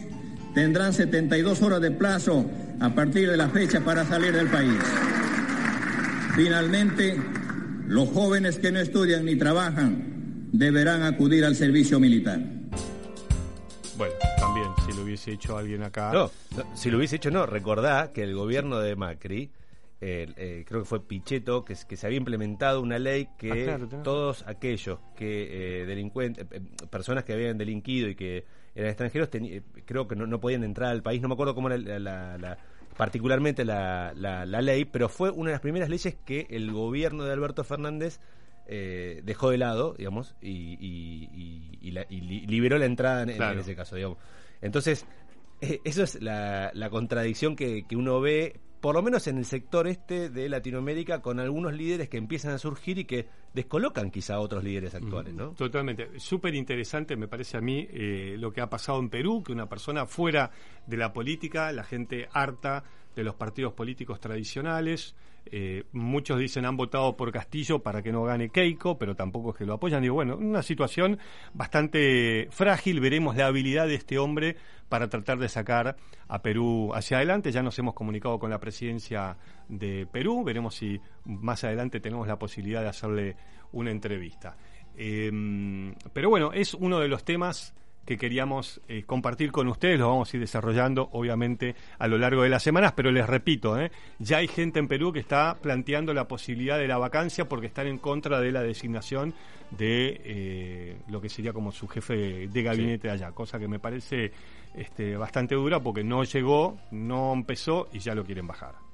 tendrán 0.55 0.93
72 0.93 1.63
horas 1.63 1.81
de 1.81 1.91
plazo 1.91 2.45
a 2.81 2.91
partir 2.91 3.31
de 3.31 3.37
la 3.37 3.49
fecha 3.49 3.81
para 3.81 4.05
salir 4.05 4.33
del 4.35 4.49
país. 4.49 4.79
Finalmente, 6.37 7.21
los 7.87 8.09
jóvenes 8.11 8.59
que 8.59 8.71
no 8.71 8.79
estudian 8.81 9.25
ni 9.25 9.37
trabajan 9.37 10.20
deberán 10.53 11.03
acudir 11.03 11.45
al 11.45 11.55
servicio 11.55 11.99
militar. 12.01 12.41
Bueno, 13.97 14.15
también, 14.39 14.69
si 14.87 14.93
lo 14.97 15.03
hubiese 15.03 15.33
hecho 15.33 15.57
alguien 15.57 15.83
acá. 15.83 16.11
No, 16.13 16.31
no, 16.57 16.77
si 16.77 16.91
lo 16.91 16.99
hubiese 16.99 17.17
hecho, 17.17 17.31
no. 17.31 17.47
Recordá 17.47 18.13
que 18.13 18.23
el 18.23 18.35
gobierno 18.35 18.79
de 18.81 18.97
Macri, 18.97 19.51
eh, 20.01 20.33
eh, 20.37 20.65
creo 20.67 20.81
que 20.81 20.87
fue 20.87 21.07
Pichetto, 21.07 21.65
que, 21.65 21.77
se 21.77 22.07
había 22.07 22.17
implementado 22.17 22.81
una 22.81 22.99
ley 22.99 23.29
que 23.37 23.51
Ah, 23.71 23.77
claro, 23.77 23.89
todos 24.03 24.45
aquellos 24.47 24.99
que 25.17 25.83
eh, 25.83 25.87
delincuentes, 25.87 26.47
eh, 26.51 26.61
personas 26.91 27.25
que 27.25 27.35
habían 27.35 27.59
delinquido 27.59 28.09
y 28.09 28.15
que 28.15 28.45
eran 28.75 28.89
extranjeros, 28.91 29.29
eh, 29.33 29.63
creo 29.85 30.09
que 30.09 30.17
no, 30.17 30.27
no 30.27 30.41
podían 30.41 30.65
entrar 30.65 30.91
al 30.91 31.03
país. 31.03 31.21
No 31.21 31.29
me 31.29 31.35
acuerdo 31.35 31.55
cómo 31.55 31.69
era 31.69 31.77
la, 31.77 31.99
la- 31.99 32.39
la- 32.39 32.59
particularmente 32.97 33.65
la, 33.67 34.13
la- 34.17 34.47
la 34.47 34.63
ley, 34.63 34.87
pero 34.87 35.09
fue 35.11 35.31
una 35.31 35.51
de 35.51 35.55
las 35.55 35.61
primeras 35.61 35.91
leyes 35.91 36.17
que 36.25 36.47
el 36.51 36.73
gobierno 36.73 37.25
de 37.25 37.33
Alberto 37.35 37.65
Fernández 37.65 38.19
eh, 38.73 39.21
dejó 39.25 39.51
de 39.51 39.59
lado, 39.59 39.95
digamos, 39.99 40.37
y, 40.41 40.77
y- 40.81 41.29
y- 41.35 41.79
y 41.89 41.91
la- 41.91 42.07
y 42.09 42.21
li- 42.21 42.47
liberó 42.47 42.79
la 42.79 42.87
entrada 42.87 43.25
en, 43.25 43.31
ese 43.61 43.75
caso, 43.75 43.97
digamos. 43.97 44.19
Entonces, 44.63 45.07
eh, 45.61 45.81
eso 45.85 46.03
es 46.05 46.23
la, 46.23 46.71
la 46.73 46.89
contradicción 46.89 47.57
que, 47.57 47.85
que 47.87 47.97
uno 47.97 48.21
ve, 48.21 48.61
por 48.81 48.95
lo 48.95 49.03
menos 49.03 49.27
en 49.27 49.37
el 49.39 49.45
sector 49.45 49.87
este 49.89 50.31
de 50.31 50.49
Latinoamérica, 50.49 51.21
con 51.21 51.39
algunos 51.41 51.75
líderes 51.75 52.09
que 52.09 52.17
empiezan 52.17 52.53
a 52.53 52.59
surgir 52.59 52.99
y 52.99 53.05
que 53.05 53.27
descolocan 53.53 54.11
quizá 54.11 54.35
a 54.37 54.41
otros 54.41 54.63
líderes 54.65 54.95
actuales, 54.95 55.35
¿no? 55.35 55.51
Totalmente. 55.51 56.19
Súper 56.21 56.55
interesante, 56.55 57.17
me 57.17 57.27
parece 57.29 57.57
a 57.59 57.61
mí, 57.61 57.87
eh, 57.91 58.37
lo 58.39 58.53
que 58.53 58.61
ha 58.63 58.71
pasado 58.71 58.99
en 59.01 59.11
Perú, 59.11 59.43
que 59.43 59.53
una 59.53 59.69
persona 59.69 60.07
fuera 60.07 60.51
de 60.87 60.97
la 60.97 61.13
política, 61.13 61.73
la 61.73 61.83
gente 61.85 62.29
harta 62.33 62.85
de 63.17 63.25
los 63.25 63.35
partidos 63.35 63.73
políticos 63.75 64.21
tradicionales. 64.21 65.15
Eh, 65.53 65.85
muchos 65.93 66.39
dicen 66.39 66.65
han 66.65 66.77
votado 66.77 67.17
por 67.17 67.33
Castillo 67.33 67.81
para 67.81 68.03
que 68.03 68.13
no 68.13 68.23
gane 68.23 68.51
Keiko, 68.51 68.99
pero 68.99 69.17
tampoco 69.17 69.51
es 69.51 69.57
que 69.57 69.67
lo 69.67 69.75
apoyan. 69.75 70.03
Digo, 70.03 70.15
bueno, 70.15 70.37
una 70.37 70.63
situación 70.63 71.19
bastante 71.55 72.49
frágil. 72.51 73.01
Veremos 73.01 73.37
la 73.37 73.47
habilidad 73.47 73.87
de 73.87 73.95
este 73.95 74.19
hombre 74.19 74.57
para 74.89 75.09
tratar 75.09 75.39
de 75.39 75.49
sacar 75.49 75.97
a 76.29 76.43
Perú 76.43 76.93
hacia 76.95 77.17
adelante. 77.17 77.51
Ya 77.51 77.63
nos 77.63 77.79
hemos 77.79 77.95
comunicado 77.95 78.39
con 78.39 78.51
la 78.51 78.61
presidencia 78.61 79.37
de 79.69 80.07
Perú. 80.07 80.45
Veremos 80.45 80.77
si 80.77 81.01
más 81.25 81.65
adelante 81.65 82.01
tenemos 82.01 82.29
la 82.29 82.39
posibilidad 82.39 82.83
de 82.83 82.89
hacerle 82.89 83.37
una 83.73 83.91
entrevista. 83.91 84.57
Eh, 84.97 85.31
pero 86.13 86.31
bueno, 86.31 86.53
es 86.53 86.75
uno 86.75 87.01
de 87.01 87.09
los 87.09 87.25
temas 87.25 87.75
que 88.05 88.19
queríamos 88.19 88.81
eh, 88.89 89.05
compartir 89.05 89.53
con 89.53 89.69
ustedes, 89.69 89.99
lo 89.99 90.09
vamos 90.09 90.33
a 90.33 90.37
ir 90.37 90.41
desarrollando 90.41 91.09
obviamente 91.13 91.77
a 91.99 92.09
lo 92.09 92.19
largo 92.19 92.43
de 92.43 92.49
las 92.49 92.63
semanas, 92.63 92.93
pero 92.97 93.11
les 93.11 93.27
repito, 93.27 93.79
eh, 93.79 93.91
ya 94.19 94.39
hay 94.39 94.49
gente 94.49 94.79
en 94.79 94.89
Perú 94.89 95.13
que 95.13 95.21
está 95.21 95.57
planteando 95.61 96.13
la 96.13 96.27
posibilidad 96.27 96.79
de 96.79 96.89
la 96.89 96.99
vacancia 96.99 97.49
porque 97.49 97.67
están 97.67 97.87
en 97.87 97.99
contra 97.99 98.41
de 98.41 98.53
la 98.53 98.63
designación 98.63 99.35
de 99.71 100.21
eh, 100.25 100.97
lo 101.09 101.21
que 101.21 101.29
sería 101.29 101.53
como 101.53 101.73
su 101.73 101.87
jefe 101.87 102.49
de 102.49 102.63
gabinete 102.63 103.11
allá, 103.11 103.33
cosa 103.33 103.59
que 103.59 103.69
me 103.69 103.79
parece 103.79 104.33
este, 104.75 105.17
bastante 105.17 105.55
dura 105.55 105.81
porque 105.81 106.03
no 106.03 106.25
llegó, 106.25 106.79
no 106.91 107.33
empezó 107.33 107.89
y 107.93 108.01
ya 108.01 108.15
lo 108.15 108.25
quieren 108.25 108.47
bajar. 108.47 108.90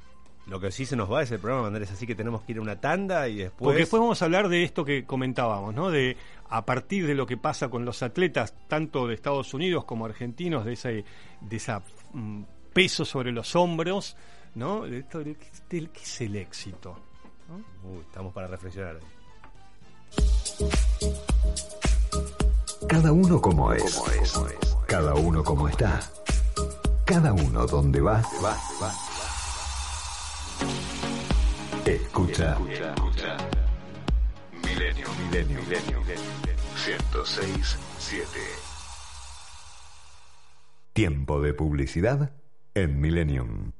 Lo 0.46 0.60
que 0.60 0.70
sí 0.70 0.86
se 0.86 0.94
nos 0.94 1.12
va 1.12 1.22
es 1.22 1.30
el 1.32 1.40
programa, 1.40 1.66
Andrés, 1.66 1.90
así 1.90 2.06
que 2.06 2.14
tenemos 2.14 2.42
que 2.42 2.52
ir 2.52 2.58
a 2.58 2.60
una 2.62 2.80
tanda 2.80 3.26
y 3.28 3.36
después... 3.38 3.58
Porque 3.64 3.78
después 3.80 4.00
vamos 4.00 4.22
a 4.22 4.26
hablar 4.26 4.48
de 4.48 4.62
esto 4.62 4.84
que 4.84 5.04
comentábamos, 5.04 5.74
¿no? 5.74 5.90
De 5.90 6.16
a 6.48 6.64
partir 6.64 7.04
de 7.08 7.16
lo 7.16 7.26
que 7.26 7.36
pasa 7.36 7.68
con 7.68 7.84
los 7.84 8.02
atletas, 8.04 8.54
tanto 8.68 9.08
de 9.08 9.14
Estados 9.14 9.52
Unidos 9.54 9.84
como 9.84 10.06
argentinos, 10.06 10.64
de 10.64 10.74
ese 10.74 11.04
de 11.40 11.56
esa 11.56 11.82
mm, 12.12 12.42
peso 12.72 13.04
sobre 13.04 13.32
los 13.32 13.56
hombros, 13.56 14.16
¿no? 14.54 14.82
De 14.84 14.98
esto 15.00 15.18
de, 15.18 15.36
del- 15.68 15.90
¿qué 15.90 16.00
es 16.02 16.20
el 16.20 16.36
éxito? 16.36 16.96
¿no? 17.48 17.88
Uy, 17.90 18.00
estamos 18.02 18.32
para 18.32 18.46
reflexionar. 18.46 18.98
Cada 22.88 23.10
uno 23.10 23.40
como 23.40 23.72
es. 23.72 24.00
Cada 24.86 25.14
uno 25.14 25.42
como 25.42 25.68
está. 25.68 26.00
Cada 27.04 27.32
uno 27.32 27.66
donde 27.66 28.00
va. 28.00 28.22
Escucha. 31.86 32.58
Milenio, 34.52 35.08
milenio, 35.24 35.60
milenio. 35.62 36.02
106, 36.76 37.78
7. 37.98 38.26
Tiempo 40.92 41.40
de 41.40 41.54
publicidad 41.54 42.32
en 42.74 43.00
Millennium. 43.00 43.72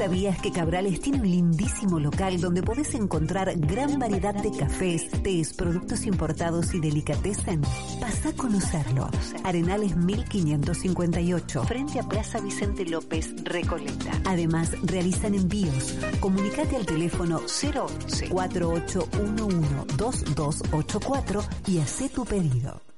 ¿Sabías 0.00 0.40
que 0.40 0.50
Cabrales 0.50 0.98
tiene 1.02 1.20
un 1.20 1.30
lindísimo 1.30 2.00
local 2.00 2.40
donde 2.40 2.62
podés 2.62 2.94
encontrar 2.94 3.52
gran 3.58 3.98
variedad 3.98 4.32
de 4.32 4.50
cafés, 4.50 5.10
tés, 5.22 5.52
productos 5.52 6.06
importados 6.06 6.72
y 6.72 6.80
delicatessen? 6.80 7.60
Pasa 8.00 8.30
a 8.30 8.32
conocerlo. 8.32 9.10
Arenales 9.44 9.94
1558, 9.98 11.64
frente 11.64 12.00
a 12.00 12.08
Plaza 12.08 12.40
Vicente 12.40 12.86
López, 12.86 13.34
Recoleta. 13.44 14.12
Además, 14.24 14.72
realizan 14.84 15.34
envíos. 15.34 15.94
Comunicate 16.18 16.76
al 16.76 16.86
teléfono 16.86 17.38
011 17.40 18.30
4811 18.30 19.96
2284 19.98 21.44
y 21.66 21.78
haz 21.78 22.10
tu 22.10 22.24
pedido. 22.24 22.89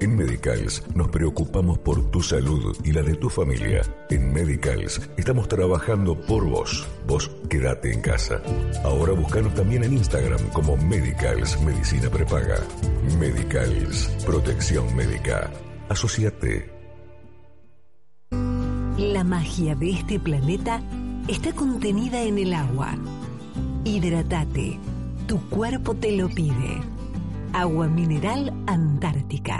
En 0.00 0.16
Medicals 0.16 0.82
nos 0.94 1.08
preocupamos 1.08 1.78
por 1.78 2.10
tu 2.10 2.22
salud 2.22 2.76
y 2.84 2.92
la 2.92 3.02
de 3.02 3.14
tu 3.14 3.28
familia. 3.28 3.82
En 4.10 4.32
Medicals 4.32 5.00
estamos 5.16 5.48
trabajando 5.48 6.14
por 6.20 6.44
vos. 6.48 6.86
Vos 7.06 7.30
quédate 7.48 7.92
en 7.92 8.00
casa. 8.00 8.40
Ahora 8.84 9.12
búscanos 9.12 9.54
también 9.54 9.84
en 9.84 9.94
Instagram 9.94 10.40
como 10.50 10.76
Medicals 10.76 11.60
Medicina 11.62 12.08
Prepaga. 12.10 12.58
Medicals, 13.18 14.08
protección 14.24 14.94
médica. 14.94 15.50
Asociate. 15.88 16.70
La 18.98 19.24
magia 19.24 19.74
de 19.74 19.90
este 19.90 20.18
planeta 20.18 20.80
está 21.28 21.52
contenida 21.52 22.22
en 22.22 22.38
el 22.38 22.52
agua. 22.52 22.96
Hidratate. 23.84 24.78
Tu 25.26 25.40
cuerpo 25.48 25.94
te 25.94 26.12
lo 26.12 26.28
pide. 26.28 26.97
Agua 27.58 27.88
mineral 27.88 28.52
Antártica. 28.68 29.58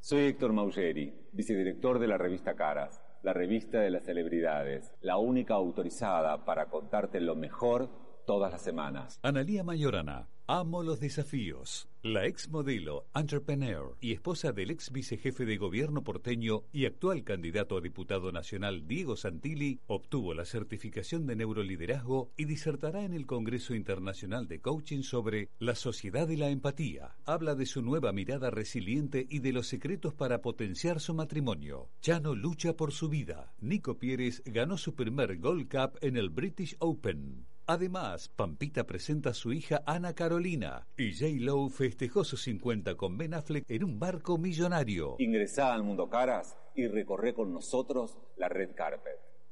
Soy 0.00 0.22
Héctor 0.22 0.52
Maugeri, 0.52 1.14
vicedirector 1.32 2.00
de 2.00 2.08
la 2.08 2.18
revista 2.18 2.56
Caras, 2.56 3.00
la 3.22 3.32
revista 3.32 3.78
de 3.78 3.90
las 3.90 4.04
celebridades, 4.04 4.92
la 5.00 5.16
única 5.16 5.54
autorizada 5.54 6.44
para 6.44 6.66
contarte 6.68 7.20
lo 7.20 7.36
mejor 7.36 7.90
todas 8.26 8.52
las 8.52 8.62
semanas. 8.62 9.18
Analía 9.22 9.64
Mayorana, 9.64 10.28
amo 10.46 10.82
los 10.82 11.00
desafíos. 11.00 11.88
La 12.02 12.26
ex 12.26 12.48
modelo, 12.48 13.04
entrepreneur 13.14 13.94
y 14.00 14.12
esposa 14.12 14.52
del 14.52 14.70
ex 14.70 14.90
vicejefe 14.90 15.44
de 15.44 15.58
gobierno 15.58 16.02
porteño 16.02 16.62
y 16.72 16.86
actual 16.86 17.24
candidato 17.24 17.76
a 17.76 17.82
diputado 17.82 18.32
nacional 18.32 18.88
Diego 18.88 19.16
Santilli, 19.16 19.80
obtuvo 19.86 20.32
la 20.32 20.46
certificación 20.46 21.26
de 21.26 21.36
neuroliderazgo 21.36 22.30
y 22.38 22.46
disertará 22.46 23.04
en 23.04 23.12
el 23.12 23.26
Congreso 23.26 23.74
Internacional 23.74 24.48
de 24.48 24.60
Coaching 24.60 25.02
sobre 25.02 25.50
la 25.58 25.74
sociedad 25.74 26.26
y 26.30 26.36
la 26.36 26.48
empatía. 26.48 27.16
Habla 27.26 27.54
de 27.54 27.66
su 27.66 27.82
nueva 27.82 28.12
mirada 28.12 28.48
resiliente 28.48 29.26
y 29.28 29.40
de 29.40 29.52
los 29.52 29.66
secretos 29.66 30.14
para 30.14 30.40
potenciar 30.40 31.00
su 31.00 31.12
matrimonio. 31.12 31.90
Chano 32.00 32.34
lucha 32.34 32.74
por 32.74 32.92
su 32.92 33.10
vida. 33.10 33.52
Nico 33.60 33.98
Pieres 33.98 34.42
ganó 34.46 34.78
su 34.78 34.94
primer 34.94 35.36
Gold 35.38 35.68
Cup 35.70 35.98
en 36.00 36.16
el 36.16 36.30
British 36.30 36.76
Open. 36.78 37.46
Además, 37.66 38.28
Pampita 38.28 38.84
presenta 38.84 39.30
a 39.30 39.34
su 39.34 39.52
hija 39.52 39.82
Ana 39.86 40.14
Carolina 40.14 40.86
y 40.96 41.12
J. 41.12 41.44
Lowe 41.44 41.70
festejó 41.70 42.24
sus 42.24 42.42
50 42.42 42.96
con 42.96 43.16
Ben 43.16 43.34
Affleck 43.34 43.64
en 43.68 43.84
un 43.84 43.98
barco 43.98 44.38
millonario. 44.38 45.16
Ingresá 45.18 45.72
al 45.72 45.82
Mundo 45.82 46.08
Caras 46.08 46.56
y 46.74 46.88
recorre 46.88 47.34
con 47.34 47.52
nosotros 47.52 48.18
la 48.36 48.48
red 48.48 48.74
carpet. 48.74 49.29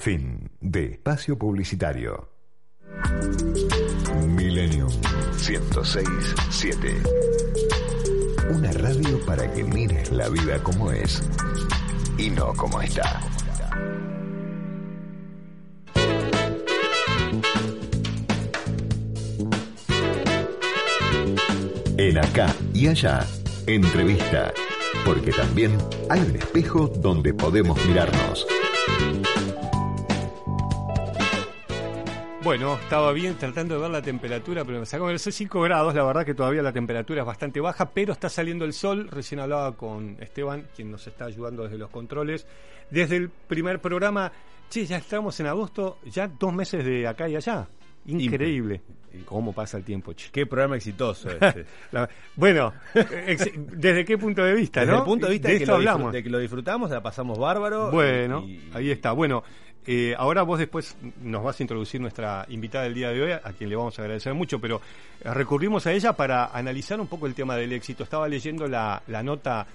Fin 0.00 0.50
de 0.62 0.92
espacio 0.92 1.36
publicitario. 1.36 2.30
Millennium 4.28 4.88
1067. 5.46 7.02
Una 8.48 8.72
radio 8.72 9.22
para 9.26 9.52
que 9.52 9.62
mires 9.62 10.10
la 10.10 10.30
vida 10.30 10.58
como 10.62 10.90
es 10.90 11.22
y 12.16 12.30
no 12.30 12.54
como 12.54 12.80
está. 12.80 13.20
En 21.98 22.16
acá 22.16 22.56
y 22.72 22.86
allá, 22.86 23.26
entrevista, 23.66 24.54
porque 25.04 25.30
también 25.30 25.76
hay 26.08 26.20
un 26.20 26.36
espejo 26.36 26.88
donde 26.88 27.34
podemos 27.34 27.78
mirarnos. 27.84 28.46
Bueno, 32.42 32.76
estaba 32.82 33.12
bien 33.12 33.34
tratando 33.36 33.74
de 33.74 33.82
ver 33.82 33.90
la 33.90 34.00
temperatura, 34.00 34.64
pero 34.64 34.80
me 34.80 34.86
sacó 34.86 35.08
de 35.08 35.18
5 35.18 35.60
grados. 35.60 35.94
La 35.94 36.02
verdad 36.04 36.24
que 36.24 36.32
todavía 36.34 36.62
la 36.62 36.72
temperatura 36.72 37.20
es 37.20 37.26
bastante 37.26 37.60
baja, 37.60 37.90
pero 37.90 38.14
está 38.14 38.30
saliendo 38.30 38.64
el 38.64 38.72
sol. 38.72 39.08
Recién 39.10 39.40
hablaba 39.40 39.76
con 39.76 40.16
Esteban, 40.20 40.64
quien 40.74 40.90
nos 40.90 41.06
está 41.06 41.26
ayudando 41.26 41.64
desde 41.64 41.76
los 41.76 41.90
controles. 41.90 42.46
Desde 42.90 43.16
el 43.16 43.28
primer 43.28 43.80
programa, 43.80 44.32
che, 44.70 44.86
ya 44.86 44.96
estamos 44.96 45.38
en 45.40 45.46
agosto, 45.48 45.98
ya 46.06 46.28
dos 46.28 46.52
meses 46.54 46.82
de 46.82 47.06
acá 47.06 47.28
y 47.28 47.36
allá. 47.36 47.68
Increíble. 48.06 48.80
¿Cómo 49.26 49.52
pasa 49.52 49.76
el 49.76 49.84
tiempo, 49.84 50.12
che? 50.14 50.30
Qué 50.32 50.46
programa 50.46 50.76
exitoso 50.76 51.28
este. 51.40 51.66
La- 51.92 52.08
bueno, 52.36 52.72
ex- 53.26 53.50
¿desde 53.54 54.04
qué 54.04 54.16
punto 54.16 54.42
de 54.42 54.54
vista, 54.54 54.80
Desde 54.80 54.92
no? 54.92 54.98
el 55.00 55.04
punto 55.04 55.26
de 55.26 55.32
vista 55.32 55.48
de 55.48 55.54
de, 55.54 55.58
que 55.58 55.64
esto 55.64 55.72
lo, 55.72 55.76
hablamos. 55.78 56.12
de 56.12 56.22
que 56.22 56.30
lo 56.30 56.38
disfrutamos, 56.38 56.90
la 56.90 57.02
pasamos 57.02 57.38
bárbaro. 57.38 57.90
Bueno, 57.90 58.44
y- 58.46 58.70
ahí 58.72 58.90
está. 58.90 59.12
Bueno, 59.12 59.42
eh, 59.86 60.14
ahora 60.18 60.42
vos 60.42 60.58
después 60.58 60.96
nos 61.22 61.42
vas 61.42 61.58
a 61.58 61.62
introducir 61.62 62.00
nuestra 62.00 62.44
invitada 62.48 62.84
del 62.84 62.94
día 62.94 63.10
de 63.10 63.22
hoy, 63.22 63.32
a 63.32 63.40
quien 63.56 63.70
le 63.70 63.76
vamos 63.76 63.98
a 63.98 64.02
agradecer 64.02 64.34
mucho, 64.34 64.58
pero 64.60 64.80
eh, 65.24 65.32
recurrimos 65.32 65.86
a 65.86 65.92
ella 65.92 66.12
para 66.12 66.46
analizar 66.46 67.00
un 67.00 67.06
poco 67.06 67.26
el 67.26 67.34
tema 67.34 67.56
del 67.56 67.72
éxito. 67.72 68.02
Estaba 68.04 68.28
leyendo 68.28 68.66
la, 68.68 69.02
la 69.08 69.22
nota 69.22 69.66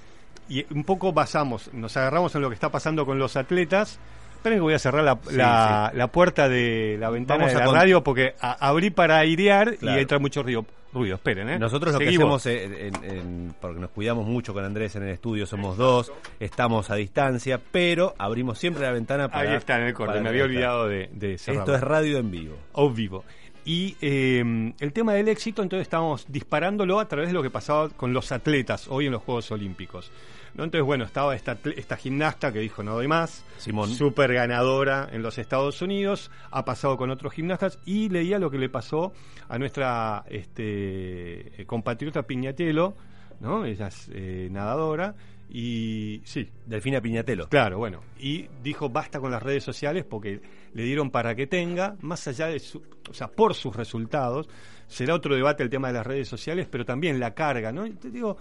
y 0.48 0.64
un 0.74 0.84
poco 0.84 1.12
basamos, 1.12 1.72
nos 1.74 1.98
agarramos 1.98 2.36
en 2.36 2.42
lo 2.42 2.50
que 2.50 2.54
está 2.56 2.70
pasando 2.70 3.06
con 3.06 3.18
los 3.18 3.36
atletas. 3.36 4.00
Esperen 4.36 4.60
que 4.60 4.64
voy 4.64 4.76
a 4.76 4.80
cerrar 4.80 5.04
la, 5.04 5.18
Sí, 5.28 5.36
la, 5.36 5.92
la 5.96 6.08
puerta 6.08 6.48
de 6.48 6.98
la 7.00 7.10
ventana 7.10 7.46
Vamos 7.46 7.60
de 7.60 7.66
la 7.66 7.72
radio 7.74 8.04
porque 8.04 8.36
a- 8.40 8.68
abrí 8.68 8.92
para 8.92 9.18
airear 9.18 9.76
Claro. 9.78 9.98
y 9.98 10.02
entra 10.02 10.20
mucho 10.20 10.44
ruido. 10.44 10.66
Ruido. 10.96 11.16
Esperen, 11.16 11.50
¿eh? 11.50 11.60
Nosotros 11.60 11.94
lo 11.94 12.00
Seguimos. 12.00 12.42
que 12.44 12.50
hacemos, 12.50 12.74
en- 12.74 12.96
en- 13.06 13.18
en- 13.18 13.56
porque 13.62 13.80
nos 13.80 13.92
cuidamos 13.92 14.26
mucho 14.26 14.54
con 14.54 14.64
Andrés 14.66 14.96
en 14.96 15.04
el 15.04 15.10
estudio, 15.10 15.46
somos 15.46 15.78
dos, 15.78 16.12
estamos 16.40 16.90
a 16.90 16.96
distancia, 16.96 17.62
pero 17.72 18.16
abrimos 18.18 18.58
siempre 18.58 18.84
la 18.84 18.92
ventana 18.92 19.30
para... 19.30 19.52
Ahí 19.52 19.56
está 19.58 19.78
en 19.80 19.84
el 19.88 19.94
corte, 19.94 20.20
me 20.22 20.30
había 20.30 20.46
olvidado 20.46 20.88
de, 20.88 21.10
de 21.14 21.38
cerrarla. 21.38 21.62
Esto 21.64 21.76
es 21.76 21.82
radio 21.82 22.18
en 22.18 22.32
vivo. 22.32 22.56
o 22.74 22.90
vivo. 22.90 23.24
Y 23.68 23.96
eh, 24.00 24.74
el 24.80 24.94
tema 24.94 25.14
del 25.14 25.28
éxito, 25.28 25.64
entonces 25.64 25.84
estábamos 25.84 26.26
disparándolo 26.30 27.00
a 27.00 27.08
través 27.08 27.30
de 27.30 27.34
lo 27.34 27.42
que 27.42 27.50
pasaba 27.50 27.90
con 27.90 28.14
los 28.14 28.32
atletas 28.32 28.88
hoy 28.88 29.08
en 29.08 29.12
los 29.12 29.24
Juegos 29.24 29.50
Olímpicos. 29.52 30.12
¿No? 30.56 30.64
Entonces, 30.64 30.86
bueno, 30.86 31.06
estaba 31.06 31.36
esta, 31.36 31.58
esta 31.76 31.98
gimnasta 31.98 32.52
que 32.52 32.60
dijo 32.60 32.84
no 32.84 32.94
doy 32.94 33.08
más, 33.08 33.46
Simón. 33.58 33.90
súper 33.90 34.34
ganadora 34.34 35.10
en 35.12 35.22
los 35.22 35.38
Estados 35.38 35.82
Unidos, 35.82 36.32
ha 36.52 36.66
pasado 36.66 36.98
con 36.98 37.10
otros 37.12 37.34
gimnastas 37.34 37.80
y 37.86 38.10
leía 38.10 38.40
lo 38.40 38.50
que 38.50 38.58
le 38.58 38.70
pasó 38.70 39.14
a 39.48 39.58
nuestra 39.58 40.24
este, 40.30 41.62
eh, 41.62 41.66
compatriota 41.66 42.24
Piñatelo, 42.24 42.96
¿no? 43.40 43.66
Ella 43.66 43.88
es 43.88 44.10
eh, 44.14 44.48
nadadora 44.52 45.16
y 45.50 46.22
sí, 46.26 46.50
Delfina 46.66 47.02
Piñatelo. 47.02 47.48
Claro, 47.50 47.78
bueno, 47.78 48.02
y 48.18 48.48
dijo 48.64 48.90
basta 48.90 49.20
con 49.20 49.32
las 49.32 49.44
redes 49.44 49.64
sociales 49.64 50.06
porque 50.10 50.42
le 50.74 50.84
dieron 50.84 51.12
para 51.12 51.36
que 51.36 51.48
tenga, 51.48 51.96
más 52.02 52.28
allá 52.28 52.48
de 52.48 52.60
su, 52.60 52.82
o 53.10 53.14
sea, 53.14 53.28
por 53.28 53.54
sus 53.54 53.76
resultados, 53.76 54.50
será 54.88 55.16
otro 55.16 55.36
debate 55.36 55.64
el 55.64 55.70
tema 55.70 55.88
de 55.88 55.94
las 55.96 56.08
redes 56.08 56.28
sociales, 56.28 56.68
pero 56.70 56.86
también 56.86 57.20
la 57.20 57.34
carga, 57.34 57.72
¿no? 57.72 57.86
Y 57.86 57.92
te 57.92 58.10
digo, 58.10 58.38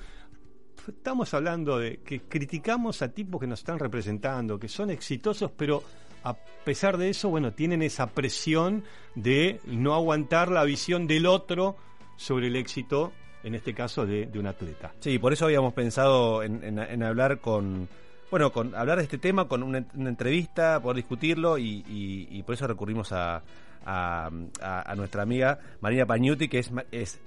estamos 0.88 1.32
hablando 1.34 1.78
de 1.78 1.98
que 1.98 2.20
criticamos 2.22 3.02
a 3.02 3.08
tipos 3.08 3.40
que 3.40 3.46
nos 3.46 3.60
están 3.60 3.78
representando, 3.78 4.58
que 4.58 4.68
son 4.68 4.90
exitosos, 4.90 5.50
pero 5.56 5.82
a 6.24 6.34
pesar 6.64 6.96
de 6.96 7.10
eso, 7.10 7.28
bueno, 7.28 7.52
tienen 7.52 7.82
esa 7.82 8.06
presión 8.06 8.82
de 9.14 9.60
no 9.66 9.94
aguantar 9.94 10.50
la 10.50 10.64
visión 10.64 11.06
del 11.06 11.26
otro 11.26 11.76
sobre 12.16 12.46
el 12.48 12.56
éxito, 12.56 13.12
en 13.42 13.54
este 13.54 13.74
caso, 13.74 14.06
de, 14.06 14.28
un 14.38 14.46
atleta. 14.46 14.92
Sí, 15.00 15.18
por 15.18 15.32
eso 15.32 15.44
habíamos 15.44 15.74
pensado 15.74 16.42
en, 16.42 17.02
hablar 17.02 17.40
con... 17.40 17.88
Bueno, 18.30 18.50
con 18.52 18.74
hablar 18.74 18.96
de 18.98 19.04
este 19.04 19.18
tema, 19.18 19.46
con 19.46 19.62
una, 19.62 19.78
entrevista, 19.94 20.80
poder 20.80 20.96
discutirlo 20.96 21.56
y, 21.58 21.84
y- 21.88 22.26
y 22.30 22.42
por 22.42 22.54
eso 22.54 22.66
recurrimos 22.66 23.12
a, 23.12 23.42
a- 23.84 24.94
nuestra 24.96 25.22
amiga 25.22 25.58
Marina 25.80 26.06
Pañuti, 26.06 26.48
que 26.48 26.58
es, 26.60 26.70
es 26.90 27.20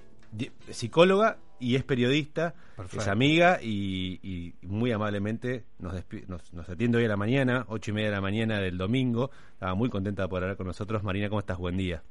psicóloga 0.71 1.37
y 1.59 1.75
es 1.75 1.83
periodista, 1.83 2.53
Perfecto. 2.75 2.99
es 2.99 3.07
amiga 3.07 3.59
y, 3.61 4.19
y 4.23 4.53
muy 4.65 4.91
amablemente 4.91 5.63
nos, 5.79 5.93
nos, 6.27 6.53
nos 6.53 6.69
atiende 6.69 6.97
hoy 6.99 7.05
a 7.05 7.09
la 7.09 7.17
mañana, 7.17 7.65
ocho 7.69 7.91
y 7.91 7.93
media 7.93 8.09
de 8.09 8.15
la 8.15 8.21
mañana 8.21 8.59
del 8.59 8.77
domingo. 8.77 9.31
Estaba 9.53 9.73
muy 9.75 9.89
contenta 9.89 10.23
de 10.23 10.27
poder 10.27 10.43
hablar 10.43 10.57
con 10.57 10.67
nosotros. 10.67 11.03
Marina, 11.03 11.29
¿cómo 11.29 11.39
estás? 11.39 11.57
Buen 11.57 11.77
día. 11.77 12.03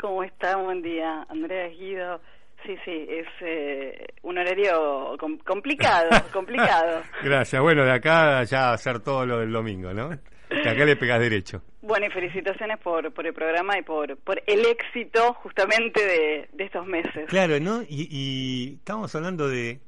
¿Cómo 0.00 0.22
está? 0.24 0.56
Buen 0.56 0.82
día, 0.82 1.26
Andrea 1.28 1.68
Guido. 1.68 2.20
Sí, 2.66 2.74
sí, 2.84 3.06
es 3.10 3.26
eh, 3.42 4.06
un 4.22 4.38
horario 4.38 5.16
com- 5.18 5.38
complicado, 5.38 6.08
complicado. 6.32 7.02
Gracias. 7.22 7.60
Bueno, 7.60 7.84
de 7.84 7.92
acá 7.92 8.42
ya 8.44 8.72
hacer 8.72 9.00
todo 9.00 9.26
lo 9.26 9.40
del 9.40 9.52
domingo, 9.52 9.92
¿no? 9.92 10.08
De 10.08 10.68
acá 10.70 10.84
le 10.84 10.96
pegas 10.96 11.20
derecho. 11.20 11.62
Bueno, 11.86 12.06
y 12.06 12.10
felicitaciones 12.10 12.78
por, 12.78 13.12
por 13.12 13.26
el 13.26 13.34
programa 13.34 13.78
y 13.78 13.82
por, 13.82 14.16
por 14.18 14.42
el 14.46 14.64
éxito 14.66 15.34
justamente 15.34 16.04
de, 16.04 16.48
de 16.52 16.64
estos 16.64 16.86
meses. 16.86 17.26
Claro, 17.28 17.60
¿no? 17.60 17.82
Y, 17.82 18.08
y 18.10 18.74
estamos 18.76 19.14
hablando 19.14 19.48
de 19.48 19.80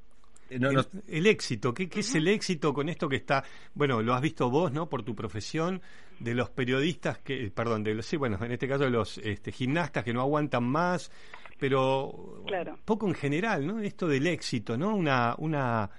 no, 0.51 0.71
no. 0.71 0.81
El, 0.81 0.87
el 1.09 1.27
éxito. 1.27 1.73
¿Qué, 1.75 1.89
qué 1.89 2.01
es 2.01 2.15
el 2.15 2.29
éxito 2.29 2.73
con 2.73 2.89
esto 2.89 3.09
que 3.09 3.17
está? 3.17 3.43
Bueno, 3.75 4.03
lo 4.03 4.15
has 4.15 4.21
visto 4.21 4.49
vos, 4.51 4.73
¿no? 4.73 4.89
Por 4.89 5.03
tu 5.03 5.15
profesión, 5.15 5.81
de 6.21 6.35
los 6.35 6.51
periodistas 6.51 7.19
que, 7.19 7.51
perdón, 7.55 7.83
de 7.83 7.95
los, 7.95 8.07
sí, 8.07 8.17
bueno, 8.17 8.39
en 8.43 8.53
este 8.53 8.69
caso 8.69 8.85
de 8.85 8.91
los 8.91 9.19
este, 9.19 9.51
gimnastas 9.53 10.05
que 10.05 10.13
no 10.13 10.21
aguantan 10.21 10.65
más, 10.65 11.11
pero 11.59 12.43
Claro. 12.47 12.79
poco 12.85 13.09
en 13.09 13.15
general, 13.15 13.67
¿no? 13.67 13.81
Esto 13.81 14.07
del 14.07 14.27
éxito, 14.27 14.77
¿no? 14.77 14.95
Una, 14.95 15.35
una, 15.39 15.91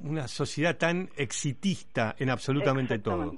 una 0.00 0.28
sociedad 0.28 0.76
tan 0.76 1.10
exitista 1.16 2.14
en 2.18 2.30
absolutamente 2.30 2.98
todo. 3.00 3.34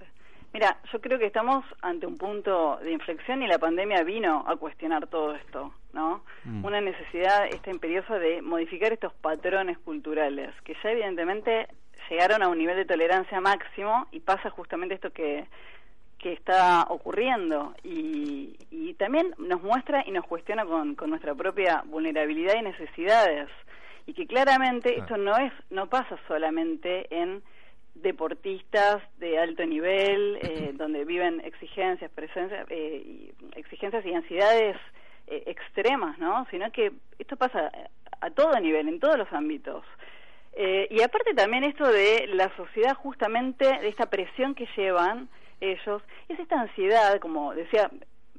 Mira, 0.57 0.79
yo 0.91 1.03
creo 1.03 1.19
que 1.19 1.27
estamos 1.27 1.67
ante 1.83 2.07
un 2.07 2.17
punto 2.17 2.79
de 2.83 2.91
inflexión 2.91 3.43
y 3.43 3.47
la 3.47 3.59
pandemia 3.59 4.03
vino 4.05 4.43
a 4.49 4.57
cuestionar 4.57 5.07
todo 5.07 5.35
esto, 5.35 5.75
¿no? 5.93 6.25
Mm. 6.45 6.65
Una 6.65 6.81
necesidad 6.81 7.45
esta 7.47 7.71
imperiosa 7.71 8.19
de 8.19 8.41
modificar 8.41 8.91
estos 8.91 9.13
patrones 9.13 9.77
culturales 9.77 10.55
que 10.65 10.75
ya 10.83 10.93
evidentemente 10.93 11.69
llegaron 12.09 12.43
a 12.43 12.49
un 12.49 12.57
nivel 12.57 12.75
de 12.77 12.87
tolerancia 12.87 13.39
máximo 13.39 14.07
y 14.13 14.21
pasa 14.21 14.49
justamente 14.49 14.95
esto 14.95 15.11
que 15.13 15.47
que 16.19 16.33
está 16.33 16.87
ocurriendo 16.89 17.75
y, 17.85 18.57
y 18.71 18.95
también 18.95 19.35
nos 19.37 19.63
muestra 19.63 20.03
y 20.07 20.11
nos 20.11 20.25
cuestiona 20.25 20.65
con, 20.65 20.95
con 20.95 21.11
nuestra 21.11 21.35
propia 21.35 21.83
vulnerabilidad 21.85 22.55
y 22.59 22.63
necesidades 22.63 23.51
y 24.07 24.15
que 24.15 24.27
claramente 24.27 24.95
Claro. 24.95 25.03
esto 25.03 25.17
no 25.19 25.37
es 25.37 25.53
no 25.69 25.89
pasa 25.89 26.17
solamente 26.27 27.15
en 27.15 27.43
deportistas 28.03 29.03
de 29.19 29.39
alto 29.39 29.65
nivel 29.65 30.39
eh, 30.43 30.73
donde 30.75 31.05
viven 31.05 31.41
exigencias 31.41 32.11
presencia 32.13 32.65
eh, 32.69 33.03
y 33.05 33.33
exigencias 33.59 34.05
y 34.05 34.15
ansiedades 34.15 34.77
eh, 35.27 35.43
extremas 35.47 36.19
no 36.19 36.47
sino 36.51 36.71
que 36.73 36.93
esto 37.19 37.37
pasa 37.37 37.73
a 38.21 38.31
todo 38.31 38.59
nivel 38.61 38.89
en 38.89 39.01
todos 39.01 39.19
los 39.19 39.33
ámbitos. 39.33 39.85
Eh, 40.59 40.89
y 40.91 41.03
aparte 41.03 41.35
también 41.35 41.65
esto 41.65 41.87
de 41.87 42.29
la 42.29 42.55
sociedad 42.57 42.95
justamente 42.95 43.67
de 43.67 43.89
esta 43.89 44.07
presión 44.07 44.55
que 44.55 44.67
llevan 44.75 45.29
ellos 45.61 46.03
es 46.29 46.39
esta 46.39 46.61
ansiedad 46.61 47.19
como 47.21 47.55
decía 47.55 47.91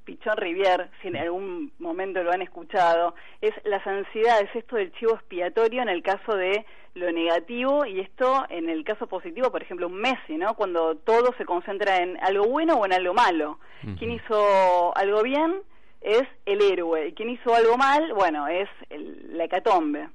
Pichón 0.07 0.37
Rivier, 0.37 0.89
si 1.01 1.09
en 1.09 1.17
algún 1.17 1.73
momento 1.79 2.23
lo 2.23 2.31
han 2.31 2.41
escuchado, 2.41 3.13
es 3.41 3.53
las 3.65 3.85
ansiedades, 3.85 4.49
esto 4.55 4.77
del 4.77 4.93
chivo 4.93 5.15
expiatorio 5.15 5.81
en 5.81 5.89
el 5.89 6.01
caso 6.01 6.33
de 6.33 6.65
lo 6.93 7.11
negativo 7.11 7.85
y 7.85 7.99
esto 7.99 8.45
en 8.49 8.69
el 8.69 8.85
caso 8.85 9.07
positivo, 9.07 9.51
por 9.51 9.61
ejemplo, 9.61 9.87
un 9.87 9.95
Messi, 9.99 10.37
¿no? 10.37 10.53
Cuando 10.55 10.95
todo 10.95 11.33
se 11.37 11.43
concentra 11.43 11.97
en 11.97 12.17
algo 12.23 12.45
bueno 12.47 12.75
o 12.75 12.85
en 12.85 12.93
algo 12.93 13.13
malo. 13.13 13.59
Quien 13.99 14.11
hizo 14.11 14.95
algo 14.97 15.21
bien 15.23 15.55
es 15.99 16.23
el 16.45 16.61
héroe 16.61 17.09
y 17.09 17.13
quien 17.13 17.29
hizo 17.29 17.53
algo 17.53 17.75
mal, 17.77 18.13
bueno, 18.13 18.47
es 18.47 18.69
el- 18.89 19.37
la 19.37 19.43
hecatombe. 19.43 20.07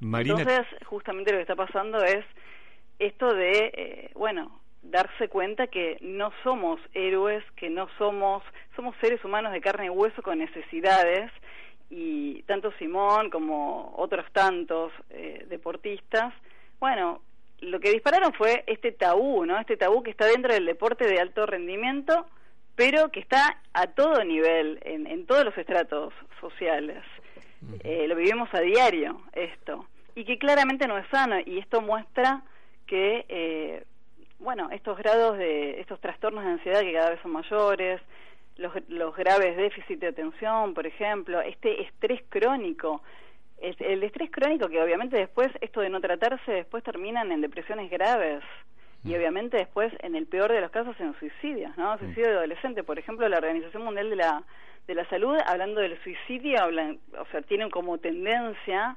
Marina, 0.00 0.40
Entonces, 0.40 0.66
justamente 0.86 1.30
lo 1.30 1.38
que 1.38 1.42
está 1.42 1.54
pasando 1.54 2.02
es 2.02 2.24
esto 2.98 3.32
de, 3.32 3.70
eh, 3.72 4.10
bueno, 4.16 4.60
darse 4.82 5.28
cuenta 5.28 5.66
que 5.66 5.98
no 6.00 6.32
somos 6.42 6.80
héroes, 6.94 7.44
que 7.56 7.68
no 7.68 7.88
somos, 7.98 8.42
somos 8.76 8.94
seres 9.00 9.24
humanos 9.24 9.52
de 9.52 9.60
carne 9.60 9.86
y 9.86 9.90
hueso 9.90 10.22
con 10.22 10.38
necesidades 10.38 11.30
y 11.90 12.42
tanto 12.42 12.72
Simón 12.78 13.30
como 13.30 13.94
otros 13.96 14.26
tantos 14.32 14.92
eh, 15.10 15.46
deportistas, 15.48 16.34
bueno, 16.80 17.22
lo 17.60 17.80
que 17.80 17.90
dispararon 17.90 18.32
fue 18.34 18.62
este 18.66 18.92
tabú, 18.92 19.44
¿no? 19.44 19.58
Este 19.58 19.76
tabú 19.76 20.02
que 20.02 20.10
está 20.10 20.26
dentro 20.26 20.52
del 20.52 20.66
deporte 20.66 21.06
de 21.06 21.18
alto 21.18 21.44
rendimiento, 21.44 22.26
pero 22.76 23.10
que 23.10 23.20
está 23.20 23.60
a 23.72 23.88
todo 23.88 24.22
nivel, 24.22 24.78
en, 24.82 25.06
en 25.06 25.26
todos 25.26 25.44
los 25.44 25.58
estratos 25.58 26.14
sociales. 26.40 27.02
Eh, 27.82 28.06
lo 28.06 28.14
vivimos 28.14 28.48
a 28.54 28.60
diario 28.60 29.20
esto 29.32 29.84
y 30.14 30.24
que 30.24 30.38
claramente 30.38 30.86
no 30.86 30.96
es 30.96 31.08
sano 31.08 31.40
y 31.44 31.58
esto 31.58 31.80
muestra 31.80 32.42
que 32.86 33.24
eh, 33.28 33.84
bueno 34.38 34.68
estos 34.70 34.96
grados 34.98 35.38
de 35.38 35.80
estos 35.80 36.00
trastornos 36.00 36.44
de 36.44 36.50
ansiedad 36.50 36.80
que 36.80 36.92
cada 36.92 37.10
vez 37.10 37.20
son 37.22 37.32
mayores 37.32 38.00
los, 38.58 38.72
los 38.88 39.16
graves 39.16 39.56
déficit 39.56 40.00
de 40.00 40.08
atención 40.08 40.74
por 40.74 40.86
ejemplo 40.86 41.40
este 41.40 41.82
estrés 41.82 42.22
crónico. 42.28 43.02
El, 43.60 43.74
el 43.80 44.02
estrés 44.04 44.30
crónico 44.30 44.68
que 44.68 44.80
obviamente 44.80 45.16
después 45.16 45.48
esto 45.60 45.80
de 45.80 45.88
no 45.88 46.00
tratarse 46.00 46.52
después 46.52 46.84
terminan 46.84 47.32
en 47.32 47.40
depresiones 47.40 47.90
graves. 47.90 48.42
Y 49.04 49.14
obviamente 49.14 49.56
después 49.56 49.92
en 50.00 50.16
el 50.16 50.26
peor 50.26 50.52
de 50.52 50.60
los 50.60 50.72
casos 50.72 50.98
en 51.00 51.16
suicidios 51.18 51.76
no 51.76 51.96
suicidio 51.98 52.30
de 52.30 52.36
adolescente. 52.36 52.82
Por 52.82 52.98
ejemplo 52.98 53.28
la 53.28 53.38
Organización 53.38 53.84
Mundial 53.84 54.10
de 54.10 54.16
la 54.16 54.42
de 54.86 54.94
la 54.94 55.08
Salud 55.08 55.36
hablando 55.46 55.80
del 55.80 56.00
suicidio 56.02 56.60
hablan 56.60 56.98
o 57.16 57.24
sea 57.30 57.42
tienen 57.42 57.70
como 57.70 57.98
tendencia 57.98 58.96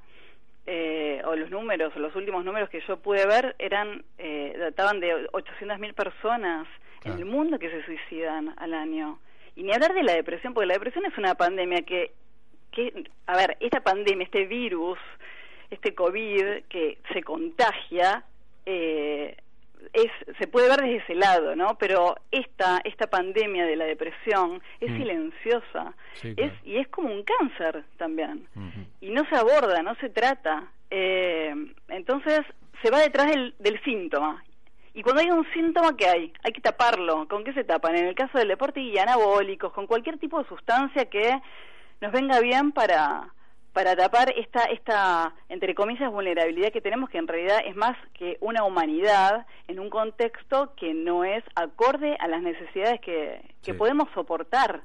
eh, 0.67 1.21
o 1.25 1.35
los 1.35 1.49
números, 1.49 1.95
los 1.95 2.15
últimos 2.15 2.45
números 2.45 2.69
que 2.69 2.81
yo 2.87 2.97
pude 2.97 3.25
ver 3.25 3.55
eran 3.57 4.03
eh, 4.17 4.55
databan 4.59 4.99
de 4.99 5.27
800.000 5.31 5.93
personas 5.93 6.67
en 7.03 7.13
el 7.13 7.25
mundo 7.25 7.57
que 7.57 7.69
se 7.69 7.83
suicidan 7.83 8.53
al 8.57 8.73
año. 8.73 9.19
Y 9.55 9.63
ni 9.63 9.73
hablar 9.73 9.93
de 9.93 10.03
la 10.03 10.13
depresión, 10.13 10.53
porque 10.53 10.67
la 10.67 10.75
depresión 10.75 11.05
es 11.05 11.17
una 11.17 11.35
pandemia 11.35 11.81
que, 11.81 12.11
que 12.71 13.03
a 13.25 13.35
ver, 13.35 13.57
esta 13.59 13.81
pandemia, 13.81 14.25
este 14.25 14.45
virus, 14.45 14.99
este 15.71 15.95
COVID 15.95 16.63
que 16.69 16.99
se 17.11 17.23
contagia, 17.23 18.23
eh, 18.65 19.35
es, 19.93 20.11
se 20.39 20.47
puede 20.47 20.69
ver 20.69 20.81
desde 20.81 20.97
ese 20.97 21.15
lado, 21.15 21.55
¿no? 21.55 21.77
Pero 21.77 22.15
esta, 22.31 22.81
esta 22.83 23.07
pandemia 23.07 23.65
de 23.65 23.75
la 23.75 23.85
depresión 23.85 24.61
es 24.79 24.91
Mm. 24.91 24.97
silenciosa 24.97 25.93
Sí, 26.13 26.33
es, 26.37 26.51
y 26.63 26.77
es 26.77 26.87
como 26.89 27.09
un 27.11 27.23
cáncer 27.23 27.83
también 27.97 28.47
y 29.01 29.09
no 29.11 29.25
se 29.29 29.35
aborda, 29.35 29.81
no 29.81 29.95
se 29.95 30.09
trata. 30.09 30.63
Eh, 30.89 31.53
entonces 31.89 32.41
se 32.81 32.89
va 32.91 32.99
detrás 32.99 33.27
del, 33.27 33.55
del 33.59 33.81
síntoma. 33.83 34.43
Y 34.93 35.03
cuando 35.03 35.21
hay 35.21 35.31
un 35.31 35.45
síntoma, 35.53 35.95
¿qué 35.95 36.07
hay? 36.07 36.33
Hay 36.43 36.51
que 36.51 36.59
taparlo. 36.61 37.27
¿Con 37.29 37.43
qué 37.45 37.53
se 37.53 37.63
tapan? 37.63 37.95
En 37.95 38.07
el 38.07 38.15
caso 38.15 38.37
del 38.37 38.49
deporte 38.49 38.81
y 38.81 38.97
anabólicos, 38.97 39.71
con 39.71 39.87
cualquier 39.87 40.17
tipo 40.17 40.41
de 40.41 40.49
sustancia 40.49 41.05
que 41.05 41.39
nos 42.01 42.11
venga 42.11 42.39
bien 42.41 42.71
para 42.73 43.29
para 43.73 43.95
tapar 43.95 44.33
esta 44.37 44.65
esta 44.65 45.33
entre 45.49 45.73
comillas 45.75 46.11
vulnerabilidad 46.11 46.71
que 46.71 46.81
tenemos 46.81 47.09
que 47.09 47.17
en 47.17 47.27
realidad 47.27 47.59
es 47.65 47.75
más 47.75 47.97
que 48.13 48.37
una 48.41 48.63
humanidad 48.63 49.45
en 49.67 49.79
un 49.79 49.89
contexto 49.89 50.73
que 50.75 50.93
no 50.93 51.23
es 51.23 51.43
acorde 51.55 52.17
a 52.19 52.27
las 52.27 52.41
necesidades 52.41 52.99
que, 53.01 53.41
que 53.63 53.71
Sí. 53.71 53.77
podemos 53.77 54.09
soportar. 54.13 54.81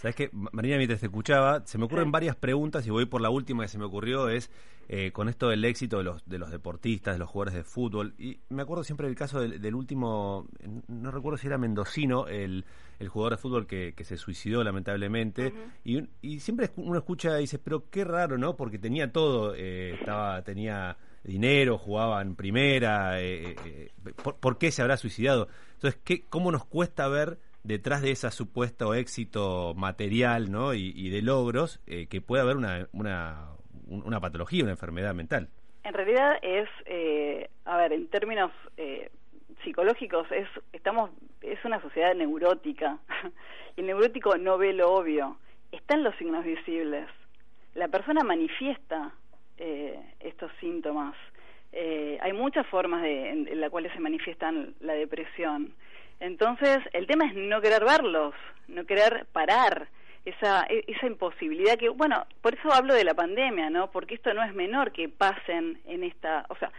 Sabes 0.00 0.16
que, 0.16 0.30
Marina, 0.32 0.78
mientras 0.78 1.00
te 1.00 1.06
escuchaba, 1.06 1.66
se 1.66 1.76
me 1.76 1.84
ocurren 1.84 2.10
varias 2.10 2.34
preguntas 2.34 2.86
y 2.86 2.90
voy 2.90 3.04
por 3.04 3.20
la 3.20 3.28
última 3.28 3.64
que 3.64 3.68
se 3.68 3.76
me 3.76 3.84
ocurrió, 3.84 4.30
es 4.30 4.50
eh, 4.88 5.12
con 5.12 5.28
esto 5.28 5.50
del 5.50 5.62
éxito 5.62 5.98
de 5.98 6.04
los, 6.04 6.24
de 6.24 6.38
los 6.38 6.50
deportistas, 6.50 7.16
de 7.16 7.18
los 7.18 7.28
jugadores 7.28 7.52
de 7.52 7.64
fútbol. 7.64 8.14
Y 8.18 8.40
me 8.48 8.62
acuerdo 8.62 8.82
siempre 8.82 9.08
del 9.08 9.14
caso 9.14 9.42
del, 9.42 9.60
del 9.60 9.74
último, 9.74 10.48
no 10.88 11.10
recuerdo 11.10 11.36
si 11.36 11.48
era 11.48 11.58
mendocino, 11.58 12.28
el, 12.28 12.64
el 12.98 13.08
jugador 13.08 13.34
de 13.34 13.42
fútbol 13.42 13.66
que, 13.66 13.92
que 13.94 14.04
se 14.04 14.16
suicidó 14.16 14.64
lamentablemente. 14.64 15.52
y, 15.84 16.08
y 16.22 16.40
siempre 16.40 16.70
uno 16.76 16.96
escucha 16.96 17.36
y 17.36 17.42
dice, 17.42 17.58
pero 17.58 17.90
qué 17.90 18.02
raro, 18.02 18.38
¿no? 18.38 18.56
Porque 18.56 18.78
tenía 18.78 19.12
todo, 19.12 19.54
eh, 19.54 19.96
estaba 20.00 20.40
tenía 20.40 20.96
dinero, 21.24 21.76
jugaba 21.76 22.22
en 22.22 22.36
primera, 22.36 23.20
eh, 23.20 23.90
¿por, 24.22 24.36
por 24.36 24.56
qué 24.56 24.70
se 24.70 24.80
habrá 24.80 24.96
suicidado? 24.96 25.48
Entonces, 25.74 26.00
¿qué, 26.02 26.24
¿cómo 26.24 26.50
nos 26.50 26.64
cuesta 26.64 27.06
ver 27.08 27.38
detrás 27.62 28.02
de 28.02 28.10
ese 28.12 28.30
supuesto 28.30 28.94
éxito 28.94 29.74
material 29.76 30.50
¿no? 30.50 30.74
y, 30.74 31.10
de 31.10 31.22
logros 31.22 31.80
eh, 31.86 32.06
que 32.08 32.20
puede 32.20 32.42
haber 32.42 32.56
una, 32.56 32.88
una, 32.92 33.48
un- 33.86 34.02
una 34.04 34.20
patología, 34.20 34.62
una 34.62 34.72
enfermedad 34.72 35.14
mental? 35.14 35.48
En 35.84 35.94
realidad 35.94 36.38
es, 36.42 36.68
eh, 36.86 37.48
a 37.64 37.76
ver, 37.78 37.92
en 37.92 38.08
términos 38.08 38.50
eh, 38.76 39.10
psicológicos, 39.64 40.26
es, 40.30 40.46
estamos, 40.72 41.10
es 41.42 41.62
una 41.64 41.80
sociedad 41.80 42.14
neurótica. 42.14 42.98
y 43.76 43.80
el 43.80 43.86
neurótico 43.86 44.36
no 44.38 44.58
ve 44.58 44.72
lo 44.72 44.92
obvio. 44.92 45.36
Están 45.72 46.02
los 46.02 46.14
signos 46.16 46.44
visibles. 46.44 47.06
La 47.74 47.88
persona 47.88 48.22
manifiesta 48.24 49.12
eh, 49.58 49.98
estos 50.20 50.50
síntomas. 50.60 51.14
Eh, 51.72 52.18
hay 52.20 52.32
muchas 52.32 52.66
formas 52.66 53.02
de, 53.02 53.30
en, 53.30 53.46
en 53.48 53.60
las 53.60 53.70
cuales 53.70 53.92
se 53.92 54.00
manifiestan 54.00 54.74
la 54.80 54.94
depresión. 54.94 55.72
Entonces, 56.20 56.78
el 56.92 57.06
tema 57.06 57.26
es 57.26 57.34
no 57.34 57.60
querer 57.60 57.84
verlos, 57.84 58.34
no 58.68 58.84
querer 58.84 59.26
parar 59.32 59.88
esa, 60.24 60.66
e- 60.68 60.84
esa 60.86 61.06
imposibilidad 61.06 61.76
que, 61.78 61.88
bueno, 61.88 62.26
por 62.42 62.54
eso 62.54 62.72
hablo 62.72 62.94
de 62.94 63.04
la 63.04 63.14
pandemia, 63.14 63.70
¿no? 63.70 63.90
Porque 63.90 64.14
esto 64.14 64.32
no 64.34 64.42
es 64.44 64.54
menor 64.54 64.92
que 64.92 65.08
pasen 65.08 65.80
en 65.86 66.04
esta, 66.04 66.44
o 66.48 66.56
sea, 66.56 66.70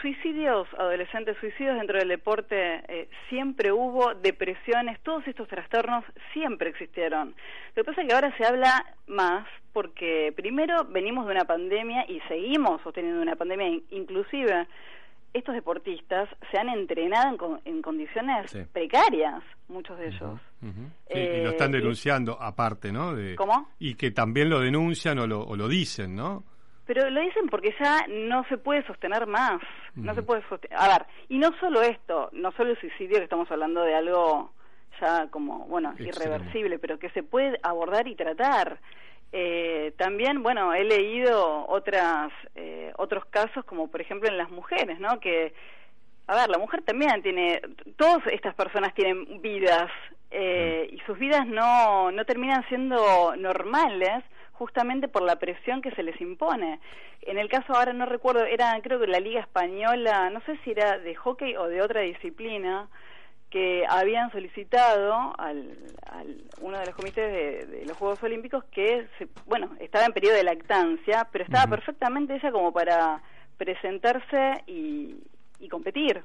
suicidios 0.00 0.68
adolescentes, 0.78 1.36
suicidios 1.38 1.76
dentro 1.76 1.98
del 1.98 2.08
deporte, 2.08 2.82
eh, 2.88 3.08
siempre 3.28 3.72
hubo 3.72 4.14
depresiones, 4.14 5.00
todos 5.00 5.26
estos 5.26 5.48
trastornos 5.48 6.04
siempre 6.32 6.70
existieron. 6.70 7.34
Lo 7.74 7.82
que 7.82 7.84
pasa 7.84 8.02
es 8.02 8.08
que 8.08 8.14
ahora 8.14 8.36
se 8.36 8.44
habla 8.44 8.84
más 9.08 9.46
porque 9.72 10.32
primero 10.36 10.84
venimos 10.84 11.26
de 11.26 11.32
una 11.32 11.44
pandemia 11.44 12.04
y 12.08 12.20
seguimos 12.28 12.80
sosteniendo 12.82 13.20
una 13.20 13.36
pandemia, 13.36 13.80
inclusive 13.90 14.66
estos 15.32 15.54
deportistas 15.54 16.28
se 16.50 16.58
han 16.58 16.68
entrenado 16.68 17.60
en, 17.64 17.82
condiciones 17.82 18.52
precarias, 18.72 19.42
muchos 19.68 19.98
de 19.98 20.08
ellos. 20.08 20.40
y 20.62 21.42
lo 21.42 21.50
están 21.50 21.72
denunciando 21.72 22.36
aparte, 22.40 22.92
¿no? 22.92 23.14
De, 23.14 23.36
¿Cómo? 23.36 23.68
Y 23.78 23.94
que 23.94 24.10
también 24.10 24.50
lo 24.50 24.60
denuncian 24.60 25.18
o 25.18 25.26
lo, 25.26 25.42
o 25.42 25.56
lo 25.56 25.68
dicen, 25.68 26.14
¿no? 26.16 26.44
Pero 26.86 27.08
lo 27.08 27.20
dicen 27.20 27.46
porque 27.48 27.72
ya 27.80 28.04
no 28.08 28.42
se 28.48 28.58
puede 28.58 28.84
sostener 28.84 29.24
más. 29.28 29.60
No 29.94 30.12
se 30.12 30.22
puede 30.22 30.42
sostener. 30.48 30.76
A 30.76 30.88
ver, 30.88 31.06
y 31.28 31.38
no 31.38 31.50
solo 31.60 31.82
esto, 31.82 32.30
no 32.32 32.50
solo 32.52 32.70
el 32.70 32.80
suicidio, 32.80 33.18
que 33.18 33.24
estamos 33.24 33.48
hablando 33.50 33.82
de 33.82 33.94
algo 33.94 34.50
ya 35.00 35.28
como, 35.28 35.66
bueno, 35.66 35.94
irreversible, 35.98 36.80
pero 36.80 36.98
que 36.98 37.10
se 37.10 37.22
puede 37.22 37.60
abordar 37.62 38.08
y 38.08 38.16
tratar. 38.16 38.80
Eh, 39.32 39.92
también, 39.96 40.42
bueno, 40.42 40.74
he 40.74 40.84
leído 40.84 41.66
otras, 41.68 42.32
eh, 42.56 42.92
otros 42.96 43.24
casos, 43.26 43.64
como 43.64 43.88
por 43.88 44.00
ejemplo 44.00 44.28
en 44.28 44.36
las 44.36 44.50
mujeres, 44.50 44.98
¿no? 44.98 45.20
Que, 45.20 45.54
a 46.26 46.34
ver, 46.34 46.48
la 46.48 46.58
mujer 46.58 46.82
también 46.82 47.22
tiene, 47.22 47.60
todas 47.96 48.26
estas 48.26 48.54
personas 48.54 48.92
tienen 48.94 49.40
vidas 49.40 49.90
eh, 50.30 50.88
y 50.92 50.98
sus 51.00 51.18
vidas 51.18 51.46
no, 51.46 52.10
no 52.10 52.24
terminan 52.24 52.66
siendo 52.68 53.34
normales 53.36 54.24
justamente 54.52 55.08
por 55.08 55.22
la 55.22 55.36
presión 55.36 55.80
que 55.80 55.90
se 55.92 56.02
les 56.02 56.20
impone. 56.20 56.80
En 57.22 57.38
el 57.38 57.48
caso 57.48 57.72
ahora 57.72 57.92
no 57.92 58.06
recuerdo, 58.06 58.44
era 58.44 58.78
creo 58.82 59.00
que 59.00 59.06
la 59.06 59.20
Liga 59.20 59.40
Española, 59.40 60.28
no 60.30 60.40
sé 60.42 60.58
si 60.64 60.72
era 60.72 60.98
de 60.98 61.14
hockey 61.14 61.56
o 61.56 61.66
de 61.66 61.82
otra 61.82 62.00
disciplina, 62.02 62.88
que 63.50 63.84
habían 63.88 64.30
solicitado 64.30 65.34
al, 65.38 65.76
uno 66.60 66.78
de 66.78 66.86
los 66.86 66.94
comités 66.94 67.68
de, 67.68 67.84
los 67.84 67.96
Juegos 67.96 68.22
Olímpicos 68.22 68.64
que, 68.70 69.08
se, 69.18 69.28
bueno, 69.46 69.76
estaba 69.80 70.04
en 70.06 70.12
periodo 70.12 70.36
de 70.36 70.44
lactancia, 70.44 71.28
pero 71.32 71.44
estaba 71.44 71.66
perfectamente 71.66 72.36
ella 72.36 72.52
como 72.52 72.72
para 72.72 73.20
presentarse 73.56 74.62
y, 74.66 75.16
y 75.58 75.68
competir 75.68 76.22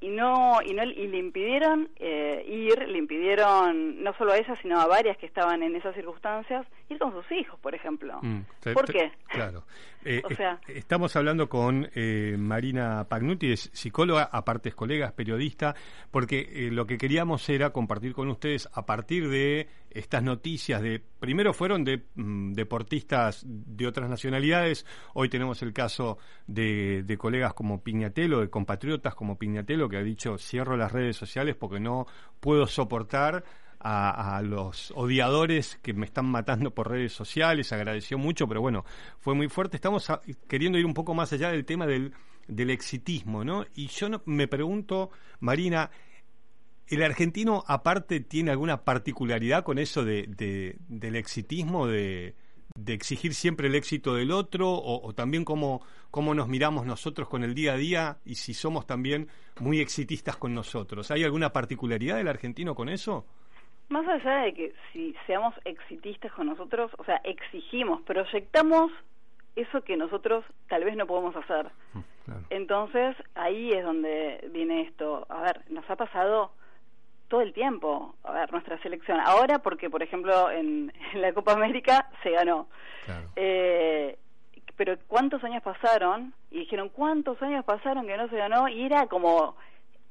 y 0.00 0.08
no 0.08 0.60
y 0.62 0.72
no 0.72 0.82
y 0.82 1.08
le 1.08 1.18
impidieron 1.18 1.90
eh, 1.96 2.42
ir 2.48 2.88
le 2.88 2.98
impidieron 2.98 4.02
no 4.02 4.14
solo 4.14 4.32
a 4.32 4.38
ella 4.38 4.56
sino 4.62 4.80
a 4.80 4.86
varias 4.86 5.18
que 5.18 5.26
estaban 5.26 5.62
en 5.62 5.76
esas 5.76 5.94
circunstancias 5.94 6.66
ir 6.88 6.98
con 6.98 7.12
sus 7.12 7.30
hijos 7.32 7.60
por 7.60 7.74
ejemplo. 7.74 8.18
Mm, 8.22 8.40
¿por 8.72 8.90
qué 8.90 9.12
claro. 9.28 9.64
Eh, 10.02 10.22
estamos 10.68 11.14
hablando 11.14 11.50
con 11.50 11.86
eh, 11.94 12.34
Marina 12.38 13.04
Pagnuti 13.06 13.52
es 13.52 13.68
psicóloga 13.74 14.30
aparte 14.32 14.70
es 14.70 14.74
colega 14.74 15.08
es 15.08 15.12
periodista 15.12 15.74
porque 16.10 16.70
lo 16.72 16.86
que 16.86 16.96
queríamos 16.96 17.46
era 17.50 17.68
compartir 17.68 18.14
con 18.14 18.30
ustedes 18.30 18.66
a 18.72 18.86
partir 18.86 19.28
de 19.28 19.68
estas 19.90 20.22
noticias 20.22 20.80
de 20.80 21.02
primero 21.18 21.52
fueron 21.52 21.84
de 21.84 22.02
mm, 22.14 22.54
deportistas 22.54 23.44
de 23.46 23.86
otras 23.86 24.08
nacionalidades 24.08 24.86
hoy 25.12 25.28
tenemos 25.28 25.60
el 25.60 25.74
caso 25.74 26.16
de, 26.46 27.02
de 27.02 27.18
colegas 27.18 27.52
como 27.52 27.82
Piñatelo 27.82 28.40
de 28.40 28.48
compatriotas 28.48 29.14
como 29.14 29.36
Piñatelo 29.36 29.89
que 29.90 29.98
ha 29.98 30.02
dicho 30.02 30.38
cierro 30.38 30.76
las 30.76 30.92
redes 30.92 31.16
sociales 31.16 31.56
porque 31.56 31.80
no 31.80 32.06
puedo 32.40 32.66
soportar 32.66 33.44
a, 33.80 34.42
los 34.44 34.92
odiadores 34.94 35.78
que 35.82 35.94
me 35.94 36.04
están 36.04 36.26
matando 36.26 36.74
por 36.74 36.90
redes 36.90 37.12
sociales, 37.12 37.72
agradeció 37.72 38.18
mucho, 38.18 38.46
pero 38.46 38.60
bueno, 38.60 38.84
fue 39.18 39.34
muy 39.34 39.48
fuerte. 39.48 39.76
Estamos 39.76 40.06
queriendo 40.48 40.78
ir 40.78 40.84
un 40.84 40.94
poco 40.94 41.14
más 41.14 41.32
allá 41.32 41.50
del 41.50 41.64
tema 41.64 41.86
del, 41.86 42.12
del 42.46 42.70
exitismo, 42.70 43.42
¿no? 43.42 43.64
Y 43.74 43.86
yo 43.86 44.08
me 44.26 44.48
pregunto, 44.48 45.10
Marina, 45.40 45.90
¿el 46.88 47.02
argentino 47.02 47.64
aparte 47.66 48.20
tiene 48.20 48.50
alguna 48.50 48.84
particularidad 48.84 49.64
con 49.64 49.78
eso 49.78 50.04
de, 50.04 50.76
del 50.88 51.16
exitismo, 51.16 51.86
de, 51.86 52.34
de 52.74 52.92
exigir 52.94 53.34
siempre 53.34 53.68
el 53.68 53.74
éxito 53.74 54.14
del 54.14 54.30
otro 54.30 54.70
o, 54.70 55.12
también 55.12 55.44
cómo, 55.44 55.82
cómo, 56.10 56.34
nos 56.34 56.48
miramos 56.48 56.86
nosotros 56.86 57.28
con 57.28 57.44
el 57.44 57.54
día 57.54 57.74
a 57.74 57.76
día 57.76 58.16
y 58.24 58.36
si 58.36 58.54
somos 58.54 58.86
también 58.86 59.28
muy 59.60 59.80
exitistas 59.80 60.36
con 60.36 60.54
nosotros. 60.54 61.10
¿Hay 61.10 61.24
alguna 61.24 61.52
particularidad 61.52 62.16
del 62.16 62.28
argentino 62.28 62.74
con 62.74 62.88
eso? 62.88 63.26
Más 63.88 64.06
allá 64.06 64.42
de 64.42 64.54
que 64.54 64.72
si 64.92 65.14
seamos 65.26 65.54
exitistas 65.64 66.32
con 66.32 66.46
nosotros, 66.46 66.92
o 66.98 67.04
sea, 67.04 67.16
exigimos, 67.24 68.02
proyectamos 68.02 68.92
eso 69.56 69.82
que 69.82 69.96
nosotros 69.96 70.44
tal 70.68 70.84
vez 70.84 70.96
no 70.96 71.06
podemos 71.06 71.34
hacer. 71.36 71.70
Mm, 71.94 72.32
Entonces, 72.50 73.16
ahí 73.34 73.72
es 73.72 73.84
donde 73.84 74.48
viene 74.52 74.82
esto. 74.82 75.26
A 75.28 75.42
ver, 75.42 75.62
nos 75.70 75.88
ha 75.90 75.96
pasado 75.96 76.52
todo 77.30 77.40
el 77.40 77.54
tiempo. 77.54 78.16
A 78.24 78.32
ver, 78.32 78.52
nuestra 78.52 78.76
selección. 78.82 79.18
Ahora 79.24 79.60
porque, 79.60 79.88
por 79.88 80.02
ejemplo, 80.02 80.50
en, 80.50 80.92
la 81.14 81.32
Copa 81.32 81.52
América 81.52 82.10
se 82.22 82.30
ganó. 82.32 82.68
Eh, 83.36 84.18
pero 84.76 84.98
¿cuántos 85.06 85.42
años 85.44 85.62
pasaron? 85.62 86.34
Y 86.50 86.60
dijeron, 86.60 86.90
¿cuántos 86.90 87.40
años 87.40 87.64
pasaron 87.64 88.06
que 88.06 88.16
no 88.16 88.28
se 88.28 88.36
ganó? 88.36 88.68
Y 88.68 88.84
era 88.84 89.06
como... 89.06 89.56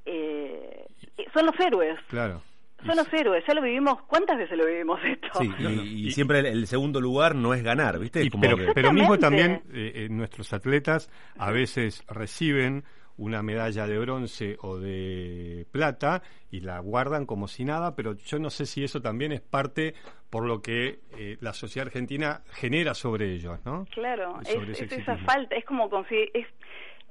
Eh, 0.05 0.87
son 1.33 1.45
los 1.45 1.59
héroes. 1.59 1.99
Claro. 2.07 2.41
Son 2.85 2.95
los 2.95 3.11
héroes, 3.11 3.43
ya 3.45 3.53
lo 3.53 3.61
vivimos, 3.61 4.01
¿cuántas 4.03 4.37
veces 4.37 4.57
lo 4.57 4.65
vivimos 4.65 5.01
esto? 5.03 5.27
Sí, 5.37 5.51
y, 5.59 6.11
siempre 6.11 6.39
el, 6.39 6.65
segundo 6.65 7.01
lugar 7.01 7.35
no 7.35 7.53
es 7.53 7.61
ganar, 7.61 7.99
¿viste? 7.99 8.25
pero, 8.39 8.55
pero 8.73 8.93
mismo 8.93 9.19
también 9.19 9.63
eh, 9.73 10.07
nuestros 10.09 10.53
atletas 10.53 11.11
a 11.37 11.51
veces 11.51 12.05
reciben 12.07 12.85
una 13.19 13.43
medalla 13.43 13.85
de 13.85 13.99
bronce 13.99 14.57
o 14.61 14.79
de 14.79 15.67
plata 15.71 16.23
y 16.49 16.61
la 16.61 16.79
guardan 16.79 17.25
como 17.25 17.47
si 17.47 17.65
nada, 17.65 17.95
pero 17.95 18.15
yo 18.15 18.39
no 18.39 18.49
sé 18.49 18.65
si 18.65 18.83
eso 18.83 19.01
también 19.01 19.31
es 19.31 19.41
parte 19.41 19.93
por 20.29 20.45
lo 20.45 20.61
que 20.61 20.99
eh, 21.17 21.37
la 21.41 21.53
sociedad 21.53 21.87
argentina 21.87 22.41
genera 22.51 22.93
sobre 22.93 23.33
ellos, 23.33 23.59
¿no? 23.65 23.85
Claro, 23.91 24.39
es, 24.41 24.81
esa 24.81 25.17
falta, 25.17 25.55
es 25.55 25.65
como 25.65 25.89
es 26.09 26.47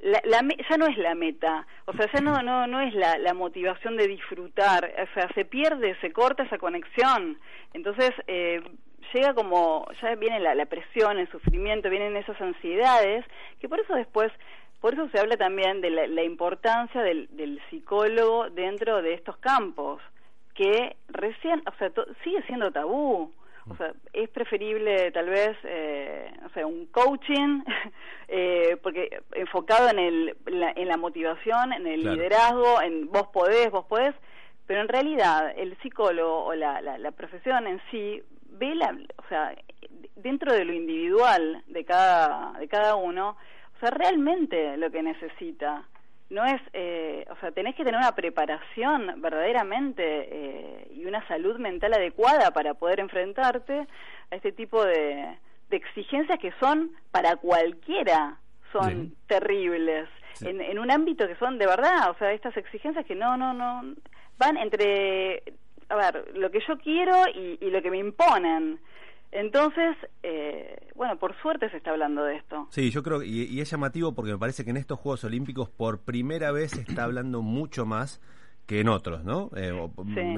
la, 0.01 0.41
ya 0.71 0.77
no 0.79 0.87
es 0.87 0.97
la 0.97 1.15
meta, 1.15 1.67
o 1.85 1.93
sea, 1.93 2.11
ya 2.13 2.21
no 2.21 2.43
no 2.43 2.67
no 2.67 2.81
es 2.81 2.95
la, 2.95 3.19
la 3.19 3.35
motivación 3.35 3.97
de 3.97 4.09
disfrutar, 4.09 4.85
o 4.85 5.15
sea, 5.15 5.29
se 5.35 5.45
pierde, 5.45 5.97
se 6.01 6.13
corta 6.13 6.45
esa 6.45 6.57
conexión, 6.59 7.39
entonces 7.75 8.13
eh, 8.29 8.63
llega 9.13 9.35
como 9.35 9.87
ya 10.01 10.15
viene 10.15 10.41
la, 10.41 10.55
la 10.55 10.67
presión, 10.67 11.19
el 11.19 11.31
sufrimiento, 11.31 11.91
vienen 11.91 12.17
esas 12.17 12.41
ansiedades 12.41 13.27
que 13.61 13.69
por 13.69 13.81
eso 13.81 13.95
después 13.95 14.33
por 14.81 14.95
eso 14.95 15.09
se 15.09 15.19
habla 15.19 15.37
también 15.37 15.81
de 15.81 15.91
la, 15.91 16.23
importancia 16.23 17.03
del, 17.03 17.61
psicólogo 17.71 18.49
dentro 18.51 19.03
de 19.03 19.15
estos 19.15 19.37
campos, 19.39 20.01
que 20.55 20.97
recién, 21.09 21.63
o 21.67 21.77
sea, 21.79 21.91
sigue 22.23 22.43
siendo 22.43 22.71
tabú. 22.71 23.33
O 23.71 23.77
sea, 23.77 23.93
es 24.15 24.31
preferible 24.31 25.11
tal 25.11 25.29
vez, 25.29 25.55
eh, 25.65 26.33
no 26.41 26.49
sé, 26.51 26.65
un 26.65 26.87
coaching, 26.87 27.61
eh, 28.29 28.79
porque 28.83 29.21
enfocado 29.35 29.91
en, 29.91 29.99
el, 29.99 30.37
en 30.47 30.89
la 30.89 30.97
motivación, 30.97 31.75
en 31.75 31.87
el 31.87 32.03
liderazgo, 32.03 32.81
en 32.81 33.11
vos 33.11 33.29
podés, 33.29 33.71
vos 33.71 33.85
podés, 33.85 34.15
pero 34.67 34.81
en 34.81 34.89
realidad 34.89 35.53
el 35.55 35.77
psicólogo 35.83 36.47
o 36.47 36.55
la, 36.55 36.81
la, 36.81 36.97
la 36.97 37.11
profesión 37.11 37.67
en 37.67 37.79
sí 37.91 38.23
ve 38.53 38.75
la, 38.75 38.97
o 39.17 39.29
sea, 39.29 39.55
dentro 40.17 40.53
de 40.53 40.65
lo 40.65 40.73
individual 40.73 41.63
de 41.67 41.85
cada, 41.85 42.53
de 42.59 42.69
cada 42.69 42.97
uno, 42.97 43.37
o 43.79 43.81
sea, 43.81 43.91
realmente 43.91 44.77
lo 44.77 44.91
que 44.91 45.03
necesita. 45.03 45.85
No 46.31 46.45
es, 46.45 46.61
eh, 46.73 47.25
o 47.31 47.37
sea, 47.37 47.53
tenés 47.53 47.77
que 47.77 47.85
tener 47.85 47.99
una 47.99 48.15
preparación 48.15 49.23
verdaderamente 49.23 50.03
eh, 50.05 50.89
y 50.95 51.07
una 51.07 51.27
salud 51.29 51.59
mental 51.59 51.95
adecuada 51.95 52.51
para 52.51 52.75
poder 52.75 53.01
enfrentarte 53.01 53.87
a 54.31 54.35
este 54.35 54.53
tipo 54.53 54.85
de, 54.85 55.39
exigencias 55.71 56.39
que 56.39 56.53
son 56.61 56.91
para 57.13 57.37
cualquiera, 57.37 58.37
son 58.73 59.15
terribles, 59.27 60.09
En, 60.41 60.61
en 60.61 60.79
un 60.79 60.91
ámbito 60.91 61.27
que 61.27 61.37
son 61.37 61.57
de 61.57 61.67
verdad, 61.67 62.11
o 62.11 62.15
sea, 62.19 62.33
estas 62.33 62.57
exigencias 62.57 63.07
que 63.07 63.15
no, 63.15 63.37
no, 63.37 63.55
no, 63.55 63.95
van 64.39 64.57
entre, 64.57 65.43
a 65.89 65.97
ver, 65.97 66.35
lo 66.35 66.51
que 66.51 66.61
yo 66.67 66.79
quiero 66.79 67.15
y, 67.35 67.59
y 67.61 67.71
lo 67.71 67.81
que 67.81 67.91
me 67.91 67.99
imponen. 67.99 68.81
Entonces, 69.31 69.97
eh, 70.23 70.89
bueno, 70.95 71.17
por 71.19 71.37
suerte 71.41 71.71
se 71.71 71.77
está 71.77 71.91
hablando 71.91 72.25
de 72.25 72.37
esto. 72.37 72.67
Sí, 72.71 72.91
yo 72.91 73.03
creo, 73.03 73.23
y, 73.23 73.43
y, 73.45 73.61
es 73.61 73.71
llamativo 73.71 74.15
porque 74.15 74.33
me 74.33 74.39
parece 74.39 74.65
que 74.65 74.71
en 74.71 74.79
estos 74.79 74.99
Juegos 74.99 75.25
Olímpicos 75.25 75.69
por 75.69 76.01
primera 76.01 76.51
vez 76.51 76.71
se 76.73 76.81
está 76.81 77.05
hablando 77.05 77.43
mucho 77.43 77.85
más 77.85 78.21
que 78.69 78.81
en 78.81 78.89
otros, 78.89 79.25
¿no? 79.25 79.51
Eh, 79.57 79.73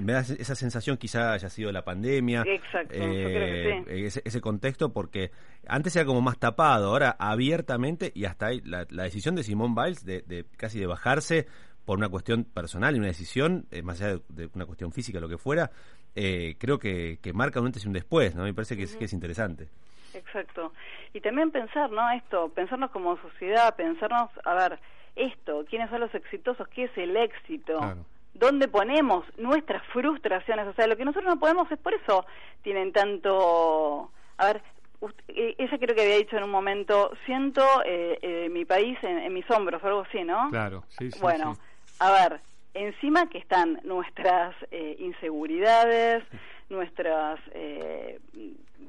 me 0.01 0.13
da 0.13 0.21
esa 0.21 0.55
sensación, 0.55 0.97
quizá 0.97 1.33
haya 1.33 1.49
sido 1.49 1.73
la 1.73 1.83
pandemia, 1.83 2.45
Exacto, 2.47 2.95
eh, 2.97 3.83
ese, 4.25 4.41
contexto, 4.41 4.93
porque 4.93 5.33
antes 5.67 5.97
era 5.97 6.05
como 6.05 6.21
más 6.21 6.39
tapado, 6.39 6.91
ahora 6.91 7.17
abiertamente, 7.19 8.13
y 8.15 8.27
hasta 8.27 8.47
ahí 8.47 8.61
la, 8.65 8.85
decisión 8.85 9.35
de 9.35 9.43
Simón 9.43 9.75
Biles 9.75 10.05
de, 10.05 10.23
de, 10.23 10.47
casi 10.57 10.79
de 10.79 10.87
bajarse 10.87 11.49
por 11.85 11.99
una 11.99 12.09
cuestión 12.09 12.45
personal 12.45 12.95
y 12.95 13.01
una 13.01 13.09
decisión, 13.09 13.67
más 13.83 14.01
allá 14.01 14.21
de, 14.29 14.49
una 14.55 14.65
cuestión 14.65 14.93
física, 14.93 15.19
lo 15.19 15.29
que 15.29 15.37
fuera, 15.37 15.73
eh, 16.15 16.57
creo 16.59 16.79
que, 16.79 17.19
que 17.23 17.33
marca 17.33 17.61
un 17.61 17.67
antes 17.67 17.85
y 17.85 17.89
un 17.89 17.93
después, 17.95 18.35
¿no? 18.35 18.45
Me 18.45 18.55
parece 18.55 18.77
que, 18.77 18.85
es, 18.85 18.97
que 18.97 19.05
es 19.07 19.13
interesante. 19.13 19.69
Exacto. 20.15 20.73
Y 21.13 21.21
también 21.21 21.51
pensar, 21.51 21.91
¿no? 21.91 22.11
Esto, 22.11 22.49
pensarnos 22.49 22.91
como 22.91 23.17
sociedad, 23.21 23.75
pensarnos, 23.77 24.31
a 24.45 24.55
ver, 24.55 24.79
esto, 25.17 25.65
quiénes 25.69 25.91
son 25.91 26.01
los 26.01 26.15
exitosos, 26.15 26.67
qué 26.69 26.85
es 26.85 26.99
el 26.99 27.17
éxito. 27.17 27.79
Claro. 27.79 28.05
¿Dónde 28.35 28.69
ponemos 28.69 29.25
nuestras 29.39 29.85
frustraciones? 29.89 30.67
O 30.69 30.73
sea, 30.75 30.87
lo 30.87 30.97
que 30.97 31.05
nosotros 31.05 31.33
no 31.35 31.41
podemos 31.41 31.71
es 31.71 31.79
por 31.79 31.95
eso 31.95 32.25
tienen 32.63 32.93
tanto... 32.93 34.11
A 34.39 34.47
ver, 34.47 34.63
ust- 35.01 35.15
eh, 35.29 35.57
ella 35.59 35.79
creo 35.79 35.95
que 35.95 36.03
había 36.03 36.17
dicho 36.17 36.37
en 36.37 36.45
un 36.45 36.51
momento, 36.51 37.11
siento 37.27 37.63
eh, 37.85 38.19
eh, 38.23 38.49
mi 38.51 38.65
país 38.65 38.97
en, 39.03 39.19
en 39.19 39.35
mis 39.35 39.49
hombros, 39.51 39.83
o 39.83 39.87
algo 39.87 40.01
así, 40.09 40.23
¿no? 40.25 40.49
Claro, 40.51 40.85
sí, 40.89 41.11
sí. 41.11 41.19
bueno, 41.21 41.55
sí. 41.55 41.61
a 41.99 42.13
ver, 42.13 42.41
encima 42.75 43.29
que 43.29 43.39
están 43.39 43.81
nuestras 43.85 44.55
eh, 44.71 44.97
inseguridades, 45.01 46.25
nuestras 46.69 47.41
eh, 47.53 48.21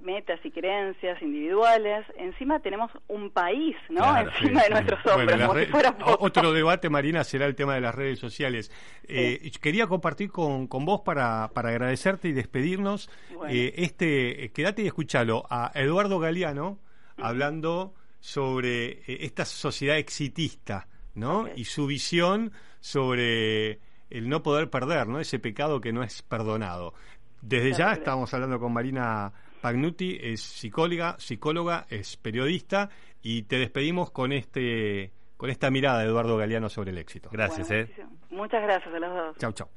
metas 0.03 0.39
y 0.43 0.51
creencias 0.51 1.21
individuales, 1.21 2.05
encima 2.17 2.59
tenemos 2.59 2.91
un 3.07 3.29
país, 3.31 3.75
¿no? 3.89 4.01
Claro, 4.01 4.31
encima 4.31 4.61
sí, 4.61 4.65
de 4.65 4.65
sí. 4.65 4.71
nuestros 4.71 5.05
hombros, 5.05 5.41
como 5.41 5.59
si 5.59 5.65
fuera. 5.67 5.97
Otro 6.19 6.53
debate, 6.53 6.89
Marina, 6.89 7.23
será 7.23 7.45
el 7.45 7.55
tema 7.55 7.75
de 7.75 7.81
las 7.81 7.93
redes 7.95 8.19
sociales. 8.19 8.71
Eh, 9.07 9.51
Quería 9.61 9.87
compartir 9.87 10.31
con, 10.31 10.67
con 10.67 10.85
vos 10.85 11.01
para, 11.01 11.49
para 11.53 11.69
agradecerte 11.69 12.29
y 12.29 12.33
despedirnos. 12.33 13.09
Bueno. 13.33 13.53
eh, 13.53 13.73
este, 13.77 14.45
eh, 14.45 14.51
quédate 14.51 14.83
y 14.83 14.87
escúchalo 14.87 15.45
a 15.49 15.71
Eduardo 15.75 16.19
Galeano 16.19 16.79
hablando 17.17 17.93
sobre 18.19 19.01
esta 19.25 19.45
sociedad 19.45 19.97
exitista, 19.97 20.87
¿no? 21.13 21.47
Y 21.55 21.65
su 21.65 21.85
visión 21.87 22.51
sobre 22.81 23.79
el 24.09 24.27
no 24.27 24.43
poder 24.43 24.69
perder, 24.69 25.07
¿no? 25.07 25.19
Ese 25.19 25.39
pecado 25.39 25.79
que 25.79 25.93
no 25.93 26.03
es 26.03 26.21
perdonado. 26.21 26.93
Desde 27.41 27.73
ya 27.73 27.93
estamos 27.93 28.33
hablando 28.33 28.59
con 28.59 28.73
Marina 28.73 29.31
Pagnuti, 29.61 30.17
es 30.21 30.41
psicóloga, 30.41 31.15
psicóloga, 31.17 31.85
es 31.89 32.17
periodista 32.17 32.89
y 33.21 33.43
te 33.43 33.57
despedimos 33.57 34.11
con 34.11 34.33
este 34.33 35.13
con 35.37 35.49
esta 35.49 35.71
mirada 35.71 35.99
de 35.99 36.05
Eduardo 36.05 36.37
Galeano 36.37 36.69
sobre 36.69 36.91
el 36.91 36.99
éxito. 36.99 37.29
Gracias, 37.31 37.67
Bueno, 37.69 37.83
¿eh? 37.83 38.05
Muchas 38.29 38.61
gracias 38.61 38.93
a 38.93 38.99
los 38.99 39.11
dos. 39.11 39.37
Chau, 39.39 39.51
chau. 39.53 39.67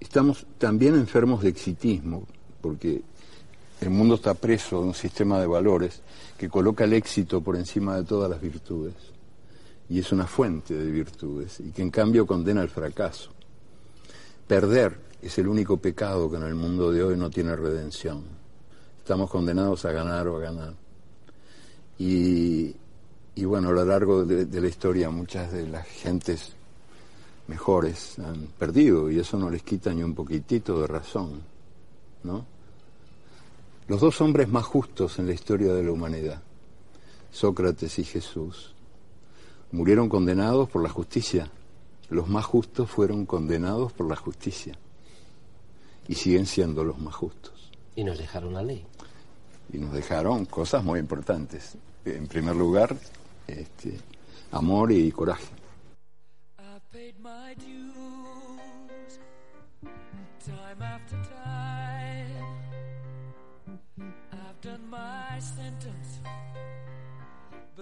Estamos 0.00 0.46
también 0.56 0.94
enfermos 0.94 1.42
de 1.42 1.50
exitismo, 1.50 2.26
porque 2.62 3.02
el 3.82 3.90
mundo 3.90 4.14
está 4.14 4.32
preso 4.34 4.80
de 4.80 4.86
un 4.88 4.94
sistema 4.94 5.38
de 5.40 5.46
valores 5.46 6.02
que 6.38 6.48
coloca 6.48 6.84
el 6.84 6.94
éxito 6.94 7.42
por 7.42 7.56
encima 7.56 7.96
de 7.96 8.04
todas 8.04 8.30
las 8.30 8.40
virtudes. 8.40 8.94
Y 9.92 9.98
es 9.98 10.10
una 10.10 10.26
fuente 10.26 10.72
de 10.72 10.90
virtudes, 10.90 11.60
y 11.60 11.70
que 11.70 11.82
en 11.82 11.90
cambio 11.90 12.26
condena 12.26 12.62
el 12.62 12.70
fracaso. 12.70 13.30
Perder 14.46 14.98
es 15.20 15.36
el 15.36 15.46
único 15.46 15.76
pecado 15.76 16.30
que 16.30 16.38
en 16.38 16.44
el 16.44 16.54
mundo 16.54 16.90
de 16.90 17.04
hoy 17.04 17.14
no 17.14 17.28
tiene 17.28 17.54
redención. 17.54 18.22
Estamos 19.00 19.28
condenados 19.28 19.84
a 19.84 19.92
ganar 19.92 20.28
o 20.28 20.38
a 20.38 20.40
ganar. 20.40 20.72
Y, 21.98 22.74
y 23.34 23.44
bueno, 23.44 23.68
a 23.68 23.72
lo 23.72 23.84
largo 23.84 24.24
de, 24.24 24.46
de 24.46 24.60
la 24.62 24.68
historia 24.68 25.10
muchas 25.10 25.52
de 25.52 25.68
las 25.68 25.86
gentes 25.86 26.54
mejores 27.48 28.18
han 28.18 28.46
perdido 28.58 29.10
y 29.10 29.18
eso 29.18 29.36
no 29.36 29.50
les 29.50 29.62
quita 29.62 29.92
ni 29.92 30.02
un 30.02 30.14
poquitito 30.14 30.80
de 30.80 30.86
razón, 30.86 31.42
¿no? 32.22 32.46
Los 33.88 34.00
dos 34.00 34.18
hombres 34.22 34.48
más 34.48 34.64
justos 34.64 35.18
en 35.18 35.26
la 35.26 35.34
historia 35.34 35.74
de 35.74 35.82
la 35.82 35.92
humanidad, 35.92 36.40
Sócrates 37.30 37.98
y 37.98 38.04
Jesús, 38.04 38.72
murieron 39.72 40.08
condenados 40.08 40.68
por 40.68 40.82
la 40.82 40.88
justicia. 40.88 41.50
Los 42.08 42.28
más 42.28 42.44
justos 42.44 42.90
fueron 42.90 43.26
condenados 43.26 43.92
por 43.92 44.08
la 44.08 44.16
justicia 44.16 44.78
y 46.06 46.14
siguen 46.14 46.46
siendo 46.46 46.84
los 46.84 46.98
más 46.98 47.14
justos. 47.14 47.70
Y 47.96 48.04
nos 48.04 48.18
dejaron 48.18 48.54
la 48.54 48.62
ley. 48.62 48.84
Y 49.72 49.78
nos 49.78 49.92
dejaron 49.92 50.44
cosas 50.44 50.84
muy 50.84 51.00
importantes. 51.00 51.76
En 52.04 52.26
primer 52.26 52.54
lugar, 52.54 52.94
este, 53.46 53.98
amor 54.50 54.92
y 54.92 55.10
coraje. 55.10 55.46
I've 64.52 64.60
done 64.60 64.88
my 64.90 65.38
sentence, 65.38 66.20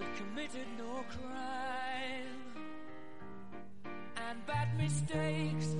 but 0.00 0.08
committed 0.16 0.66
no 0.78 1.04
crime. 1.10 2.40
And 4.16 4.46
bad 4.46 4.76
mistakes, 4.78 5.76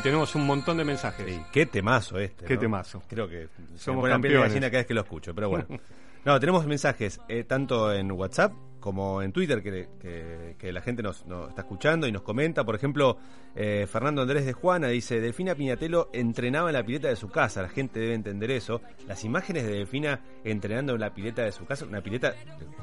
y 0.00 0.02
tenemos 0.02 0.34
un 0.34 0.46
montón 0.46 0.76
de 0.78 0.84
mensajes. 0.84 1.26
Sí, 1.26 1.40
qué 1.52 1.66
temazo 1.66 2.18
este. 2.18 2.44
Qué 2.46 2.54
¿no? 2.54 2.60
temazo. 2.60 3.02
Creo 3.08 3.28
que 3.28 3.48
se 3.74 3.78
Somos 3.78 4.04
me 4.04 4.10
pone 4.10 4.30
cada 4.60 4.70
vez 4.70 4.86
que 4.86 4.94
lo 4.94 5.02
escucho, 5.02 5.34
pero 5.34 5.48
bueno. 5.50 5.66
No, 6.22 6.38
tenemos 6.38 6.66
mensajes 6.66 7.18
eh, 7.30 7.44
tanto 7.44 7.90
en 7.94 8.12
WhatsApp 8.12 8.52
como 8.78 9.22
en 9.22 9.32
Twitter 9.32 9.62
que, 9.62 9.88
que- 9.98 10.54
que 10.58 10.70
la 10.70 10.82
gente 10.82 11.02
nos, 11.02 11.24
nos 11.24 11.48
está 11.48 11.62
escuchando 11.62 12.06
y 12.06 12.12
nos 12.12 12.20
comenta. 12.20 12.62
Por 12.62 12.74
ejemplo, 12.74 13.16
eh, 13.56 13.86
Fernando 13.90 14.20
Andrés 14.20 14.44
de 14.44 14.52
Juana 14.52 14.88
dice: 14.88 15.18
Delfina 15.18 15.54
Piñatelo 15.54 16.10
entrenaba 16.12 16.68
en 16.68 16.74
la 16.74 16.84
pileta 16.84 17.08
de 17.08 17.16
su 17.16 17.30
casa. 17.30 17.62
La 17.62 17.70
gente 17.70 18.00
debe 18.00 18.12
entender 18.12 18.50
eso. 18.50 18.82
Las 19.08 19.24
imágenes 19.24 19.64
de 19.64 19.72
Delfina 19.72 20.20
entrenando 20.44 20.92
en 20.92 21.00
la 21.00 21.14
pileta 21.14 21.42
de 21.42 21.52
su 21.52 21.64
casa, 21.64 21.86
una 21.86 22.02
pileta 22.02 22.34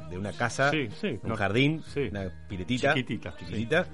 de, 0.09 0.17
una 0.17 0.33
casa, 0.33 0.71
Sí, 0.71 0.89
sí, 0.99 1.19
un 1.21 1.29
no, 1.29 1.35
jardín, 1.35 1.83
sí. 1.93 2.07
una 2.09 2.31
piletita, 2.49 2.95
Chiquitita, 2.95 3.37
chiquitita, 3.37 3.85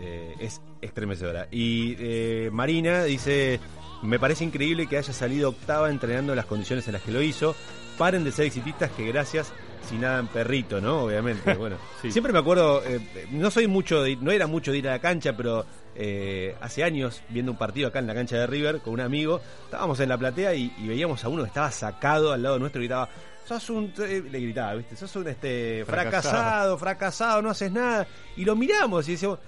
eh, 0.00 0.34
es 0.38 0.60
estremecedora. 0.80 1.48
Y 1.50 1.96
eh, 1.98 2.50
Marina 2.52 3.04
dice, 3.04 3.60
me 4.02 4.18
parece 4.18 4.44
increíble 4.44 4.86
que 4.86 4.98
haya 4.98 5.12
salido 5.12 5.50
octava 5.50 5.90
entrenando 5.90 6.32
en 6.32 6.36
las 6.36 6.46
condiciones 6.46 6.86
en 6.86 6.94
las 6.94 7.02
que 7.02 7.12
lo 7.12 7.22
hizo. 7.22 7.54
Paren 7.98 8.24
de 8.24 8.32
ser 8.32 8.46
exitistas 8.46 8.90
que 8.92 9.06
gracias 9.06 9.52
si 9.88 9.96
nada 9.96 10.20
en 10.20 10.28
perrito, 10.28 10.80
¿no? 10.80 11.04
Obviamente, 11.04 11.54
bueno. 11.58 11.76
Sí. 12.00 12.10
Siempre 12.10 12.32
me 12.32 12.38
acuerdo, 12.38 12.82
eh, 12.84 13.00
no 13.30 13.50
soy 13.50 13.66
mucho, 13.66 14.02
de 14.02 14.16
no 14.16 14.30
era 14.30 14.46
mucho 14.46 14.72
de 14.72 14.78
ir 14.78 14.88
a 14.88 14.92
la 14.92 14.98
cancha, 15.00 15.36
pero 15.36 15.66
eh, 15.94 16.56
hace 16.60 16.84
años, 16.84 17.22
viendo 17.28 17.52
un 17.52 17.58
partido 17.58 17.88
acá 17.88 17.98
en 17.98 18.06
la 18.06 18.14
cancha 18.14 18.36
de 18.36 18.46
River 18.46 18.80
con 18.80 18.94
un 18.94 19.00
amigo, 19.00 19.40
estábamos 19.64 20.00
en 20.00 20.08
la 20.08 20.18
platea 20.18 20.54
y, 20.54 20.72
y 20.78 20.88
veíamos 20.88 21.24
a 21.24 21.28
uno 21.28 21.42
que 21.42 21.48
estaba 21.48 21.70
sacado 21.70 22.32
al 22.32 22.42
lado 22.42 22.58
nuestro 22.58 22.80
y 22.80 22.84
gritaba, 22.84 23.08
sos 23.44 23.70
un, 23.70 23.92
eh, 23.98 24.22
le 24.30 24.40
gritaba, 24.40 24.74
¿viste? 24.74 24.96
Sos 24.96 25.14
un 25.16 25.28
este 25.28 25.84
Fracasado. 25.84 26.32
fracasado, 26.32 26.78
fracasado, 26.78 27.42
no 27.42 27.50
haces 27.50 27.72
nada. 27.72 28.06
Y 28.36 28.44
lo 28.44 28.56
miramos 28.56 29.08
y 29.08 29.12
decíamos, 29.12 29.38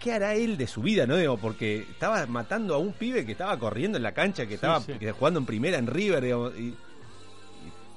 ¿qué 0.00 0.12
hará 0.12 0.34
él 0.34 0.56
de 0.56 0.66
su 0.66 0.82
vida, 0.82 1.06
no? 1.06 1.16
Digo, 1.16 1.36
porque 1.36 1.86
estaba 1.90 2.26
matando 2.26 2.74
a 2.74 2.78
un 2.78 2.92
pibe 2.92 3.24
que 3.24 3.32
estaba 3.32 3.56
corriendo 3.58 3.98
en 3.98 4.02
la 4.02 4.12
cancha, 4.12 4.46
que 4.46 4.54
estaba 4.54 4.80
sí. 4.80 4.94
jugando 5.16 5.38
en 5.38 5.46
primera 5.46 5.78
en 5.78 5.86
River, 5.86 6.24
digamos, 6.24 6.58
y 6.58 6.74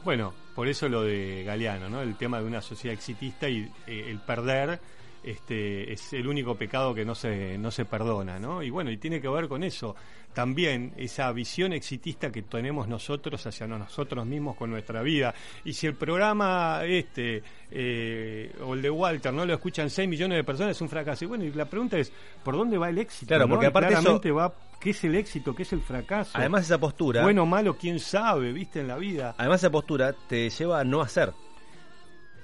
Bueno, 0.04 0.34
por 0.54 0.68
eso 0.68 0.88
lo 0.89 1.01
de 1.04 1.43
Galeano, 1.45 1.89
¿no? 1.89 2.01
El 2.01 2.16
tema 2.16 2.39
de 2.39 2.45
una 2.45 2.62
sociedad 2.62 2.93
exitista 2.93 3.49
y 3.49 3.72
eh, 3.88 4.06
el 4.10 4.20
perder 4.20 4.80
este, 5.24 5.91
es 5.93 6.13
el 6.13 6.28
único 6.28 6.55
pecado 6.55 6.93
que 6.93 7.05
no 7.05 7.15
se, 7.15 7.57
no 7.57 7.71
se 7.71 7.86
perdona, 7.86 8.39
¿no? 8.39 8.61
Y 8.61 8.69
bueno, 8.69 8.91
y 8.91 8.97
tiene 8.97 9.21
que 9.21 9.28
ver 9.30 9.47
con 9.47 9.63
eso. 9.63 9.95
También 10.34 10.93
esa 10.97 11.32
visión 11.32 11.74
exitista 11.74 12.32
que 12.32 12.41
tenemos 12.41 12.88
nosotros 12.88 13.45
hacia 13.45 13.67
nosotros 13.67 14.26
mismos 14.26 14.55
con 14.55 14.71
nuestra 14.71 15.01
vida. 15.03 15.34
Y 15.63 15.74
si 15.74 15.86
el 15.88 15.93
programa 15.95 16.82
este 16.86 17.43
eh, 17.69 18.51
o 18.63 18.74
el 18.74 18.82
de 18.82 18.89
Walter 18.89 19.32
no 19.34 19.45
lo 19.45 19.53
escuchan 19.53 19.89
6 19.89 20.09
millones 20.09 20.38
de 20.38 20.43
personas, 20.43 20.76
es 20.76 20.82
un 20.82 20.89
fracaso. 20.89 21.26
Y 21.26 21.28
bueno, 21.28 21.43
y 21.43 21.51
la 21.51 21.65
pregunta 21.65 21.97
es, 21.97 22.11
¿por 22.43 22.55
dónde 22.57 22.78
va 22.78 22.89
el 22.89 22.97
éxito? 22.97 23.28
Claro, 23.28 23.45
no? 23.45 23.49
porque 23.51 23.67
aparte 23.67 23.93
eso- 23.93 24.19
va, 24.36 24.53
¿qué 24.80 24.89
es 24.89 25.03
el 25.03 25.15
éxito? 25.15 25.53
¿Qué 25.53 25.63
es 25.63 25.74
el 25.74 25.82
fracaso? 25.82 26.32
además 26.34 26.65
esa 26.65 26.80
postura, 26.80 27.21
Bueno 27.21 27.43
o 27.43 27.45
malo, 27.45 27.78
quién 27.78 27.99
sabe, 27.99 28.51
viste, 28.51 28.80
en 28.80 28.88
la 28.88 28.97
vida. 28.97 29.36
además 29.38 29.61
esa 29.61 29.69
postura 29.69 30.13
te 30.28 30.49
lleva 30.49 30.80
a 30.80 30.84
no 30.84 31.01
hacer. 31.01 31.32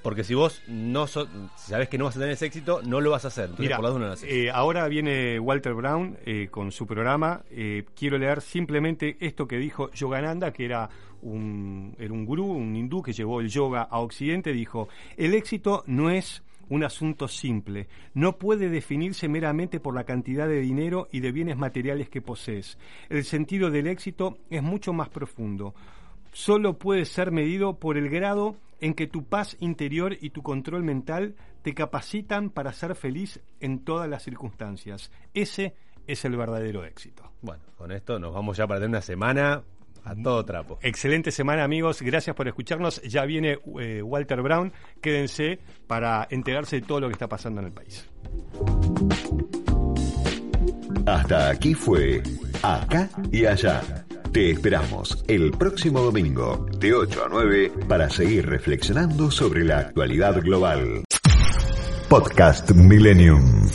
Porque 0.02 0.24
si 0.24 0.34
vos 0.34 0.62
no 0.68 1.08
so- 1.08 1.28
si 1.58 1.72
sabés 1.72 1.89
que 1.89 1.97
no 1.97 2.06
vas 2.06 2.16
a 2.16 2.20
tener 2.20 2.34
ese 2.34 2.45
éxito, 2.45 2.82
no 2.84 3.02
lo 3.02 3.12
vas 3.12 3.26
a 3.26 3.28
hacer. 3.30 3.45
Entonces, 3.45 3.66
Mira, 3.66 3.76
por 3.78 3.84
las 3.86 3.91
dudas 3.93 4.02
no 4.02 4.08
lo 4.08 4.14
haces. 4.14 4.30
eh, 4.32 4.50
ahora 4.50 4.88
viene 4.88 5.39
Walter 5.39 5.74
Brown 5.74 6.18
eh, 6.26 6.47
con 6.50 6.72
su 6.72 6.88
programa. 6.88 7.41
Eh, 7.52 7.84
quiero 7.97 8.18
leer 8.18 8.41
simplemente 8.41 9.18
esto 9.20 9.47
que 9.47 9.58
dijo 9.58 9.91
Yogananda, 9.91 10.54
que 10.54 10.66
era 10.66 10.89
un, 11.22 11.95
era 12.00 12.14
un 12.14 12.26
gurú, 12.26 12.45
un 12.45 12.76
hindú 12.76 13.02
que 13.02 13.12
llevó 13.14 13.41
el 13.41 13.50
yoga 13.50 13.82
a 13.84 14.00
Occidente. 14.00 14.54
Dijo: 14.54 14.88
El 15.18 15.34
éxito 15.34 15.84
no 15.88 16.10
es 16.10 16.43
un 16.70 16.84
asunto 16.84 17.28
simple. 17.28 17.88
No 18.14 18.38
puede 18.38 18.70
definirse 18.70 19.28
meramente 19.28 19.80
por 19.80 19.95
la 19.95 20.04
cantidad 20.06 20.47
de 20.47 20.62
dinero 20.62 21.10
y 21.12 21.20
de 21.20 21.32
bienes 21.34 21.58
materiales 21.58 22.10
que 22.10 22.22
posees. 22.22 22.78
El 23.10 23.26
sentido 23.26 23.70
del 23.70 23.88
éxito 23.88 24.38
es 24.50 24.62
mucho 24.64 24.93
más 24.93 25.10
profundo. 25.10 25.74
Solo 26.32 26.78
puede 26.78 27.06
ser 27.06 27.32
medido 27.32 27.74
por 27.80 27.97
el 27.97 28.08
grado 28.10 28.56
en 28.82 28.93
que 28.93 29.07
tu 29.07 29.25
paz 29.25 29.57
interior 29.59 30.17
y 30.19 30.30
tu 30.32 30.41
control 30.43 30.84
mental 30.84 31.36
te 31.61 31.73
capacitan 31.73 32.49
para 32.49 32.73
ser 32.73 32.95
feliz 32.95 33.39
en 33.59 33.84
todas 33.84 34.09
las 34.09 34.23
circunstancias. 34.23 35.11
Ese 35.34 35.75
es 36.07 36.25
el 36.25 36.36
verdadero 36.36 36.86
éxito. 36.86 37.32
Bueno, 37.41 37.63
con 37.77 37.91
esto 37.91 38.19
nos 38.19 38.34
vamos 38.34 38.57
ya 38.57 38.67
para 38.67 38.80
tener 38.80 38.89
una 38.89 39.01
semana 39.01 39.63
a 40.03 40.15
todo 40.15 40.43
trapo. 40.45 40.80
Excelente 40.82 41.32
semana 41.32 41.63
amigos, 41.63 42.01
gracias 42.01 42.36
por 42.36 42.47
escucharnos. 42.47 43.01
Ya 43.03 43.25
viene 43.25 43.59
eh, 43.80 44.01
Walter 44.01 44.41
Brown, 44.41 44.73
quédense 45.01 45.59
para 45.88 46.27
enterarse 46.30 46.77
de 46.77 46.88
todo 46.88 47.01
lo 47.01 47.07
que 47.07 47.13
está 47.13 47.27
pasando 47.27 47.61
en 47.61 47.67
el 47.67 47.73
país. 47.73 48.09
Hasta 51.05 51.49
aquí 51.49 51.73
fue 51.73 52.21
Acá 52.61 53.09
y 53.32 53.45
Allá. 53.45 54.05
Te 54.32 54.51
esperamos 54.51 55.23
el 55.27 55.49
próximo 55.51 56.01
domingo 56.01 56.67
de 56.77 56.93
8 56.93 57.25
a 57.25 57.30
9 57.30 57.71
para 57.88 58.11
seguir 58.11 58.45
reflexionando 58.45 59.32
sobre 59.32 59.63
la 59.63 59.80
actualidad 59.80 60.39
global. 60.41 61.03
Podcast 62.07 62.69
Millennium. 62.71 63.67